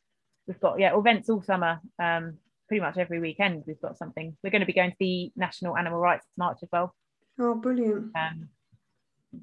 we've 0.48 0.60
got 0.60 0.79
yeah 0.79 0.98
events 0.98 1.29
all 1.29 1.41
summer. 1.41 1.79
Um, 2.01 2.38
pretty 2.68 2.82
much 2.82 2.98
every 2.98 3.20
weekend 3.20 3.63
we've 3.65 3.82
got 3.82 3.98
something. 3.98 4.38
We're 4.44 4.51
going 4.51 4.62
to 4.62 4.68
be 4.68 4.74
going 4.74 4.91
to 4.91 4.98
the 5.00 5.32
National 5.36 5.75
Animal 5.75 6.00
Rights 6.00 6.25
March 6.38 6.60
as 6.62 6.70
well. 6.72 6.96
Oh, 7.39 7.56
brilliant! 7.56 8.12
Um, 8.15 8.50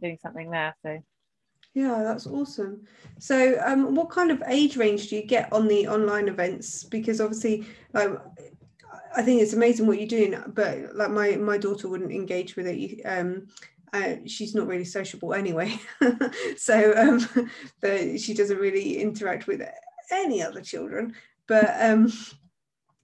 doing 0.00 0.18
something 0.20 0.50
there, 0.50 0.74
so. 0.82 0.98
Yeah, 1.74 2.02
that's 2.02 2.26
awesome. 2.26 2.86
So, 3.18 3.60
um, 3.62 3.94
what 3.94 4.08
kind 4.08 4.30
of 4.30 4.42
age 4.46 4.78
range 4.78 5.08
do 5.08 5.16
you 5.16 5.26
get 5.26 5.52
on 5.52 5.68
the 5.68 5.86
online 5.88 6.28
events? 6.28 6.84
Because 6.84 7.20
obviously, 7.20 7.66
like, 7.92 8.12
I 9.14 9.22
think 9.22 9.42
it's 9.42 9.52
amazing 9.52 9.86
what 9.86 9.98
you're 9.98 10.08
doing, 10.08 10.34
but 10.48 10.94
like 10.94 11.10
my 11.10 11.36
my 11.36 11.58
daughter 11.58 11.88
wouldn't 11.88 12.12
engage 12.12 12.56
with 12.56 12.66
it. 12.66 13.02
Um, 13.04 13.48
uh, 13.92 14.16
she's 14.26 14.54
not 14.54 14.66
really 14.66 14.84
sociable 14.84 15.34
anyway. 15.34 15.78
So 16.56 16.94
um, 16.96 17.48
she 18.18 18.34
doesn't 18.34 18.58
really 18.58 19.00
interact 19.00 19.46
with 19.46 19.62
any 20.10 20.42
other 20.42 20.60
children. 20.60 21.14
But 21.46 21.74
um, 21.80 22.12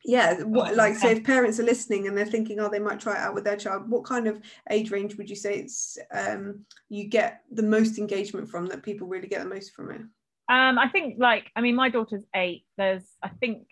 yeah 0.05 0.43
what, 0.43 0.75
like 0.75 0.97
so 0.97 1.09
if 1.09 1.23
parents 1.23 1.61
are 1.61 1.65
listening 1.65 2.09
and 2.09 2.17
they're 2.17 2.27
thinking 2.27 2.59
oh 2.59 2.69
they 2.69 2.81
might 2.81 2.99
try 2.99 3.15
it 3.15 3.21
out 3.21 3.35
with 3.35 3.45
their 3.45 3.57
child. 3.57 3.89
What 3.89 4.05
kind 4.05 4.27
of 4.27 4.41
age 4.71 4.91
range 4.91 5.17
would 5.17 5.31
you 5.31 5.37
say 5.37 5.57
it's 5.57 5.99
um, 6.13 6.65
you 6.89 7.05
get 7.05 7.43
the 7.51 7.63
most 7.63 7.99
engagement 7.99 8.49
from 8.49 8.67
that 8.67 8.83
people 8.83 9.07
really 9.07 9.29
get 9.29 9.43
the 9.43 9.49
most 9.49 9.73
from 9.73 9.91
it? 9.91 10.01
Um, 10.49 10.79
i 10.79 10.89
think 10.89 11.17
like 11.19 11.51
i 11.55 11.61
mean 11.61 11.77
my 11.77 11.89
daughter's 11.89 12.25
eight. 12.35 12.65
There's 12.77 13.05
i 13.23 13.29
think 13.29 13.69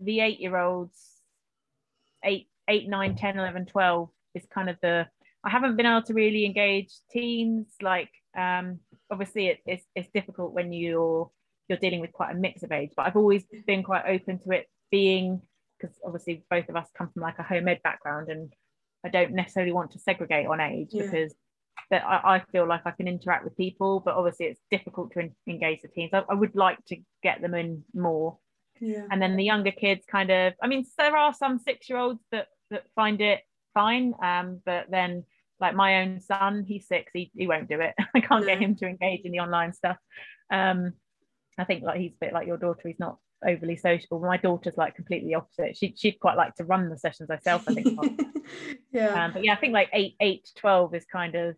the 0.00 0.20
eight 0.20 0.40
year 0.40 0.56
olds 0.56 0.98
eight 2.24 2.48
eight 2.68 2.88
nine 2.88 3.14
10 3.14 3.38
11 3.38 3.66
12 3.66 4.08
is 4.34 4.46
kind 4.52 4.70
of 4.70 4.76
the 4.80 5.06
I 5.44 5.50
haven't 5.50 5.76
been 5.76 5.86
able 5.86 6.02
to 6.02 6.14
really 6.14 6.44
engage 6.44 6.90
teens. 7.10 7.66
Like, 7.82 8.10
um, 8.36 8.80
obviously, 9.10 9.48
it, 9.48 9.58
it's 9.66 9.84
it's 9.94 10.08
difficult 10.12 10.52
when 10.52 10.72
you're 10.72 11.30
you're 11.68 11.78
dealing 11.78 12.00
with 12.00 12.12
quite 12.12 12.32
a 12.32 12.38
mix 12.38 12.62
of 12.62 12.72
age. 12.72 12.90
But 12.96 13.06
I've 13.06 13.16
always 13.16 13.44
been 13.66 13.82
quite 13.82 14.04
open 14.06 14.38
to 14.40 14.50
it 14.52 14.66
being 14.90 15.40
because 15.78 15.96
obviously 16.04 16.44
both 16.50 16.68
of 16.68 16.76
us 16.76 16.88
come 16.96 17.10
from 17.12 17.22
like 17.22 17.38
a 17.38 17.42
home 17.42 17.68
ed 17.68 17.80
background, 17.82 18.28
and 18.28 18.52
I 19.04 19.08
don't 19.08 19.32
necessarily 19.32 19.72
want 19.72 19.92
to 19.92 19.98
segregate 19.98 20.46
on 20.46 20.60
age 20.60 20.88
yeah. 20.92 21.02
because 21.02 21.34
that 21.90 22.04
I, 22.04 22.36
I, 22.36 22.42
feel 22.50 22.66
like 22.66 22.82
I 22.86 22.92
can 22.92 23.08
interact 23.08 23.44
with 23.44 23.56
people, 23.56 24.00
but 24.00 24.14
obviously 24.14 24.46
it's 24.46 24.60
difficult 24.70 25.12
to 25.12 25.20
in, 25.20 25.34
engage 25.46 25.82
the 25.82 25.88
teens. 25.88 26.10
I, 26.12 26.22
I, 26.28 26.34
would 26.34 26.54
like 26.54 26.82
to 26.86 26.96
get 27.22 27.42
them 27.42 27.54
in 27.54 27.84
more. 27.94 28.38
Yeah. 28.80 29.06
And 29.10 29.20
then 29.20 29.36
the 29.36 29.44
younger 29.44 29.70
kids 29.70 30.04
kind 30.10 30.30
of, 30.30 30.54
I 30.62 30.66
mean, 30.66 30.84
there 30.98 31.16
are 31.16 31.34
some 31.34 31.58
six 31.58 31.88
year 31.88 31.98
olds 31.98 32.20
that 32.32 32.48
that 32.70 32.84
find 32.94 33.20
it 33.20 33.40
fine, 33.74 34.14
um, 34.22 34.60
but 34.64 34.86
then 34.90 35.24
like 35.64 35.74
my 35.74 36.02
own 36.02 36.20
son 36.20 36.64
he's 36.68 36.86
six 36.86 37.10
he, 37.14 37.30
he 37.34 37.46
won't 37.46 37.68
do 37.68 37.80
it. 37.80 37.94
I 38.14 38.20
can't 38.20 38.44
get 38.44 38.58
him 38.58 38.76
to 38.76 38.86
engage 38.86 39.22
in 39.24 39.32
the 39.32 39.40
online 39.40 39.72
stuff. 39.72 39.96
Um 40.50 40.92
i 41.56 41.64
think 41.64 41.84
like 41.84 42.00
he's 42.00 42.12
a 42.12 42.24
bit 42.24 42.32
like 42.32 42.48
your 42.48 42.56
daughter 42.56 42.88
he's 42.88 42.98
not 42.98 43.16
overly 43.46 43.76
sociable. 43.76 44.20
My 44.20 44.36
daughter's 44.36 44.76
like 44.76 44.94
completely 44.94 45.34
opposite. 45.34 45.76
She, 45.76 45.94
she'd 45.96 46.18
quite 46.18 46.36
like 46.36 46.54
to 46.56 46.64
run 46.64 46.88
the 46.88 46.98
sessions 46.98 47.30
herself 47.30 47.64
i 47.68 47.74
think. 47.74 47.98
Yeah. 48.92 49.24
Um, 49.24 49.32
but 49.32 49.42
yeah 49.42 49.54
i 49.54 49.56
think 49.56 49.72
like 49.72 49.88
8 49.92 50.16
8 50.20 50.48
12 50.56 50.94
is 50.94 51.04
kind 51.06 51.34
of 51.34 51.56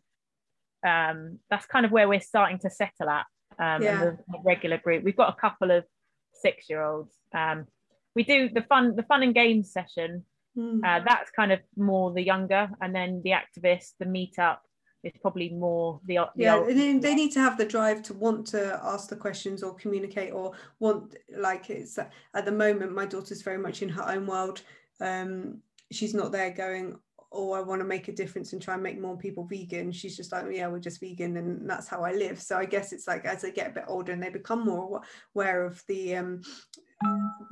um 0.87 1.41
that's 1.51 1.67
kind 1.67 1.85
of 1.85 1.91
where 1.91 2.09
we're 2.09 2.21
starting 2.21 2.59
to 2.61 2.71
settle 2.71 3.11
at 3.11 3.27
um 3.59 3.83
yeah. 3.83 3.99
the, 4.05 4.19
the 4.29 4.39
regular 4.45 4.79
group. 4.79 5.03
We've 5.03 5.17
got 5.17 5.37
a 5.37 5.41
couple 5.41 5.73
of 5.73 5.85
six 6.33 6.71
year 6.71 6.83
olds 6.85 7.13
um 7.35 7.67
we 8.15 8.23
do 8.23 8.49
the 8.49 8.63
fun 8.63 8.95
the 8.95 9.03
fun 9.03 9.23
and 9.25 9.35
games 9.35 9.73
session 9.73 10.25
Mm. 10.57 10.81
Uh, 10.85 11.05
that's 11.07 11.31
kind 11.31 11.53
of 11.53 11.61
more 11.77 12.13
the 12.13 12.23
younger, 12.23 12.71
and 12.81 12.95
then 12.95 13.21
the 13.25 13.31
activists, 13.31 13.93
the 13.99 14.07
meetup 14.07 14.59
is 15.03 15.13
probably 15.21 15.51
more 15.51 16.01
the, 16.07 16.17
the 16.35 16.43
yeah. 16.43 16.57
Old, 16.57 16.69
they, 16.69 16.99
they 16.99 17.15
need 17.15 17.33
to 17.33 17.41
have 17.41 17.59
the 17.59 17.65
drive 17.65 18.03
to 18.05 18.15
want 18.15 18.47
to 18.49 18.81
ask 18.83 19.09
the 19.09 19.17
questions 19.17 19.63
or 19.63 19.75
communicate 19.75 20.33
or 20.33 20.53
want 20.81 21.15
like 21.37 21.71
it's 21.71 21.99
at 21.99 22.45
the 22.45 22.53
moment. 22.53 22.95
My 22.95 23.07
daughter's 23.07 23.43
very 23.43 23.59
much 23.59 23.83
in 23.83 23.89
her 23.91 24.09
own 24.09 24.27
world. 24.27 24.63
Um, 25.01 25.59
she's 25.93 26.15
not 26.15 26.33
there 26.33 26.51
going, 26.51 26.97
oh, 27.31 27.53
I 27.53 27.61
want 27.61 27.81
to 27.81 27.87
make 27.87 28.09
a 28.09 28.13
difference 28.13 28.53
and 28.53 28.63
try 28.63 28.75
and 28.75 28.83
make 28.83 29.01
more 29.01 29.17
people 29.17 29.45
vegan. 29.45 29.93
She's 29.93 30.17
just 30.17 30.33
like, 30.33 30.47
yeah, 30.51 30.69
we're 30.69 30.79
just 30.79 31.01
vegan 31.01 31.37
and 31.37 31.69
that's 31.69 31.89
how 31.89 32.03
I 32.03 32.13
live. 32.13 32.41
So 32.41 32.57
I 32.57 32.65
guess 32.65 32.93
it's 32.93 33.07
like 33.07 33.25
as 33.25 33.43
they 33.43 33.53
get 33.53 33.69
a 33.69 33.75
bit 33.75 33.85
older 33.87 34.13
and 34.13 34.23
they 34.23 34.31
become 34.31 34.65
more 34.65 35.03
aware 35.35 35.65
of 35.65 35.83
the 35.87 36.17
um, 36.17 36.41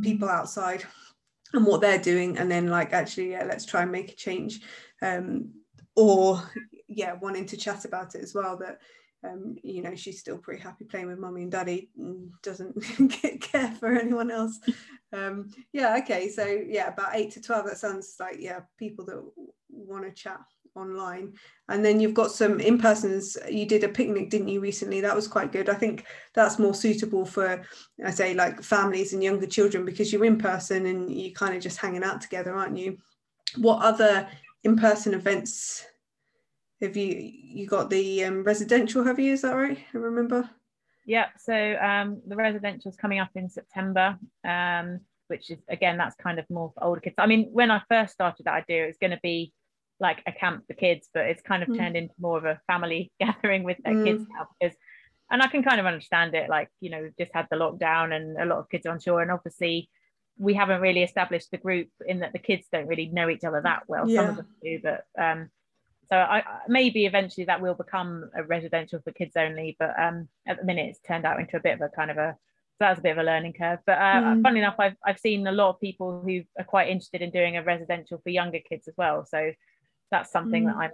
people 0.03 0.29
outside 0.29 0.85
and 1.55 1.67
what 1.67 1.81
they're 1.81 1.99
doing 1.99 2.37
and 2.39 2.51
then 2.51 2.69
like 2.69 2.93
actually 2.93 3.31
yeah 3.31 3.45
let's 3.45 3.65
try 3.65 3.83
and 3.83 3.93
make 3.93 4.13
a 4.13 4.17
change 4.17 4.61
um, 5.03 5.51
or 5.97 6.43
yeah 6.89 7.15
wanting 7.15 7.47
to 7.47 7.57
chat 7.57 7.85
about 7.85 8.15
it 8.15 8.23
as 8.23 8.35
well 8.35 8.57
that 8.57 8.79
um, 9.25 9.57
you 9.63 9.81
know 9.81 9.95
she's 9.95 10.21
still 10.21 10.37
pretty 10.37 10.63
happy 10.63 10.85
playing 10.85 11.07
with 11.07 11.19
mummy 11.19 11.43
and 11.43 11.53
daddy 11.53 11.91
and 11.97 12.31
doesn't 12.43 12.75
care 13.41 13.71
for 13.81 13.97
anyone 13.97 14.31
else. 14.31 14.59
Um, 15.13 15.51
yeah 15.73 15.97
okay 16.03 16.29
so 16.29 16.45
yeah 16.45 16.89
about 16.89 17.15
8 17.15 17.31
to 17.33 17.41
12 17.41 17.67
that 17.67 17.79
sounds 17.79 18.17
like 18.21 18.37
yeah 18.39 18.61
people 18.79 19.05
that 19.07 19.23
want 19.71 20.05
to 20.05 20.11
chat 20.11 20.41
online. 20.77 21.35
And 21.69 21.85
then 21.85 22.01
you've 22.01 22.15
got 22.15 22.31
some 22.31 22.61
in-persons. 22.61 23.37
You 23.51 23.67
did 23.67 23.85
a 23.85 23.89
picnic 23.89 24.31
didn't 24.31 24.49
you 24.49 24.61
recently? 24.61 25.01
That 25.01 25.17
was 25.17 25.29
quite 25.29 25.53
good. 25.53 25.69
I 25.69 25.75
think 25.75 26.05
that's 26.35 26.59
more 26.59 26.75
suitable 26.75 27.25
for 27.25 27.63
i 28.05 28.11
say 28.11 28.35
like 28.35 28.63
families 28.63 29.13
and 29.13 29.23
younger 29.23 29.47
children 29.47 29.85
because 29.85 30.13
you're 30.13 30.25
in 30.25 30.37
person 30.37 30.87
and 30.87 31.11
you're 31.11 31.33
kind 31.33 31.55
of 31.55 31.63
just 31.63 31.79
hanging 31.79 32.05
out 32.05 32.21
together 32.21 32.55
aren't 32.55 32.77
you? 32.77 32.99
What 33.57 33.83
other 33.83 34.29
in-person 34.65 35.15
events 35.15 35.85
have 36.81 36.97
you 36.97 37.31
you 37.33 37.67
got 37.67 37.89
the 37.89 38.25
um, 38.25 38.43
residential 38.45 39.05
have 39.05 39.19
you? 39.19 39.33
Is 39.33 39.43
that 39.43 39.55
right? 39.55 39.79
I 39.95 39.99
remember. 39.99 40.51
Yeah 41.07 41.29
so 41.39 41.77
um 41.81 42.21
the 42.27 42.37
residential 42.37 42.91
is 42.91 42.97
coming 42.97 43.21
up 43.21 43.31
in 43.35 43.49
september 43.49 44.19
um 44.45 45.01
which 45.29 45.51
is 45.51 45.59
again 45.69 45.97
that's 45.97 46.17
kind 46.17 46.39
of 46.39 46.49
more 46.51 46.73
for 46.75 46.85
older 46.85 47.01
kids. 47.01 47.15
I 47.19 47.27
mean 47.27 47.49
when 47.53 47.71
i 47.71 47.81
first 47.89 48.13
started 48.15 48.45
that 48.47 48.55
idea 48.55 48.85
it 48.85 48.89
was 48.89 48.99
going 48.99 49.13
to 49.13 49.21
be 49.23 49.53
like 50.01 50.23
a 50.27 50.33
camp 50.33 50.65
for 50.67 50.75
kids, 50.75 51.09
but 51.13 51.27
it's 51.27 51.43
kind 51.43 51.63
of 51.63 51.69
mm. 51.69 51.77
turned 51.77 51.97
into 51.97 52.15
more 52.19 52.39
of 52.39 52.45
a 52.45 52.61
family 52.67 53.13
gathering 53.21 53.63
with 53.63 53.79
their 53.85 53.95
mm. 53.95 54.05
kids 54.05 54.25
now 54.31 54.49
because 54.61 54.77
and 55.31 55.43
I 55.43 55.47
can 55.49 55.63
kind 55.63 55.81
of 55.81 55.87
understand 55.87 56.35
it. 56.35 56.51
Like, 56.51 56.69
you 56.81 56.91
know, 56.91 57.03
we've 57.03 57.17
just 57.19 57.33
had 57.35 57.47
the 57.51 57.57
lockdown 57.57 58.15
and 58.15 58.37
a 58.39 58.45
lot 58.45 58.59
of 58.59 58.69
kids 58.69 58.87
are 58.87 59.01
shore. 59.01 59.23
And 59.23 59.31
obviously 59.31 59.89
we 60.37 60.55
haven't 60.55 60.81
really 60.81 61.03
established 61.03 61.51
the 61.51 61.59
group 61.59 61.89
in 62.07 62.21
that 62.21 62.33
the 62.33 62.39
kids 62.39 62.67
don't 62.71 62.87
really 62.87 63.07
know 63.07 63.29
each 63.29 63.45
other 63.45 63.61
that 63.63 63.85
well. 63.89 64.09
Yeah. 64.09 64.21
Some 64.21 64.31
of 64.31 64.37
them 64.37 64.47
do, 64.63 64.81
but 64.83 65.05
um 65.21 65.49
so 66.11 66.17
I 66.17 66.43
maybe 66.69 67.07
eventually 67.07 67.47
that 67.47 67.63
will 67.63 67.75
become 67.75 68.31
a 68.37 68.45
residential 68.45 69.01
for 69.03 69.13
kids 69.13 69.33
only. 69.37 69.77
But 69.79 69.99
um 69.99 70.29
at 70.47 70.59
the 70.59 70.65
minute 70.65 70.91
it's 70.91 71.01
turned 71.01 71.25
out 71.25 71.41
into 71.41 71.57
a 71.57 71.61
bit 71.61 71.75
of 71.75 71.81
a 71.81 71.89
kind 71.89 72.11
of 72.11 72.19
a 72.19 72.37
so 72.75 72.87
that's 72.87 72.99
a 72.99 73.03
bit 73.03 73.13
of 73.13 73.19
a 73.19 73.23
learning 73.23 73.53
curve. 73.53 73.79
But 73.87 73.99
uh, 73.99 74.21
mm. 74.21 74.43
funny 74.43 74.59
enough, 74.59 74.75
I've 74.81 74.97
I've 75.07 75.21
seen 75.21 75.47
a 75.47 75.53
lot 75.53 75.71
of 75.71 75.81
people 75.81 76.23
who 76.25 76.43
are 76.59 76.65
quite 76.65 76.89
interested 76.89 77.23
in 77.23 77.31
doing 77.31 77.57
a 77.57 77.63
residential 77.63 78.19
for 78.19 78.31
younger 78.31 78.59
kids 78.59 78.89
as 78.89 78.95
well. 78.97 79.25
So 79.25 79.53
that's 80.15 80.31
something 80.31 80.65
mm. 80.65 80.67
that 80.69 80.77
I'm 80.77 80.91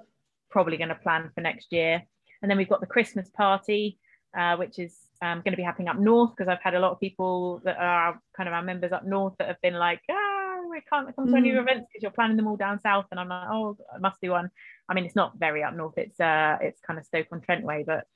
probably 0.50 0.78
going 0.78 0.88
to 0.88 0.94
plan 0.94 1.30
for 1.34 1.42
next 1.42 1.72
year. 1.72 2.02
And 2.40 2.50
then 2.50 2.56
we've 2.56 2.68
got 2.68 2.80
the 2.80 2.86
Christmas 2.86 3.28
party, 3.28 3.98
uh, 4.36 4.56
which 4.56 4.78
is 4.78 4.96
um, 5.20 5.42
going 5.42 5.52
to 5.52 5.58
be 5.58 5.62
happening 5.62 5.88
up 5.88 5.98
north 5.98 6.30
because 6.34 6.48
I've 6.48 6.62
had 6.62 6.74
a 6.74 6.80
lot 6.80 6.92
of 6.92 7.00
people 7.00 7.60
that 7.64 7.76
are 7.76 8.18
kind 8.34 8.48
of 8.48 8.54
our 8.54 8.62
members 8.62 8.92
up 8.92 9.04
north 9.04 9.34
that 9.38 9.48
have 9.48 9.60
been 9.60 9.74
like, 9.74 10.00
ah, 10.10 10.60
we 10.70 10.80
can't 10.90 11.14
come 11.14 11.30
to 11.30 11.36
any 11.36 11.50
mm. 11.50 11.60
events 11.60 11.86
because 11.88 12.02
you're 12.02 12.12
planning 12.12 12.38
them 12.38 12.46
all 12.46 12.56
down 12.56 12.80
south. 12.80 13.06
And 13.10 13.20
I'm 13.20 13.28
like, 13.28 13.48
oh, 13.50 13.76
I 13.94 13.98
must 13.98 14.20
do 14.22 14.30
one. 14.30 14.50
I 14.88 14.94
mean, 14.94 15.04
it's 15.04 15.16
not 15.16 15.38
very 15.38 15.62
up 15.62 15.74
north. 15.74 15.98
It's 15.98 16.18
uh, 16.18 16.56
it's 16.62 16.80
kind 16.80 16.98
of 16.98 17.04
Stoke 17.04 17.26
on 17.30 17.42
Trent 17.42 17.64
way, 17.64 17.84
but 17.86 18.06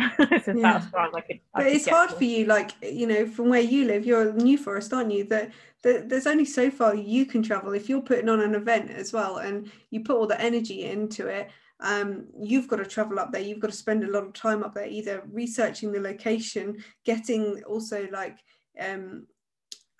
yeah. 0.54 0.76
as 0.76 0.86
far 0.86 1.06
as 1.06 1.14
I 1.14 1.20
could. 1.20 1.40
I 1.54 1.58
but 1.60 1.64
could 1.64 1.72
it's 1.74 1.88
hard 1.88 2.10
to. 2.10 2.16
for 2.16 2.24
you, 2.24 2.46
like 2.46 2.72
you 2.82 3.06
know, 3.06 3.26
from 3.26 3.48
where 3.48 3.60
you 3.60 3.84
live, 3.84 4.06
you're 4.06 4.32
New 4.32 4.58
Forest, 4.58 4.92
aren't 4.92 5.12
you? 5.12 5.24
That, 5.24 5.50
that 5.82 6.08
there's 6.08 6.26
only 6.26 6.44
so 6.44 6.70
far 6.70 6.94
you 6.94 7.26
can 7.26 7.42
travel. 7.42 7.72
If 7.72 7.88
you're 7.88 8.02
putting 8.02 8.28
on 8.28 8.40
an 8.40 8.54
event 8.54 8.90
as 8.90 9.12
well, 9.12 9.38
and 9.38 9.70
you 9.90 10.00
put 10.00 10.16
all 10.16 10.26
the 10.26 10.40
energy 10.40 10.84
into 10.84 11.26
it, 11.26 11.50
um, 11.80 12.26
you've 12.38 12.68
got 12.68 12.76
to 12.76 12.86
travel 12.86 13.18
up 13.18 13.32
there. 13.32 13.42
You've 13.42 13.60
got 13.60 13.70
to 13.70 13.76
spend 13.76 14.04
a 14.04 14.10
lot 14.10 14.24
of 14.24 14.32
time 14.32 14.62
up 14.62 14.74
there, 14.74 14.86
either 14.86 15.22
researching 15.32 15.92
the 15.92 16.00
location, 16.00 16.82
getting 17.04 17.62
also 17.64 18.08
like 18.12 18.38
um, 18.78 19.26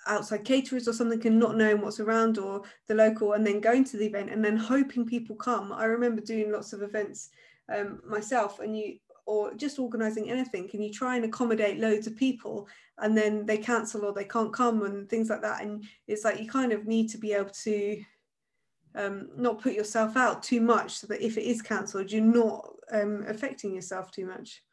outside 0.07 0.45
caterers 0.45 0.89
or 0.89 0.93
something 0.93 1.25
and 1.27 1.39
not 1.39 1.57
knowing 1.57 1.81
what's 1.81 2.01
around 2.01 2.39
or 2.39 2.63
the 2.89 2.95
local 2.95 3.35
and 3.35 3.47
then 3.47 3.61
going 3.61 3.85
to 3.85 3.97
the 3.97 4.07
event 4.07 4.31
and 4.31 4.45
then 4.45 4.57
hoping 4.57 5.05
people 5.05 5.37
come 5.37 5.73
i 5.73 5.85
remember 5.85 6.23
doing 6.23 6.51
lots 6.51 6.73
of 6.73 6.83
events 6.83 7.29
um, 7.75 8.01
myself 8.09 8.61
and 8.61 8.77
you 8.77 8.97
or 9.31 9.55
just 9.55 9.79
organizing 9.79 10.29
anything 10.29 10.69
can 10.69 10.83
you 10.83 10.93
try 10.93 11.14
and 11.14 11.25
accommodate 11.25 11.79
loads 11.79 12.09
of 12.09 12.16
people? 12.16 12.66
And 12.99 13.16
then 13.16 13.47
they 13.47 13.59
cancel 13.59 14.05
or 14.05 14.12
they 14.12 14.25
can't 14.25 14.53
come 14.53 14.83
and 14.83 15.09
things 15.09 15.31
like 15.31 15.43
that. 15.43 15.62
And 15.62 15.85
it's 16.09 16.25
like 16.25 16.40
you 16.40 16.49
kind 16.49 16.73
of 16.73 16.88
need 16.88 17.11
to 17.11 17.19
be 17.19 17.33
able 17.33 17.51
to 17.62 18.03
um, 18.97 19.29
not 19.37 19.62
put 19.62 19.75
yourself 19.75 20.16
out 20.16 20.43
too 20.43 20.61
much 20.61 20.99
so 20.99 21.07
that 21.07 21.25
if 21.25 21.38
it 21.38 21.45
is 21.45 21.62
cancelled 21.62 22.11
you're 22.11 22.25
not 22.25 22.71
um, 22.90 23.25
affecting 23.29 23.73
yourself 23.73 24.11
too 24.11 24.27
much. 24.27 24.64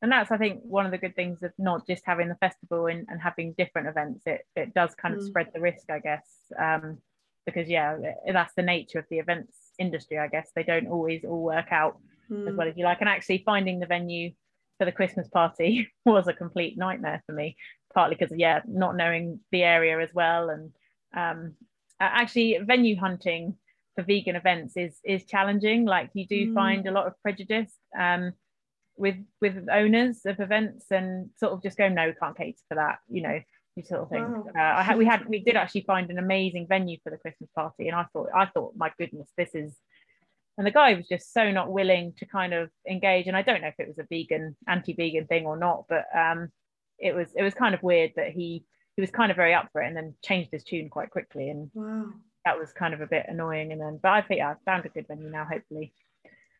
And 0.00 0.12
that's 0.12 0.30
i 0.30 0.36
think 0.36 0.60
one 0.62 0.86
of 0.86 0.92
the 0.92 0.98
good 0.98 1.16
things 1.16 1.42
of 1.42 1.50
not 1.58 1.84
just 1.84 2.04
having 2.06 2.28
the 2.28 2.36
festival 2.36 2.86
and, 2.86 3.04
and 3.08 3.20
having 3.20 3.52
different 3.58 3.88
events. 3.88 4.22
It, 4.26 4.42
it 4.54 4.74
does 4.74 4.94
kind 4.94 5.12
of 5.12 5.20
mm. 5.22 5.26
spread 5.26 5.48
the 5.52 5.60
risk 5.60 5.90
i 5.90 5.98
guess 5.98 6.28
um, 6.56 6.98
because 7.46 7.68
yeah 7.68 7.96
that's 8.32 8.54
the 8.54 8.62
nature 8.62 9.00
of 9.00 9.06
the 9.10 9.18
events 9.18 9.72
industry 9.76 10.18
i 10.18 10.28
guess. 10.28 10.52
They 10.54 10.62
don't 10.62 10.86
always 10.86 11.24
all 11.24 11.42
work 11.42 11.72
out 11.72 11.98
mm. 12.30 12.48
as 12.48 12.54
well 12.54 12.68
as 12.68 12.76
you 12.76 12.84
like. 12.84 13.00
And 13.00 13.08
actually, 13.08 13.42
finding 13.44 13.80
the 13.80 13.86
venue 13.86 14.32
for 14.78 14.84
the 14.84 14.92
Christmas 14.92 15.28
party 15.28 15.90
was 16.04 16.28
a 16.28 16.32
complete 16.32 16.78
nightmare 16.78 17.22
for 17.26 17.32
me, 17.32 17.56
partly 17.92 18.16
because 18.18 18.36
yeah, 18.36 18.60
not 18.66 18.96
knowing 18.96 19.40
the 19.52 19.62
area 19.62 20.00
as 20.00 20.10
well, 20.14 20.50
and 20.50 20.72
um, 21.16 21.54
actually 22.00 22.58
venue 22.62 22.96
hunting 22.96 23.56
for 23.94 24.02
vegan 24.02 24.36
events 24.36 24.76
is 24.76 24.98
is 25.04 25.24
challenging. 25.24 25.84
Like 25.84 26.10
you 26.14 26.26
do 26.26 26.50
mm. 26.50 26.54
find 26.54 26.86
a 26.86 26.92
lot 26.92 27.06
of 27.06 27.14
prejudice 27.22 27.72
um, 27.98 28.32
with 28.96 29.16
with 29.40 29.66
owners 29.70 30.20
of 30.24 30.40
events, 30.40 30.86
and 30.90 31.30
sort 31.38 31.52
of 31.52 31.62
just 31.62 31.76
go, 31.76 31.88
no, 31.88 32.06
we 32.06 32.14
can't 32.14 32.36
cater 32.36 32.58
for 32.68 32.76
that, 32.76 32.98
you 33.08 33.22
know. 33.22 33.40
You 33.76 33.84
sort 33.84 34.00
of 34.00 34.08
thing. 34.08 34.24
Wow. 34.24 34.46
Uh, 34.56 34.78
I 34.78 34.82
had, 34.82 34.98
we 34.98 35.04
had, 35.04 35.28
we 35.28 35.38
did 35.38 35.54
actually 35.62 35.82
find 35.82 36.10
an 36.10 36.18
amazing 36.18 36.66
venue 36.68 36.96
for 37.04 37.10
the 37.10 37.16
Christmas 37.16 37.48
party, 37.54 37.86
and 37.86 37.94
I 37.94 38.06
thought, 38.12 38.28
I 38.34 38.46
thought, 38.46 38.72
my 38.76 38.90
goodness, 38.98 39.28
this 39.36 39.54
is 39.54 39.76
and 40.58 40.66
the 40.66 40.72
guy 40.72 40.92
was 40.94 41.08
just 41.08 41.32
so 41.32 41.50
not 41.50 41.72
willing 41.72 42.12
to 42.18 42.26
kind 42.26 42.52
of 42.52 42.68
engage. 42.88 43.26
And 43.26 43.36
i 43.36 43.42
don't 43.42 43.62
know 43.62 43.68
if 43.68 43.78
it 43.78 43.88
was 43.88 43.98
a 43.98 44.06
vegan 44.10 44.56
anti-vegan 44.66 45.26
thing 45.26 45.46
or 45.46 45.56
not 45.56 45.84
but 45.88 46.04
um 46.14 46.50
it 46.98 47.14
was 47.14 47.28
it 47.36 47.42
was 47.42 47.54
kind 47.54 47.74
of 47.74 47.82
weird 47.82 48.12
that 48.16 48.32
he 48.32 48.64
he 48.96 49.00
was 49.00 49.10
kind 49.12 49.30
of 49.30 49.36
very 49.36 49.54
up 49.54 49.68
for 49.72 49.80
it 49.80 49.86
and 49.86 49.96
then 49.96 50.14
changed 50.24 50.50
his 50.50 50.64
tune 50.64 50.90
quite 50.90 51.10
quickly. 51.10 51.50
And 51.50 51.70
wow. 51.72 52.06
that 52.44 52.58
was 52.58 52.72
kind 52.72 52.92
of 52.92 53.00
a 53.00 53.06
bit 53.06 53.26
annoying. 53.28 53.70
And 53.70 53.80
then 53.80 54.00
but 54.02 54.10
i 54.10 54.22
think 54.22 54.38
yeah, 54.38 54.50
i 54.50 54.54
found 54.64 54.84
a 54.84 54.88
good 54.88 55.06
venue 55.06 55.30
now 55.30 55.46
hopefully. 55.50 55.92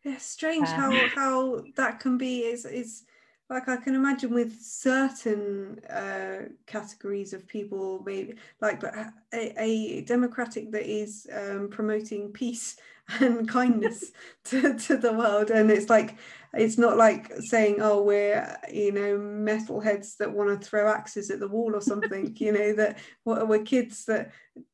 Yeah 0.04 0.18
strange 0.18 0.68
um, 0.68 0.76
how 0.76 1.08
how 1.08 1.64
that 1.76 1.98
can 1.98 2.16
be 2.16 2.42
is 2.42 2.64
is 2.64 3.04
like 3.50 3.68
I 3.68 3.76
can 3.78 3.94
imagine 3.94 4.32
with 4.34 4.60
certain 4.60 5.80
uh, 5.88 6.50
categories 6.66 7.32
of 7.32 7.48
people, 7.48 8.02
maybe 8.04 8.34
like 8.60 8.78
but 8.78 8.94
a, 8.94 9.60
a 9.60 10.02
democratic 10.02 10.70
that 10.72 10.86
is 10.86 11.26
um, 11.34 11.68
promoting 11.70 12.30
peace 12.30 12.76
and 13.20 13.48
kindness 13.48 14.12
to, 14.44 14.78
to 14.78 14.96
the 14.96 15.12
world. 15.12 15.50
And 15.50 15.70
it's 15.70 15.90
like 15.90 16.18
it's 16.54 16.78
not 16.78 16.96
like 16.96 17.30
saying 17.40 17.76
oh 17.80 18.02
we're 18.02 18.56
you 18.72 18.90
know 18.90 19.18
metalheads 19.18 20.16
that 20.16 20.32
want 20.32 20.48
to 20.48 20.66
throw 20.66 20.88
axes 20.88 21.30
at 21.30 21.40
the 21.40 21.48
wall 21.48 21.76
or 21.76 21.80
something 21.82 22.34
you 22.40 22.52
know 22.52 22.72
that 22.72 22.98
we're 23.26 23.62
kids 23.62 24.06
that 24.06 24.32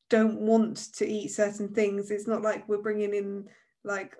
don't 0.09 0.39
want 0.39 0.93
to 0.93 1.07
eat 1.07 1.29
certain 1.29 1.73
things. 1.73 2.11
It's 2.11 2.27
not 2.27 2.41
like 2.41 2.67
we're 2.69 2.77
bringing 2.81 3.13
in 3.13 3.45
like 3.83 4.15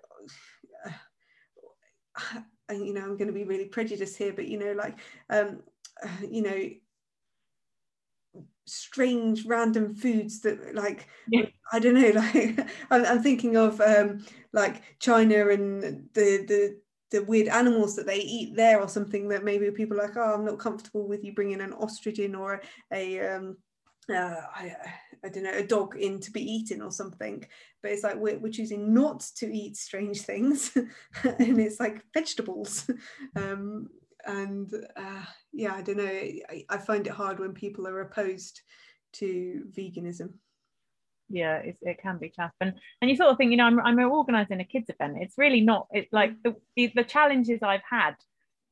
you 2.72 2.94
know 2.94 3.02
i'm 3.02 3.18
going 3.18 3.28
to 3.28 3.34
be 3.34 3.44
really 3.44 3.66
prejudiced 3.66 4.18
here 4.18 4.34
but 4.34 4.48
you 4.48 4.58
know 4.58 4.72
like 4.72 4.98
um 5.30 5.62
you 6.30 6.42
know 6.42 6.70
strange 8.66 9.46
random 9.46 9.94
foods 9.96 10.42
that 10.42 10.76
like 10.76 11.08
yeah. 11.30 11.46
I 11.72 11.80
don't 11.80 11.94
know 11.94 12.10
like 12.16 12.60
I'm, 12.92 13.06
I'm, 13.06 13.24
thinking 13.24 13.58
of 13.58 13.80
um 13.82 14.26
like 14.54 14.82
China 15.00 15.50
and 15.50 16.10
the 16.14 16.46
the 16.48 16.80
the 17.12 17.24
weird 17.24 17.48
animals 17.48 17.96
that 17.96 18.08
they 18.08 18.20
eat 18.20 18.56
there 18.56 18.82
or 18.82 18.88
something 18.88 19.30
that 19.30 19.44
maybe 19.44 19.70
people 19.72 20.00
are 20.00 20.08
like 20.08 20.18
oh 20.18 20.34
I'm 20.34 20.46
not 20.46 20.60
comfortable 20.60 21.08
with 21.08 21.24
you 21.24 21.34
bringing 21.34 21.62
an 21.62 21.74
ostrich 21.74 22.20
in 22.20 22.36
or 22.36 22.62
a, 22.92 23.18
a 23.18 23.36
um 23.36 23.58
uh, 24.08 24.42
I, 24.56 24.76
I 25.24 25.30
don't 25.30 25.44
know 25.44 25.58
a 25.58 25.66
dog 25.66 25.96
in 25.98 26.20
to 26.20 26.32
be 26.32 26.42
eaten 26.42 26.82
or 26.82 26.92
something 26.92 27.44
but 27.82 27.92
it's 27.92 28.04
like 28.04 28.18
we're, 28.18 28.38
we're 28.38 28.52
choosing 28.52 28.94
not 28.94 29.22
to 29.38 29.52
eat 29.52 29.78
strange 29.78 30.22
things 30.22 30.76
and 31.24 31.60
it's 31.60 31.80
like 31.80 32.04
vegetables 32.14 32.90
um 33.36 33.90
and 34.26 34.74
uh, 34.96 35.26
yeah 35.54 35.74
i 35.74 35.82
don't 35.82 35.98
know 35.98 36.04
I, 36.06 36.66
I, 36.70 36.78
find 36.78 37.06
it 37.06 37.14
hard 37.14 37.40
when 37.40 37.54
people 37.54 37.88
are 37.88 38.02
opposed 38.02 38.62
to 39.14 39.64
veganism. 39.78 40.34
Yeah 41.30 41.62
it 41.64 42.00
can 42.02 42.18
be 42.18 42.32
tough 42.36 42.52
and 42.62 42.74
and 43.02 43.10
you 43.10 43.16
sort 43.16 43.32
of 43.32 43.38
think 43.38 43.52
you 43.52 43.58
know 43.58 43.66
i'm, 43.66 43.80
I'm 43.80 44.00
organizing 44.00 44.60
a 44.60 44.66
kids 44.66 44.90
event. 44.90 45.18
It's 45.22 45.38
really 45.38 45.62
not 45.62 45.88
it's 45.92 46.12
like 46.14 46.32
the, 46.44 46.56
the, 46.76 46.92
the 46.96 47.04
challenges 47.04 47.60
i've 47.64 47.82
had 47.90 48.16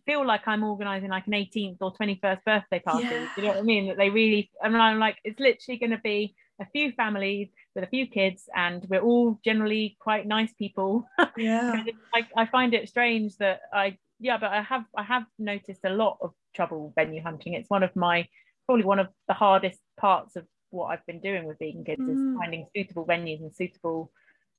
feel 0.06 0.26
like 0.26 0.42
i'm 0.48 0.64
organizing 0.64 1.10
like 1.10 1.26
an 1.28 1.34
18th 1.34 1.78
or 1.80 1.94
21st 1.94 2.44
birthday 2.46 2.80
party 2.80 3.04
yeah. 3.06 3.28
you 3.38 3.44
know 3.44 3.50
what 3.50 3.58
i 3.58 3.62
mean? 3.62 3.88
That 3.88 3.98
they 3.98 4.10
really 4.10 4.52
and 4.62 4.78
i'm 4.78 5.00
like 5.00 5.18
it's 5.24 5.40
literally 5.40 5.80
going 5.80 5.92
to 5.92 6.02
be 6.04 6.36
a 6.62 6.66
few 6.68 6.92
families 6.92 7.50
with 7.74 7.84
a 7.84 7.88
few 7.88 8.06
kids 8.08 8.44
and 8.56 8.86
we're 8.90 9.02
all 9.02 9.40
generally 9.44 9.98
quite 10.00 10.28
nice 10.28 10.54
people. 10.54 11.08
Yeah. 11.36 11.84
I, 12.14 12.28
I 12.38 12.46
find 12.46 12.76
it 12.76 12.88
strange 12.90 13.38
that 13.38 13.62
i 13.74 13.98
yeah, 14.20 14.38
but 14.38 14.52
I 14.52 14.62
have 14.62 14.86
I 14.98 15.04
have 15.04 15.24
noticed 15.38 15.82
a 15.86 15.90
lot 15.90 16.18
of 16.22 16.32
trouble 16.56 16.94
venue 16.96 17.22
hunting. 17.22 17.54
It's 17.54 17.70
one 17.70 17.84
of 17.84 17.96
my 17.96 18.28
probably 18.66 18.86
one 18.86 19.00
of 19.00 19.08
the 19.28 19.34
hardest 19.34 19.80
parts 20.00 20.36
of 20.36 20.46
what 20.70 20.88
I've 20.88 21.06
been 21.06 21.22
doing 21.22 21.46
with 21.46 21.60
vegan 21.60 21.84
kids 21.84 22.02
mm. 22.02 22.12
is 22.12 22.38
finding 22.38 22.66
suitable 22.76 23.06
venues 23.06 23.42
and 23.42 23.54
suitable 23.54 24.12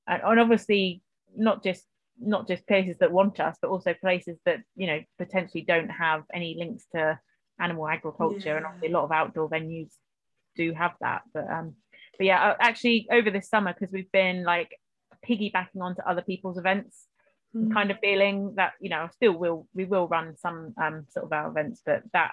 and, 0.06 0.22
and 0.22 0.40
obviously 0.40 1.02
not 1.36 1.62
just 1.62 1.84
not 2.20 2.46
just 2.46 2.66
places 2.68 2.96
that 3.00 3.10
want 3.10 3.40
us, 3.40 3.56
but 3.60 3.70
also 3.70 3.94
places 3.94 4.38
that 4.46 4.60
you 4.76 4.86
know 4.86 5.00
potentially 5.18 5.64
don't 5.66 5.88
have 5.88 6.22
any 6.32 6.56
links 6.58 6.84
to 6.94 7.18
animal 7.60 7.88
agriculture, 7.88 8.50
yeah. 8.50 8.56
and 8.56 8.66
obviously 8.66 8.88
a 8.88 8.92
lot 8.92 9.04
of 9.04 9.12
outdoor 9.12 9.48
venues 9.48 9.90
do 10.56 10.72
have 10.72 10.92
that. 11.00 11.22
But 11.32 11.50
um, 11.50 11.74
but 12.16 12.26
yeah, 12.26 12.50
uh, 12.50 12.56
actually 12.60 13.08
over 13.10 13.30
this 13.30 13.48
summer 13.48 13.72
because 13.72 13.92
we've 13.92 14.12
been 14.12 14.44
like 14.44 14.70
piggybacking 15.28 15.80
onto 15.80 16.02
other 16.02 16.22
people's 16.22 16.58
events 16.58 17.06
mm. 17.54 17.72
kind 17.72 17.90
of 17.90 17.98
feeling 18.00 18.54
that 18.56 18.72
you 18.80 18.90
know 18.90 19.08
still 19.12 19.32
will 19.32 19.66
we 19.74 19.84
will 19.84 20.08
run 20.08 20.36
some 20.36 20.74
um, 20.82 21.06
sort 21.10 21.26
of 21.26 21.32
our 21.32 21.48
events 21.48 21.82
but 21.84 22.02
that 22.12 22.32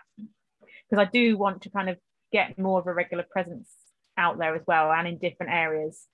because 0.89 1.05
I 1.05 1.09
do 1.11 1.37
want 1.37 1.63
to 1.63 1.69
kind 1.69 1.89
of 1.89 1.97
get 2.31 2.57
more 2.57 2.79
of 2.79 2.87
a 2.87 2.93
regular 2.93 3.25
presence 3.29 3.69
out 4.17 4.37
there 4.37 4.55
as 4.55 4.63
well 4.67 4.91
and 4.91 5.07
in 5.07 5.17
different 5.17 5.51
areas 5.51 6.07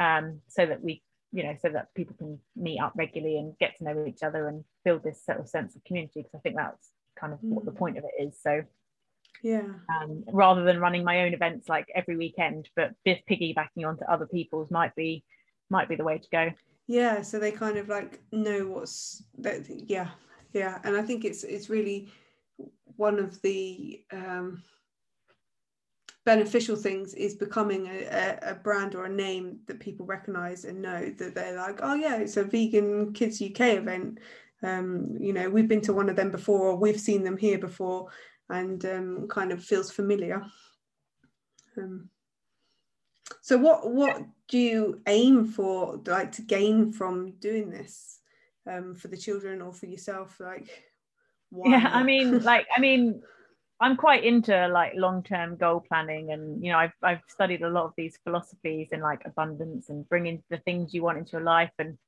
um, 0.00 0.40
so 0.48 0.66
that 0.66 0.82
we 0.82 1.02
you 1.32 1.42
know 1.42 1.56
so 1.60 1.68
that 1.70 1.88
people 1.94 2.14
can 2.16 2.38
meet 2.56 2.80
up 2.80 2.92
regularly 2.94 3.38
and 3.38 3.58
get 3.58 3.76
to 3.78 3.84
know 3.84 4.04
each 4.06 4.22
other 4.22 4.48
and 4.48 4.64
build 4.84 5.02
this 5.02 5.24
sort 5.24 5.40
of 5.40 5.48
sense 5.48 5.74
of 5.74 5.84
community 5.84 6.20
because 6.20 6.34
I 6.34 6.38
think 6.38 6.56
that's 6.56 6.90
kind 7.18 7.32
of 7.32 7.40
mm. 7.40 7.50
what 7.50 7.64
the 7.64 7.72
mm. 7.72 7.78
point 7.78 7.98
of 7.98 8.04
it 8.04 8.22
is 8.22 8.38
so 8.40 8.62
yeah 9.42 9.62
um, 9.88 10.24
rather 10.32 10.62
than 10.62 10.80
running 10.80 11.04
my 11.04 11.22
own 11.22 11.34
events 11.34 11.68
like 11.68 11.86
every 11.94 12.16
weekend 12.16 12.68
but 12.76 12.92
just 13.06 13.22
piggybacking 13.28 13.86
onto 13.86 14.04
other 14.04 14.26
people's 14.26 14.70
might 14.70 14.94
be 14.94 15.24
might 15.70 15.88
be 15.88 15.96
the 15.96 16.04
way 16.04 16.18
to 16.18 16.28
go 16.30 16.50
yeah 16.86 17.22
so 17.22 17.38
they 17.38 17.52
kind 17.52 17.78
of 17.78 17.88
like 17.88 18.20
know 18.32 18.66
what's 18.66 19.22
that 19.38 19.64
yeah 19.68 20.08
yeah 20.52 20.78
and 20.84 20.96
i 20.96 21.02
think 21.02 21.24
it's 21.24 21.44
it's 21.44 21.70
really 21.70 22.08
one 22.96 23.18
of 23.18 23.40
the 23.42 24.02
um 24.12 24.62
beneficial 26.24 26.76
things 26.76 27.14
is 27.14 27.34
becoming 27.34 27.88
a, 27.88 28.38
a, 28.42 28.54
brand 28.54 28.94
or 28.94 29.06
a 29.06 29.12
name 29.12 29.58
that 29.66 29.80
people 29.80 30.06
recognize 30.06 30.64
and 30.64 30.80
know 30.80 31.12
that 31.18 31.34
they're 31.34 31.56
like 31.56 31.80
oh 31.82 31.94
yeah 31.94 32.16
it's 32.16 32.36
a 32.36 32.44
vegan 32.44 33.12
kids 33.12 33.42
uk 33.42 33.60
event. 33.60 34.18
Um, 34.62 35.16
you 35.20 35.32
know 35.32 35.50
we've 35.50 35.66
been 35.66 35.80
to 35.80 35.92
one 35.92 36.08
of 36.08 36.14
them 36.14 36.30
before 36.30 36.68
or 36.68 36.76
we've 36.76 37.00
seen 37.00 37.24
them 37.24 37.36
here 37.36 37.58
before 37.58 38.08
and 38.48 38.84
um, 38.84 39.26
kind 39.28 39.50
of 39.50 39.64
feels 39.64 39.90
familiar. 39.90 40.44
Um, 41.76 42.08
so 43.40 43.56
what 43.56 43.90
what 43.90 44.22
do 44.48 44.58
you 44.58 45.00
aim 45.06 45.46
for 45.46 46.00
like 46.06 46.32
to 46.32 46.42
gain 46.42 46.92
from 46.92 47.32
doing 47.32 47.70
this 47.70 48.20
um, 48.70 48.94
for 48.94 49.08
the 49.08 49.16
children 49.16 49.62
or 49.62 49.72
for 49.72 49.86
yourself 49.86 50.38
like 50.40 50.68
why? 51.50 51.70
yeah 51.70 51.90
i 51.92 52.02
mean 52.02 52.42
like 52.42 52.66
i 52.76 52.80
mean 52.80 53.22
I'm 53.82 53.96
quite 53.96 54.22
into 54.22 54.68
like 54.68 54.92
long-term 54.94 55.56
goal 55.56 55.80
planning, 55.80 56.30
and 56.30 56.64
you 56.64 56.70
know, 56.70 56.78
I've 56.78 56.92
I've 57.02 57.20
studied 57.26 57.62
a 57.62 57.68
lot 57.68 57.84
of 57.84 57.92
these 57.96 58.16
philosophies 58.22 58.88
and 58.92 59.02
like 59.02 59.22
abundance 59.26 59.88
and 59.88 60.08
bringing 60.08 60.40
the 60.50 60.58
things 60.58 60.94
you 60.94 61.02
want 61.02 61.18
into 61.18 61.32
your 61.32 61.42
life, 61.42 61.72
and 61.80 61.98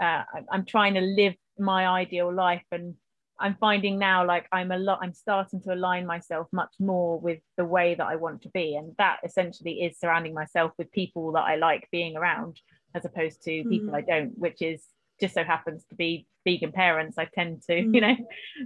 uh, 0.00 0.22
I'm 0.52 0.64
trying 0.64 0.94
to 0.94 1.00
live 1.00 1.34
my 1.58 1.88
ideal 1.88 2.32
life, 2.32 2.62
and 2.70 2.94
I'm 3.40 3.56
finding 3.58 3.98
now 3.98 4.26
like 4.26 4.46
I'm 4.52 4.70
a 4.70 4.78
lot. 4.78 5.00
I'm 5.02 5.14
starting 5.14 5.60
to 5.62 5.72
align 5.72 6.06
myself 6.06 6.46
much 6.52 6.74
more 6.78 7.18
with 7.18 7.40
the 7.56 7.64
way 7.64 7.94
that 7.94 8.06
I 8.06 8.16
want 8.16 8.42
to 8.42 8.48
be, 8.50 8.76
and 8.76 8.94
that 8.98 9.18
essentially 9.24 9.82
is 9.82 9.98
surrounding 9.98 10.34
myself 10.34 10.72
with 10.78 10.92
people 10.92 11.32
that 11.32 11.44
I 11.44 11.56
like 11.56 11.88
being 11.90 12.16
around, 12.16 12.60
as 12.94 13.04
opposed 13.04 13.42
to 13.44 13.64
people 13.64 13.90
mm. 13.90 13.96
I 13.96 14.02
don't, 14.02 14.38
which 14.38 14.62
is 14.62 14.82
just 15.20 15.34
so 15.34 15.44
happens 15.44 15.84
to 15.90 15.94
be 15.94 16.26
vegan 16.46 16.72
parents 16.72 17.18
i 17.18 17.26
tend 17.26 17.62
to 17.62 17.74
mm. 17.74 17.94
you 17.94 18.00
know 18.00 18.16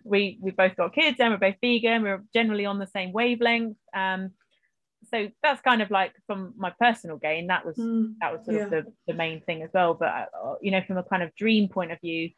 we 0.04 0.38
we 0.40 0.52
both 0.52 0.76
got 0.76 0.94
kids 0.94 1.18
and 1.18 1.32
we're 1.32 1.38
both 1.38 1.56
vegan 1.60 2.02
we're 2.02 2.22
generally 2.32 2.64
on 2.64 2.78
the 2.78 2.86
same 2.86 3.12
wavelength 3.12 3.76
um 3.94 4.30
so 5.10 5.28
that's 5.42 5.60
kind 5.60 5.82
of 5.82 5.90
like 5.90 6.12
from 6.26 6.54
my 6.56 6.72
personal 6.80 7.16
gain 7.16 7.48
that 7.48 7.66
was 7.66 7.76
mm. 7.76 8.14
that 8.20 8.32
was 8.32 8.44
sort 8.44 8.56
yeah. 8.56 8.64
of 8.64 8.70
the, 8.70 8.84
the 9.08 9.14
main 9.14 9.40
thing 9.42 9.62
as 9.62 9.70
well 9.74 9.94
but 9.94 10.08
uh, 10.08 10.54
you 10.62 10.70
know 10.70 10.80
from 10.86 10.96
a 10.96 11.02
kind 11.02 11.22
of 11.22 11.34
dream 11.34 11.68
point 11.68 11.92
of 11.92 12.00
view 12.00 12.30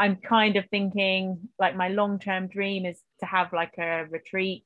i'm 0.00 0.16
kind 0.16 0.56
of 0.56 0.64
thinking 0.70 1.38
like 1.58 1.76
my 1.76 1.88
long-term 1.88 2.48
dream 2.48 2.86
is 2.86 2.98
to 3.20 3.26
have 3.26 3.52
like 3.52 3.74
a 3.78 4.06
retreat 4.10 4.64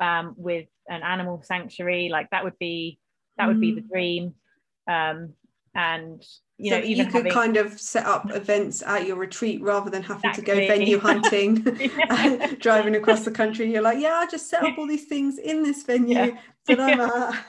um 0.00 0.34
with 0.36 0.68
an 0.88 1.02
animal 1.02 1.42
sanctuary 1.42 2.08
like 2.08 2.30
that 2.30 2.44
would 2.44 2.58
be 2.58 2.98
that 3.36 3.48
would 3.48 3.60
be 3.60 3.74
the 3.74 3.80
mm. 3.80 3.88
dream 3.90 4.34
um 4.88 5.34
and 5.74 6.24
you 6.58 6.70
so 6.70 6.78
know 6.78 6.84
you 6.84 7.04
could 7.06 7.12
having... 7.12 7.32
kind 7.32 7.56
of 7.56 7.78
set 7.78 8.06
up 8.06 8.30
events 8.34 8.82
at 8.82 9.04
your 9.04 9.16
retreat 9.16 9.60
rather 9.60 9.90
than 9.90 10.02
having 10.02 10.30
exactly. 10.30 10.54
to 10.54 10.60
go 10.60 10.66
venue 10.66 10.98
hunting 11.10 11.66
and 12.08 12.58
driving 12.60 12.94
across 12.94 13.24
the 13.24 13.30
country 13.32 13.70
you're 13.70 13.82
like 13.82 13.98
yeah 13.98 14.14
i 14.14 14.26
just 14.26 14.48
set 14.48 14.62
up 14.62 14.78
all 14.78 14.86
these 14.86 15.06
things 15.06 15.38
in 15.38 15.64
this 15.64 15.82
venue 15.82 16.16
yeah. 16.16 16.38
that 16.66 16.80
i'm 16.80 17.00
at 17.00 17.44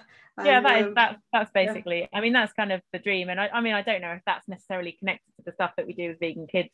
yeah 0.46 0.62
that 0.62 0.80
is 0.80 0.88
um, 0.88 0.94
that, 0.96 1.18
that's 1.32 1.52
basically 1.52 2.00
yeah. 2.02 2.08
i 2.14 2.22
mean 2.22 2.34
that's 2.34 2.54
kind 2.54 2.72
of 2.72 2.82
the 2.94 3.00
dream 3.00 3.30
and 3.30 3.40
I, 3.40 3.50
I 3.50 3.62
mean 3.62 3.74
i 3.74 3.82
don't 3.82 4.02
know 4.02 4.12
if 4.12 4.22
that's 4.26 4.48
necessarily 4.48 4.94
connected 4.94 5.32
to 5.38 5.44
the 5.46 5.52
stuff 5.52 5.72
that 5.78 5.88
we 5.88 5.94
do 5.94 6.10
with 6.10 6.20
vegan 6.20 6.48
kids 6.48 6.74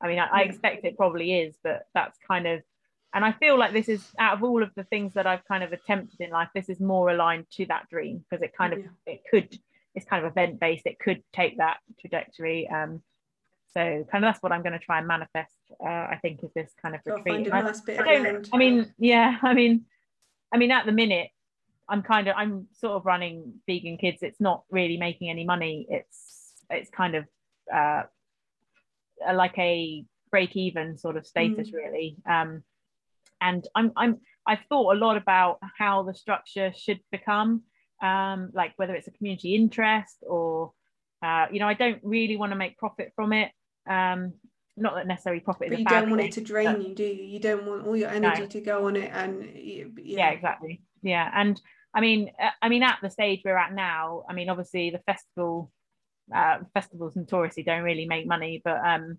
i 0.00 0.08
mean 0.08 0.18
i, 0.18 0.28
I 0.32 0.40
expect 0.42 0.84
it 0.84 0.96
probably 0.96 1.40
is 1.40 1.56
but 1.62 1.86
that's 1.94 2.18
kind 2.26 2.46
of 2.46 2.62
and 3.14 3.24
i 3.24 3.32
feel 3.32 3.58
like 3.58 3.72
this 3.72 3.88
is 3.88 4.04
out 4.18 4.34
of 4.34 4.44
all 4.44 4.62
of 4.62 4.70
the 4.76 4.84
things 4.84 5.14
that 5.14 5.26
i've 5.26 5.44
kind 5.46 5.64
of 5.64 5.72
attempted 5.72 6.20
in 6.20 6.30
life 6.30 6.48
this 6.54 6.68
is 6.68 6.80
more 6.80 7.10
aligned 7.10 7.46
to 7.52 7.66
that 7.66 7.88
dream 7.90 8.24
because 8.28 8.42
it 8.42 8.52
kind 8.56 8.72
of 8.72 8.80
yeah. 8.80 9.14
it 9.14 9.20
could 9.30 9.58
it's 9.94 10.06
kind 10.06 10.24
of 10.24 10.30
event 10.30 10.58
based 10.60 10.86
it 10.86 10.98
could 10.98 11.22
take 11.32 11.58
that 11.58 11.78
trajectory 12.00 12.68
um, 12.68 13.02
so 13.72 14.04
kind 14.10 14.24
of 14.24 14.28
that's 14.28 14.42
what 14.42 14.52
i'm 14.52 14.62
going 14.62 14.72
to 14.72 14.78
try 14.78 14.98
and 14.98 15.06
manifest 15.06 15.54
uh, 15.84 15.88
i 15.88 16.18
think 16.22 16.42
is 16.42 16.50
this 16.54 16.72
kind 16.80 16.94
of 16.94 17.00
retreat 17.04 17.52
I, 17.52 17.60
I, 17.60 18.40
I 18.52 18.56
mean 18.56 18.92
yeah 18.98 19.38
i 19.42 19.54
mean 19.54 19.84
i 20.52 20.58
mean 20.58 20.70
at 20.70 20.86
the 20.86 20.92
minute 20.92 21.28
i'm 21.88 22.02
kind 22.02 22.28
of 22.28 22.34
i'm 22.36 22.66
sort 22.72 22.92
of 22.92 23.06
running 23.06 23.54
vegan 23.66 23.98
kids. 23.98 24.18
It's 24.22 24.40
not 24.40 24.64
really 24.70 24.96
making 24.96 25.30
any 25.30 25.44
money. 25.44 25.86
It's 25.88 26.52
it's 26.70 26.90
kind 26.90 27.14
of 27.14 27.24
uh, 27.72 28.02
like 29.32 29.56
a 29.58 30.04
break 30.30 30.56
even 30.56 30.98
sort 30.98 31.16
of 31.16 31.26
status 31.26 31.70
mm. 31.70 31.74
really. 31.74 32.16
Um, 32.28 32.62
and 33.40 33.66
i'm 33.74 33.92
i'm 33.96 34.18
i've 34.46 34.64
thought 34.68 34.94
a 34.94 34.98
lot 34.98 35.16
about 35.16 35.58
how 35.76 36.04
the 36.04 36.14
structure 36.14 36.72
should 36.76 37.00
become 37.10 37.62
um, 38.02 38.50
like 38.52 38.72
whether 38.76 38.94
it's 38.94 39.08
a 39.08 39.12
community 39.12 39.54
interest 39.54 40.18
or 40.28 40.72
uh, 41.22 41.46
you 41.50 41.58
know 41.58 41.68
I 41.68 41.74
don't 41.74 42.00
really 42.02 42.36
want 42.36 42.52
to 42.52 42.56
make 42.56 42.76
profit 42.76 43.12
from 43.16 43.32
it. 43.32 43.50
Um, 43.88 44.34
not 44.76 44.94
that 44.94 45.06
necessarily 45.06 45.40
profit 45.40 45.70
but 45.70 45.78
you 45.78 45.84
don't 45.84 46.10
want 46.10 46.20
thing, 46.20 46.28
it 46.28 46.32
to 46.32 46.40
drain 46.40 46.80
you 46.80 46.94
do 46.94 47.04
you 47.04 47.24
you 47.24 47.38
don't 47.38 47.64
want 47.66 47.86
all 47.86 47.96
your 47.96 48.10
energy 48.10 48.42
no. 48.42 48.46
to 48.46 48.60
go 48.60 48.86
on 48.86 48.96
it 48.96 49.10
and 49.12 49.48
yeah. 49.54 49.84
yeah 49.96 50.30
exactly 50.30 50.82
yeah 51.02 51.30
and 51.34 51.60
I 51.94 52.00
mean 52.00 52.30
uh, 52.42 52.50
I 52.60 52.68
mean 52.68 52.82
at 52.82 52.98
the 53.02 53.10
stage 53.10 53.42
we're 53.44 53.56
at 53.56 53.72
now 53.72 54.24
I 54.28 54.32
mean 54.32 54.48
obviously 54.48 54.90
the 54.90 54.98
festival 54.98 55.70
uh, 56.34 56.58
festivals 56.72 57.14
notoriously 57.14 57.62
don't 57.62 57.82
really 57.82 58.06
make 58.06 58.26
money 58.26 58.60
but 58.64 58.80
um 58.84 59.18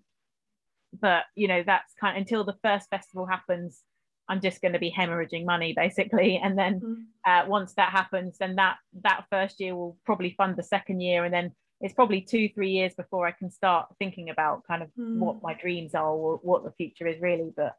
but 1.00 1.24
you 1.34 1.48
know 1.48 1.62
that's 1.64 1.94
kind 2.00 2.16
of, 2.16 2.20
until 2.20 2.44
the 2.44 2.56
first 2.62 2.90
festival 2.90 3.26
happens 3.26 3.82
I'm 4.28 4.40
just 4.40 4.60
going 4.60 4.72
to 4.72 4.78
be 4.78 4.90
hemorrhaging 4.90 5.44
money 5.44 5.72
basically. 5.74 6.40
And 6.42 6.58
then 6.58 6.80
mm. 6.80 7.04
uh, 7.26 7.46
once 7.48 7.74
that 7.74 7.92
happens, 7.92 8.38
then 8.38 8.56
that 8.56 8.76
that 9.02 9.24
first 9.30 9.60
year 9.60 9.74
will 9.74 9.96
probably 10.04 10.34
fund 10.36 10.56
the 10.56 10.62
second 10.62 11.00
year, 11.00 11.24
and 11.24 11.32
then 11.32 11.52
it's 11.80 11.94
probably 11.94 12.20
two 12.20 12.48
three 12.54 12.70
years 12.70 12.94
before 12.94 13.26
I 13.26 13.32
can 13.32 13.50
start 13.50 13.88
thinking 13.98 14.30
about 14.30 14.66
kind 14.66 14.82
of 14.82 14.88
mm. 14.98 15.18
what 15.18 15.42
my 15.42 15.54
dreams 15.54 15.94
are 15.94 16.08
or 16.08 16.36
what 16.42 16.64
the 16.64 16.72
future 16.72 17.06
is 17.06 17.20
really. 17.20 17.52
But 17.56 17.74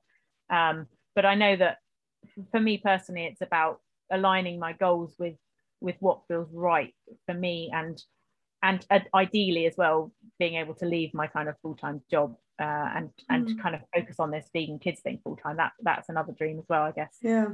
um, 0.50 0.88
but 1.16 1.26
I 1.26 1.36
know 1.36 1.56
that 1.56 1.78
for 2.52 2.60
me 2.60 2.78
personally, 2.78 3.26
it's 3.26 3.42
about 3.42 3.80
aligning 4.12 4.60
my 4.60 4.74
goals 4.74 5.16
with 5.18 5.36
with 5.82 5.96
what 6.00 6.22
feels 6.28 6.50
right 6.54 6.94
for 7.26 7.34
me 7.34 7.72
and 7.74 8.02
and 8.64 8.86
uh, 8.90 9.00
ideally 9.14 9.68
as 9.68 9.76
well 9.78 10.12
being 10.40 10.56
able 10.56 10.74
to 10.76 10.86
leave 10.86 11.14
my 11.14 11.28
kind 11.28 11.48
of 11.48 11.56
full-time 11.62 12.02
job 12.10 12.36
uh, 12.60 12.90
and 12.96 13.10
and 13.30 13.48
mm. 13.48 13.62
kind 13.62 13.76
of 13.76 13.82
focus 13.94 14.16
on 14.20 14.32
this 14.32 14.50
vegan 14.54 14.80
kids 14.80 15.02
thing 15.02 15.20
full 15.24 15.36
time. 15.36 15.58
That 15.58 15.74
that's 15.82 16.10
another 16.10 16.34
dream 16.34 16.60
as 16.60 16.66
well, 16.68 16.84
I 16.84 16.92
guess. 16.92 17.18
Yeah. 17.22 17.48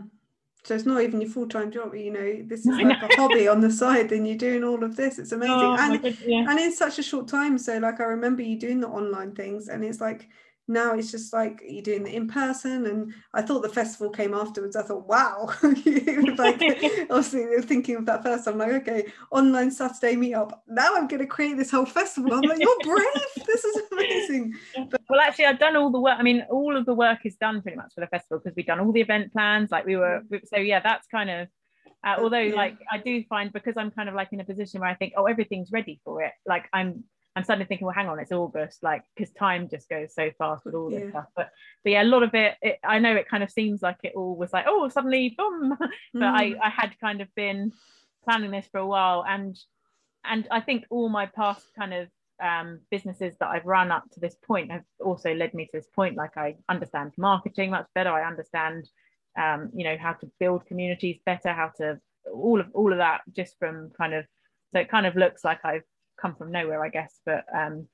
So 0.63 0.73
it's 0.73 0.85
not 0.85 1.01
even 1.01 1.19
your 1.19 1.29
full 1.29 1.47
time 1.47 1.71
job, 1.71 1.93
you 1.93 2.11
know. 2.11 2.41
This 2.45 2.61
is 2.61 2.67
like 2.67 3.01
a 3.01 3.15
hobby 3.15 3.49
on 3.49 3.59
the 3.59 3.71
side, 3.81 4.11
and 4.13 4.25
you're 4.25 4.37
doing 4.37 4.63
all 4.63 4.81
of 4.83 4.95
this. 4.95 5.19
It's 5.19 5.33
amazing, 5.33 5.55
oh, 5.55 5.77
and 5.77 6.17
yeah. 6.25 6.45
and 6.49 6.57
in 6.59 6.71
such 6.71 6.99
a 6.99 7.03
short 7.03 7.27
time. 7.27 7.57
So 7.57 7.77
like 7.79 7.99
I 7.99 8.05
remember 8.05 8.41
you 8.41 8.57
doing 8.57 8.79
the 8.79 8.87
online 8.87 9.35
things, 9.35 9.67
and 9.67 9.83
it's 9.83 9.99
like 9.99 10.29
now 10.67 10.93
it's 10.93 11.11
just 11.11 11.33
like 11.33 11.61
you're 11.67 11.83
doing 11.83 12.07
it 12.07 12.13
in 12.13 12.27
person 12.27 12.85
and 12.85 13.13
i 13.33 13.41
thought 13.41 13.61
the 13.61 13.69
festival 13.69 14.09
came 14.09 14.33
afterwards. 14.33 14.75
I 14.75 14.83
thought 14.83 15.07
wow. 15.07 15.49
Like 15.63 16.61
obviously 17.09 17.45
thinking 17.61 17.97
of 17.97 18.05
that 18.05 18.23
first. 18.23 18.47
I'm 18.47 18.57
like 18.57 18.71
okay 18.73 19.05
online 19.31 19.71
saturday 19.71 20.15
meetup. 20.15 20.51
Now 20.67 20.95
i'm 20.95 21.07
going 21.07 21.21
to 21.21 21.27
create 21.27 21.57
this 21.57 21.71
whole 21.71 21.85
festival. 21.85 22.33
I'm 22.33 22.41
like 22.41 22.59
you're 22.59 22.77
brave. 22.83 23.05
This 23.45 23.65
is 23.65 23.81
amazing. 23.91 24.53
But, 24.89 25.01
well 25.09 25.19
actually 25.19 25.45
i've 25.45 25.59
done 25.59 25.75
all 25.75 25.91
the 25.91 25.99
work. 25.99 26.17
I 26.17 26.23
mean 26.23 26.45
all 26.49 26.75
of 26.75 26.85
the 26.85 26.93
work 26.93 27.19
is 27.25 27.35
done 27.35 27.61
pretty 27.61 27.77
much 27.77 27.93
for 27.93 28.01
the 28.01 28.07
festival 28.07 28.39
because 28.39 28.55
we've 28.55 28.65
done 28.65 28.79
all 28.79 28.91
the 28.91 29.01
event 29.01 29.33
plans. 29.33 29.71
Like 29.71 29.85
we 29.85 29.97
were 29.97 30.21
so 30.45 30.57
yeah 30.57 30.79
that's 30.79 31.07
kind 31.07 31.29
of 31.29 31.47
uh, 32.05 32.15
although 32.19 32.39
yeah. 32.39 32.55
like 32.55 32.77
i 32.91 32.97
do 32.97 33.23
find 33.29 33.53
because 33.53 33.75
i'm 33.77 33.91
kind 33.91 34.09
of 34.09 34.15
like 34.15 34.27
in 34.31 34.39
a 34.39 34.43
position 34.43 34.81
where 34.81 34.89
i 34.89 34.95
think 34.95 35.13
oh 35.15 35.25
everything's 35.25 35.71
ready 35.71 36.01
for 36.03 36.21
it 36.21 36.33
like 36.45 36.67
i'm 36.73 37.03
I'm 37.35 37.43
suddenly 37.43 37.65
thinking, 37.65 37.87
well, 37.87 37.95
hang 37.95 38.09
on, 38.09 38.19
it's 38.19 38.31
August, 38.31 38.83
like 38.83 39.03
because 39.15 39.33
time 39.33 39.67
just 39.67 39.89
goes 39.89 40.13
so 40.13 40.29
fast 40.37 40.65
with 40.65 40.75
all 40.75 40.89
this 40.89 41.03
yeah. 41.03 41.09
stuff. 41.09 41.25
But 41.35 41.49
but 41.83 41.91
yeah, 41.91 42.03
a 42.03 42.05
lot 42.05 42.23
of 42.23 42.33
it, 42.35 42.55
it, 42.61 42.79
I 42.83 42.99
know 42.99 43.15
it 43.15 43.27
kind 43.27 43.43
of 43.43 43.49
seems 43.49 43.81
like 43.81 43.97
it 44.03 44.13
all 44.15 44.35
was 44.35 44.53
like, 44.53 44.65
oh, 44.67 44.87
suddenly 44.89 45.33
boom. 45.37 45.75
but 45.79 45.89
mm. 46.15 46.23
I 46.23 46.55
I 46.61 46.69
had 46.69 46.99
kind 46.99 47.21
of 47.21 47.27
been 47.35 47.71
planning 48.23 48.51
this 48.51 48.67
for 48.71 48.77
a 48.79 48.85
while, 48.85 49.25
and 49.27 49.57
and 50.23 50.47
I 50.51 50.61
think 50.61 50.85
all 50.89 51.09
my 51.09 51.25
past 51.25 51.65
kind 51.77 51.93
of 51.93 52.07
um, 52.41 52.79
businesses 52.91 53.35
that 53.39 53.49
I've 53.49 53.65
run 53.65 53.91
up 53.91 54.03
to 54.11 54.19
this 54.19 54.35
point 54.45 54.71
have 54.71 54.83
also 54.99 55.33
led 55.33 55.53
me 55.53 55.65
to 55.65 55.71
this 55.73 55.87
point. 55.87 56.15
Like 56.15 56.37
I 56.37 56.55
understand 56.69 57.13
marketing 57.17 57.71
much 57.71 57.87
better. 57.95 58.09
I 58.09 58.27
understand, 58.27 58.87
um, 59.39 59.71
you 59.73 59.83
know, 59.83 59.97
how 59.99 60.13
to 60.13 60.31
build 60.39 60.65
communities 60.65 61.19
better, 61.25 61.51
how 61.51 61.71
to 61.77 61.99
all 62.31 62.59
of 62.59 62.67
all 62.73 62.91
of 62.91 62.99
that 62.99 63.21
just 63.35 63.57
from 63.57 63.91
kind 63.97 64.13
of. 64.13 64.25
So 64.73 64.79
it 64.79 64.89
kind 64.89 65.05
of 65.05 65.15
looks 65.15 65.43
like 65.43 65.59
I've 65.63 65.83
come 66.23 66.35
from 66.35 66.51
nowhere, 66.51 66.83
I 66.83 66.89
guess. 66.89 67.13
But 67.25 67.45
um, 67.55 67.87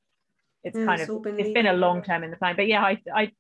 it's 0.64 0.78
yeah, 0.78 0.86
kind 0.86 1.02
it's 1.02 1.10
of 1.10 1.24
been 1.24 1.40
it's 1.40 1.54
been 1.54 1.68
a 1.68 1.74
long 1.74 2.04
term 2.04 2.24
in 2.24 2.32
the 2.32 2.38
plan. 2.38 2.56
But 2.56 2.68
yeah, 2.68 2.84
I 2.84 3.02
I 3.14 3.32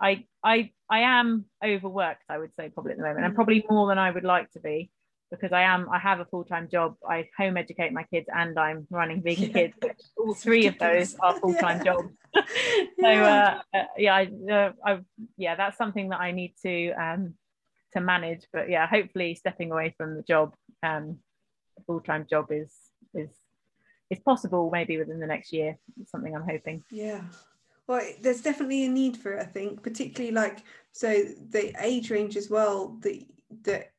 I 0.00 0.24
I 0.42 0.70
I 0.90 1.00
am 1.00 1.44
overworked. 1.64 2.24
I 2.28 2.38
would 2.38 2.54
say 2.58 2.70
probably 2.70 2.92
at 2.92 2.98
the 2.98 3.04
moment, 3.04 3.24
and 3.24 3.32
mm. 3.32 3.36
probably 3.36 3.64
more 3.70 3.88
than 3.88 3.98
I 3.98 4.10
would 4.10 4.24
like 4.24 4.50
to 4.52 4.60
be 4.60 4.90
because 5.30 5.52
I 5.52 5.62
am 5.62 5.88
I 5.90 5.98
have 5.98 6.20
a 6.20 6.24
full 6.24 6.44
time 6.44 6.68
job. 6.70 6.96
I 7.08 7.28
home 7.36 7.56
educate 7.56 7.92
my 7.92 8.04
kids 8.04 8.26
and 8.34 8.58
I'm 8.58 8.86
running 8.90 9.22
vegan 9.22 9.50
yeah. 9.50 9.52
kids. 9.52 9.74
all 10.16 10.34
three 10.34 10.66
of 10.66 10.78
those 10.78 11.14
are 11.20 11.34
full 11.40 11.54
time 11.54 11.78
yeah. 11.78 11.84
jobs. 11.84 12.08
so 12.34 13.10
yeah, 13.10 13.60
uh, 13.74 13.76
uh, 13.76 13.84
yeah, 13.96 14.14
I, 14.14 14.52
uh, 14.52 14.72
I, 14.84 14.98
yeah, 15.36 15.56
that's 15.56 15.76
something 15.76 16.10
that 16.10 16.20
I 16.20 16.32
need 16.32 16.54
to 16.62 16.92
um, 16.92 17.34
to 17.92 18.00
manage. 18.00 18.46
But 18.52 18.70
yeah, 18.70 18.86
hopefully 18.86 19.34
stepping 19.34 19.72
away 19.72 19.94
from 19.96 20.16
the 20.16 20.22
job, 20.22 20.54
um, 20.82 21.18
full 21.86 22.00
time 22.00 22.26
job 22.28 22.46
is 22.50 22.72
is 23.14 23.30
it's 24.10 24.22
possible 24.22 24.70
maybe 24.70 24.98
within 24.98 25.20
the 25.20 25.26
next 25.26 25.52
year. 25.52 25.78
It's 26.00 26.10
something 26.10 26.34
I'm 26.34 26.48
hoping. 26.48 26.82
Yeah. 26.90 27.22
Well, 27.86 28.06
there's 28.20 28.42
definitely 28.42 28.84
a 28.84 28.88
need 28.88 29.16
for 29.16 29.32
it, 29.32 29.40
I 29.40 29.46
think, 29.46 29.82
particularly 29.82 30.34
like 30.34 30.62
so 30.92 31.24
the 31.50 31.74
age 31.80 32.10
range 32.10 32.36
as 32.36 32.50
well 32.50 32.98
that 33.00 33.24
that 33.62 33.92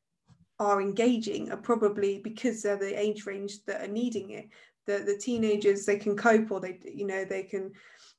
are 0.58 0.80
engaging 0.80 1.50
are 1.50 1.56
probably 1.56 2.18
because 2.18 2.62
they're 2.62 2.76
the 2.76 2.98
age 2.98 3.26
range 3.26 3.64
that 3.64 3.82
are 3.82 3.92
needing 3.92 4.30
it. 4.30 4.48
The 4.86 4.98
the 4.98 5.16
teenagers 5.16 5.86
they 5.86 5.98
can 5.98 6.16
cope 6.16 6.50
or 6.50 6.60
they 6.60 6.78
you 6.84 7.06
know 7.06 7.24
they 7.24 7.42
can 7.42 7.72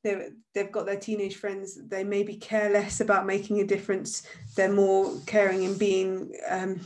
they 0.04 0.30
they've 0.54 0.72
got 0.72 0.86
their 0.86 1.00
teenage 1.00 1.38
friends 1.38 1.78
they 1.88 2.04
maybe 2.04 2.36
care 2.36 2.70
less 2.70 3.02
about 3.02 3.26
making 3.26 3.60
a 3.60 3.66
difference 3.66 4.24
they're 4.56 4.72
more 4.72 5.14
caring 5.26 5.66
and 5.66 5.78
being 5.78 6.32
um, 6.50 6.80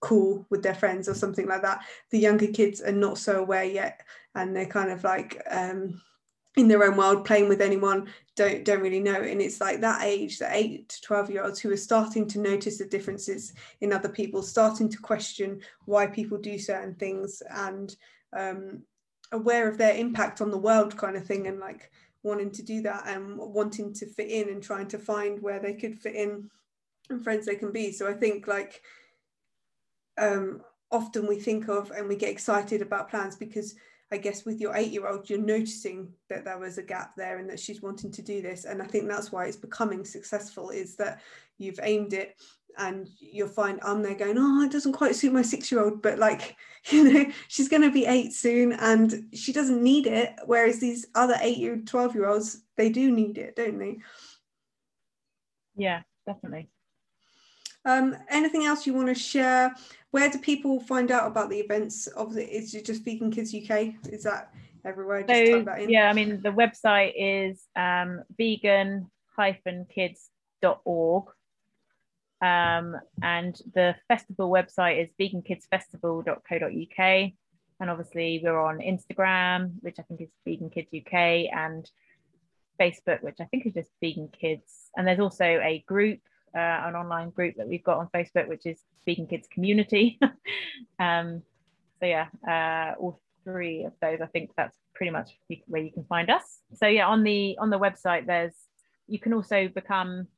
cool 0.00 0.46
with 0.50 0.62
their 0.62 0.74
friends 0.74 1.08
or 1.08 1.14
something 1.14 1.46
like 1.46 1.62
that. 1.62 1.84
The 2.10 2.18
younger 2.18 2.48
kids 2.48 2.80
are 2.80 2.92
not 2.92 3.18
so 3.18 3.40
aware 3.40 3.64
yet 3.64 4.00
and 4.34 4.54
they're 4.54 4.66
kind 4.66 4.90
of 4.90 5.04
like 5.04 5.42
um, 5.50 6.00
in 6.56 6.68
their 6.68 6.84
own 6.84 6.96
world 6.96 7.24
playing 7.24 7.48
with 7.48 7.60
anyone 7.60 8.08
don't 8.36 8.64
don't 8.64 8.80
really 8.80 9.00
know. 9.00 9.20
And 9.22 9.40
it's 9.40 9.60
like 9.60 9.80
that 9.80 10.02
age 10.02 10.38
the 10.38 10.54
8 10.54 10.88
to 10.88 11.00
12 11.02 11.30
year 11.30 11.44
olds 11.44 11.60
who 11.60 11.70
are 11.72 11.76
starting 11.76 12.26
to 12.28 12.40
notice 12.40 12.78
the 12.78 12.86
differences 12.86 13.52
in 13.80 13.92
other 13.92 14.08
people 14.08 14.42
starting 14.42 14.88
to 14.88 14.98
question 14.98 15.60
why 15.84 16.06
people 16.06 16.38
do 16.38 16.58
certain 16.58 16.94
things 16.94 17.42
and 17.50 17.94
um, 18.36 18.82
aware 19.32 19.68
of 19.68 19.78
their 19.78 19.94
impact 19.94 20.40
on 20.40 20.50
the 20.50 20.58
world 20.58 20.96
kind 20.96 21.16
of 21.16 21.24
thing 21.24 21.46
and 21.46 21.60
like 21.60 21.90
wanting 22.22 22.50
to 22.50 22.62
do 22.62 22.82
that 22.82 23.06
and 23.06 23.36
wanting 23.36 23.92
to 23.94 24.06
fit 24.06 24.28
in 24.30 24.48
and 24.48 24.62
trying 24.62 24.88
to 24.88 24.98
find 24.98 25.40
where 25.40 25.60
they 25.60 25.74
could 25.74 25.98
fit 25.98 26.14
in 26.14 26.50
and 27.08 27.22
friends 27.22 27.46
they 27.46 27.56
can 27.56 27.72
be. 27.72 27.92
So 27.92 28.08
i 28.08 28.12
think 28.12 28.46
like 28.46 28.82
um, 30.20 30.60
often 30.92 31.26
we 31.26 31.36
think 31.36 31.68
of 31.68 31.90
and 31.90 32.08
we 32.08 32.14
get 32.14 32.30
excited 32.30 32.82
about 32.82 33.10
plans 33.10 33.36
because 33.36 33.74
I 34.12 34.16
guess 34.16 34.44
with 34.44 34.60
your 34.60 34.76
eight 34.76 34.90
year 34.90 35.08
old, 35.08 35.30
you're 35.30 35.38
noticing 35.38 36.12
that 36.28 36.44
there 36.44 36.58
was 36.58 36.78
a 36.78 36.82
gap 36.82 37.14
there 37.16 37.38
and 37.38 37.48
that 37.48 37.60
she's 37.60 37.80
wanting 37.80 38.10
to 38.12 38.22
do 38.22 38.42
this. 38.42 38.64
And 38.64 38.82
I 38.82 38.86
think 38.86 39.08
that's 39.08 39.30
why 39.30 39.46
it's 39.46 39.56
becoming 39.56 40.04
successful 40.04 40.70
is 40.70 40.96
that 40.96 41.20
you've 41.58 41.78
aimed 41.82 42.12
it 42.12 42.36
and 42.76 43.08
you'll 43.18 43.48
find 43.48 43.78
I'm 43.82 44.02
there 44.02 44.14
going, 44.14 44.36
oh, 44.36 44.62
it 44.62 44.72
doesn't 44.72 44.92
quite 44.92 45.14
suit 45.14 45.32
my 45.32 45.42
six 45.42 45.70
year 45.70 45.82
old, 45.82 46.02
but 46.02 46.18
like, 46.18 46.56
you 46.90 47.12
know, 47.12 47.24
she's 47.48 47.68
going 47.68 47.82
to 47.82 47.90
be 47.90 48.06
eight 48.06 48.32
soon 48.32 48.72
and 48.72 49.28
she 49.32 49.52
doesn't 49.52 49.82
need 49.82 50.06
it. 50.06 50.34
Whereas 50.44 50.80
these 50.80 51.06
other 51.14 51.36
eight 51.40 51.58
year, 51.58 51.76
12 51.76 52.14
year 52.14 52.28
olds, 52.28 52.62
they 52.76 52.90
do 52.90 53.12
need 53.12 53.38
it, 53.38 53.54
don't 53.54 53.78
they? 53.78 53.98
Yeah, 55.76 56.02
definitely. 56.26 56.68
Um, 57.84 58.16
anything 58.28 58.64
else 58.64 58.86
you 58.86 58.92
want 58.92 59.08
to 59.08 59.14
share? 59.14 59.74
Where 60.10 60.30
do 60.30 60.38
people 60.38 60.80
find 60.80 61.10
out 61.10 61.26
about 61.26 61.48
the 61.50 61.58
events? 61.58 62.08
Obviously, 62.16 62.52
is 62.52 62.74
it 62.74 62.84
just 62.84 63.04
Vegan 63.04 63.30
Kids 63.30 63.54
UK? 63.54 63.94
Is 64.10 64.24
that 64.24 64.52
everywhere? 64.84 65.22
Just 65.22 65.66
so, 65.66 65.76
Yeah, 65.88 66.10
I 66.10 66.12
mean, 66.12 66.42
the 66.42 66.50
website 66.50 67.12
is 67.16 67.64
um, 67.76 68.22
vegan-kids.org. 68.36 71.24
Um, 72.42 72.96
and 73.22 73.60
the 73.74 73.94
festival 74.08 74.50
website 74.50 75.02
is 75.02 75.10
vegankidsfestival.co.uk. 75.20 77.32
And 77.80 77.90
obviously, 77.90 78.40
we're 78.42 78.60
on 78.60 78.78
Instagram, 78.78 79.74
which 79.80 79.98
I 79.98 80.02
think 80.02 80.22
is 80.22 80.30
Vegan 80.44 80.70
Kids 80.70 80.88
UK, 80.92 81.12
and 81.54 81.88
Facebook, 82.80 83.22
which 83.22 83.36
I 83.40 83.44
think 83.44 83.66
is 83.66 83.74
just 83.74 83.90
Vegan 84.02 84.28
Kids. 84.28 84.90
And 84.96 85.06
there's 85.06 85.20
also 85.20 85.44
a 85.44 85.84
group 85.86 86.18
uh, 86.54 86.58
an 86.86 86.94
online 86.94 87.30
group 87.30 87.56
that 87.56 87.68
we've 87.68 87.84
got 87.84 87.98
on 87.98 88.08
Facebook, 88.14 88.48
which 88.48 88.66
is 88.66 88.80
Vegan 89.06 89.26
Kids 89.26 89.48
Community. 89.52 90.18
um, 90.98 91.42
so 92.00 92.06
yeah, 92.06 92.26
uh, 92.48 92.98
all 92.98 93.20
three 93.44 93.84
of 93.84 93.92
those, 94.00 94.20
I 94.20 94.26
think 94.26 94.50
that's 94.56 94.76
pretty 94.94 95.10
much 95.10 95.30
where 95.66 95.82
you 95.82 95.92
can 95.92 96.04
find 96.04 96.30
us. 96.30 96.60
So 96.74 96.86
yeah, 96.86 97.06
on 97.06 97.22
the 97.22 97.56
on 97.58 97.70
the 97.70 97.78
website, 97.78 98.26
there's 98.26 98.54
you 99.06 99.18
can 99.18 99.32
also 99.32 99.68
become 99.68 100.28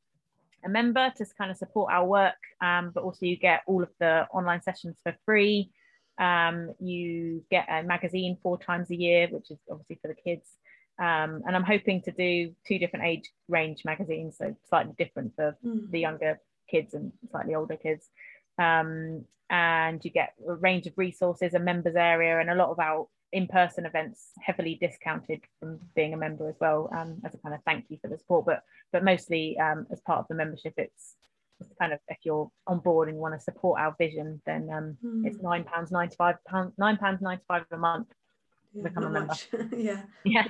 a 0.64 0.68
member 0.68 1.12
to 1.16 1.26
kind 1.36 1.50
of 1.50 1.56
support 1.56 1.92
our 1.92 2.06
work, 2.06 2.36
um, 2.60 2.90
but 2.94 3.02
also 3.02 3.26
you 3.26 3.36
get 3.36 3.62
all 3.66 3.82
of 3.82 3.90
the 3.98 4.26
online 4.32 4.62
sessions 4.62 4.96
for 5.02 5.14
free. 5.24 5.70
Um, 6.18 6.74
you 6.78 7.44
get 7.50 7.66
a 7.70 7.82
magazine 7.82 8.38
four 8.42 8.58
times 8.58 8.90
a 8.90 8.96
year, 8.96 9.28
which 9.30 9.50
is 9.50 9.58
obviously 9.70 9.98
for 10.00 10.08
the 10.08 10.14
kids. 10.14 10.48
Um, 10.98 11.42
and 11.46 11.56
I'm 11.56 11.64
hoping 11.64 12.02
to 12.02 12.12
do 12.12 12.54
two 12.66 12.78
different 12.78 13.06
age 13.06 13.30
range 13.48 13.82
magazines, 13.84 14.36
so 14.38 14.54
slightly 14.68 14.94
different 14.98 15.34
for 15.34 15.56
mm. 15.64 15.90
the 15.90 16.00
younger 16.00 16.38
kids 16.68 16.94
and 16.94 17.12
slightly 17.30 17.54
older 17.54 17.76
kids. 17.76 18.08
Um, 18.58 19.24
and 19.50 20.04
you 20.04 20.10
get 20.10 20.34
a 20.48 20.54
range 20.54 20.86
of 20.86 20.94
resources, 20.96 21.54
a 21.54 21.58
members 21.58 21.96
area, 21.96 22.40
and 22.40 22.50
a 22.50 22.54
lot 22.54 22.70
of 22.70 22.78
our 22.78 23.06
in-person 23.32 23.86
events 23.86 24.30
heavily 24.40 24.78
discounted 24.80 25.40
from 25.58 25.80
being 25.96 26.14
a 26.14 26.16
member 26.16 26.48
as 26.48 26.56
well, 26.60 26.90
um, 26.96 27.20
as 27.24 27.34
a 27.34 27.38
kind 27.38 27.54
of 27.54 27.60
thank 27.64 27.86
you 27.88 27.98
for 28.00 28.08
the 28.08 28.18
support. 28.18 28.46
But 28.46 28.62
but 28.92 29.04
mostly 29.04 29.58
um, 29.58 29.86
as 29.90 30.00
part 30.00 30.20
of 30.20 30.28
the 30.28 30.34
membership, 30.34 30.74
it's 30.76 31.16
kind 31.78 31.92
of 31.92 32.00
if 32.08 32.18
you're 32.22 32.50
on 32.66 32.80
board 32.80 33.08
and 33.08 33.16
you 33.16 33.22
want 33.22 33.34
to 33.34 33.40
support 33.40 33.80
our 33.80 33.94
vision, 33.98 34.40
then 34.46 34.68
um, 34.70 34.96
mm. 35.04 35.26
it's 35.26 35.42
nine 35.42 35.64
pounds 35.64 35.90
ninety 35.90 36.16
five 36.16 36.36
pounds 36.46 36.72
nine 36.78 36.96
pounds 36.96 37.20
ninety 37.20 37.44
five 37.48 37.64
a 37.70 37.76
month 37.76 38.08
yeah, 38.74 38.82
become 38.82 39.04
a 39.04 39.10
member. 39.10 39.34
yeah. 39.76 40.02
Yeah. 40.24 40.46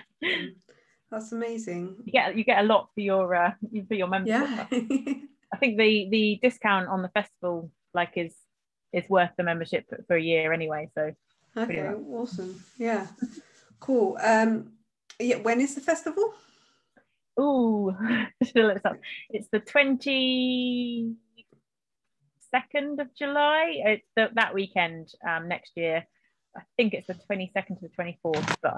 That's 1.10 1.32
amazing. 1.32 1.96
You 2.04 2.12
get 2.12 2.36
you 2.36 2.44
get 2.44 2.60
a 2.60 2.66
lot 2.66 2.88
for 2.94 3.00
your 3.00 3.34
uh, 3.34 3.52
for 3.86 3.94
your 3.94 4.08
membership. 4.08 4.48
Yeah. 4.70 5.14
I 5.52 5.56
think 5.60 5.78
the 5.78 6.08
the 6.10 6.38
discount 6.42 6.88
on 6.88 7.02
the 7.02 7.10
festival 7.10 7.70
like 7.92 8.12
is 8.16 8.34
is 8.92 9.08
worth 9.08 9.30
the 9.36 9.42
membership 9.42 9.84
for 10.06 10.16
a 10.16 10.22
year 10.22 10.52
anyway. 10.52 10.88
So 10.94 11.12
okay, 11.56 11.88
awesome. 11.88 12.62
Yeah, 12.78 13.06
cool. 13.80 14.18
Um, 14.22 14.72
yeah, 15.18 15.36
when 15.36 15.60
is 15.60 15.74
the 15.74 15.80
festival? 15.80 16.34
Oh, 17.36 17.94
it's 18.40 19.48
the 19.52 19.60
twenty 19.60 21.14
second 22.50 23.00
of 23.00 23.08
July. 23.16 23.80
It's 23.84 24.08
the, 24.16 24.28
that 24.34 24.54
weekend 24.54 25.08
um, 25.28 25.48
next 25.48 25.72
year. 25.76 26.06
I 26.56 26.62
think 26.76 26.94
it's 26.94 27.06
the 27.06 27.14
22nd 27.14 27.80
to 27.80 27.88
the 27.88 27.88
24th, 27.88 28.56
but 28.62 28.74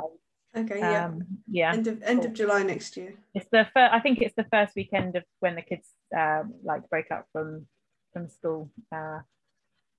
I, 0.55 0.61
okay, 0.61 0.79
yeah, 0.79 1.07
um, 1.07 1.27
yeah, 1.51 1.73
end 1.73 1.87
of 1.87 2.03
end 2.03 2.25
of 2.25 2.33
July 2.33 2.63
next 2.63 2.97
year. 2.97 3.15
It's 3.35 3.49
the 3.51 3.67
first. 3.75 3.93
I 3.93 4.01
think 4.01 4.21
it's 4.21 4.35
the 4.37 4.47
first 4.53 4.75
weekend 4.77 5.17
of 5.17 5.25
when 5.41 5.57
the 5.57 5.63
kids 5.63 5.89
um, 6.17 6.55
like 6.63 6.89
break 6.89 7.11
up 7.11 7.27
from 7.33 7.67
from 8.13 8.29
school. 8.29 8.71
Uh, 8.95 9.21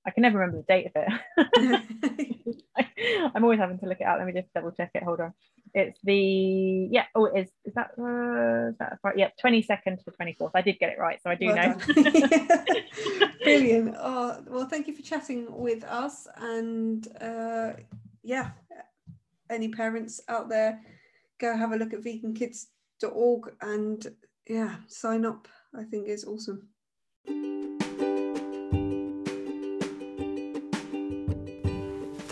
I 0.06 0.12
can 0.12 0.22
never 0.22 0.38
remember 0.38 0.58
the 0.58 0.64
date 0.64 0.92
of 0.94 0.94
it. 0.96 2.62
I'm 3.36 3.44
always 3.44 3.60
having 3.60 3.80
to 3.80 3.88
look 3.88 4.02
it 4.02 4.04
out. 4.04 4.20
Let 4.20 4.28
me 4.28 4.34
just 4.34 4.54
double 4.54 4.72
check 4.72 4.92
it. 4.94 5.04
Hold 5.04 5.20
on. 5.20 5.34
It's 5.74 6.00
the 6.04 6.88
yeah. 6.92 7.06
Oh, 7.16 7.26
it 7.26 7.40
is 7.40 7.50
is 7.66 7.74
that 7.74 7.92
uh, 7.98 8.70
is 8.70 8.78
that 8.78 9.00
right? 9.04 9.18
Yeah, 9.18 9.30
22nd 9.44 10.04
to 10.04 10.12
24th. 10.12 10.52
I 10.54 10.62
did 10.62 10.80
get 10.80 10.92
it 10.92 11.00
right, 11.00 11.20
so 11.22 11.30
I 11.30 11.36
do 11.36 11.48
well 11.48 11.56
know. 11.56 11.78
Brilliant. 13.44 13.96
Oh, 14.00 14.44
well, 14.48 14.68
thank 14.68 14.88
you 14.88 14.96
for 14.96 15.02
chatting 15.02 15.48
with 15.50 15.84
us. 15.84 16.28
And 16.38 17.08
uh, 17.20 17.74
yeah, 18.24 18.52
any 19.50 19.70
parents 19.70 20.22
out 20.30 20.50
there, 20.50 20.82
go 21.40 21.58
have 21.58 21.72
a 21.72 21.78
look 21.78 21.94
at 21.94 22.02
vegankids.org 22.02 23.56
and 23.62 24.08
yeah, 24.48 24.76
sign 24.88 25.26
up. 25.26 25.48
I 25.78 25.84
think 25.84 26.08
is 26.08 26.26
awesome. 26.26 26.70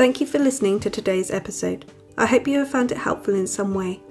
Thank 0.03 0.19
you 0.19 0.27
for 0.27 0.37
listening 0.37 0.81
to 0.81 0.89
today's 0.89 1.31
episode. 1.31 1.89
I 2.17 2.25
hope 2.25 2.45
you 2.45 2.59
have 2.59 2.67
found 2.67 2.91
it 2.91 2.97
helpful 2.97 3.35
in 3.35 3.47
some 3.47 3.73
way. 3.73 4.01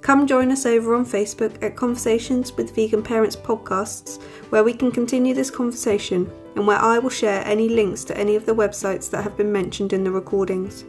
Come 0.00 0.24
join 0.24 0.52
us 0.52 0.64
over 0.64 0.94
on 0.94 1.04
Facebook 1.04 1.60
at 1.64 1.74
Conversations 1.74 2.52
with 2.52 2.76
Vegan 2.76 3.02
Parents 3.02 3.34
podcasts, 3.34 4.22
where 4.50 4.62
we 4.62 4.72
can 4.72 4.92
continue 4.92 5.34
this 5.34 5.50
conversation 5.50 6.30
and 6.54 6.64
where 6.64 6.78
I 6.78 7.00
will 7.00 7.10
share 7.10 7.44
any 7.44 7.68
links 7.68 8.04
to 8.04 8.16
any 8.16 8.36
of 8.36 8.46
the 8.46 8.54
websites 8.54 9.10
that 9.10 9.24
have 9.24 9.36
been 9.36 9.50
mentioned 9.50 9.92
in 9.92 10.04
the 10.04 10.12
recordings. 10.12 10.84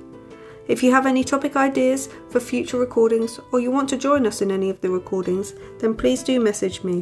If 0.68 0.84
you 0.84 0.92
have 0.92 1.08
any 1.08 1.24
topic 1.24 1.56
ideas 1.56 2.08
for 2.30 2.40
future 2.40 2.78
recordings 2.78 3.40
or 3.52 3.60
you 3.60 3.72
want 3.72 3.90
to 3.90 3.98
join 3.98 4.28
us 4.28 4.44
in 4.44 4.52
any 4.52 4.70
of 4.70 4.80
the 4.82 4.92
recordings, 4.92 5.56
then 5.80 5.96
please 5.96 6.22
do 6.22 6.40
message 6.40 6.84
me. 6.84 7.02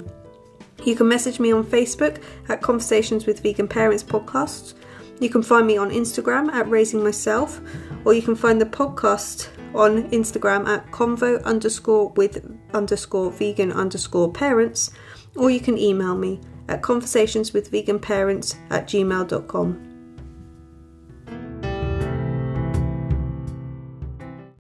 You 0.86 0.96
can 0.96 1.10
message 1.10 1.42
me 1.42 1.52
on 1.52 1.66
Facebook 1.66 2.24
at 2.48 2.62
Conversations 2.62 3.26
with 3.26 3.44
Vegan 3.44 3.68
Parents 3.68 4.04
podcasts 4.06 4.74
you 5.20 5.30
can 5.30 5.44
find 5.44 5.66
me 5.66 5.78
on 5.78 5.92
Instagram 5.92 6.52
at 6.52 6.70
Raising 6.70 7.04
Myself, 7.04 7.62
or 8.04 8.14
you 8.14 8.22
can 8.22 8.36
find 8.36 8.60
the 8.60 8.66
podcast 8.66 9.50
on 9.74 10.10
Instagram 10.12 10.68
at 10.68 10.90
convo 10.92 11.44
underscore 11.44 12.10
with 12.10 12.46
underscore 12.74 13.32
vegan 13.32 13.72
underscore 13.72 14.32
parents, 14.32 14.92
or 15.36 15.50
you 15.50 15.60
can 15.60 15.78
email 15.78 16.16
me 16.16 16.40
at 16.68 16.82
conversationswithveganparents 16.82 18.56
at 18.70 18.88
gmail.com. 18.88 19.85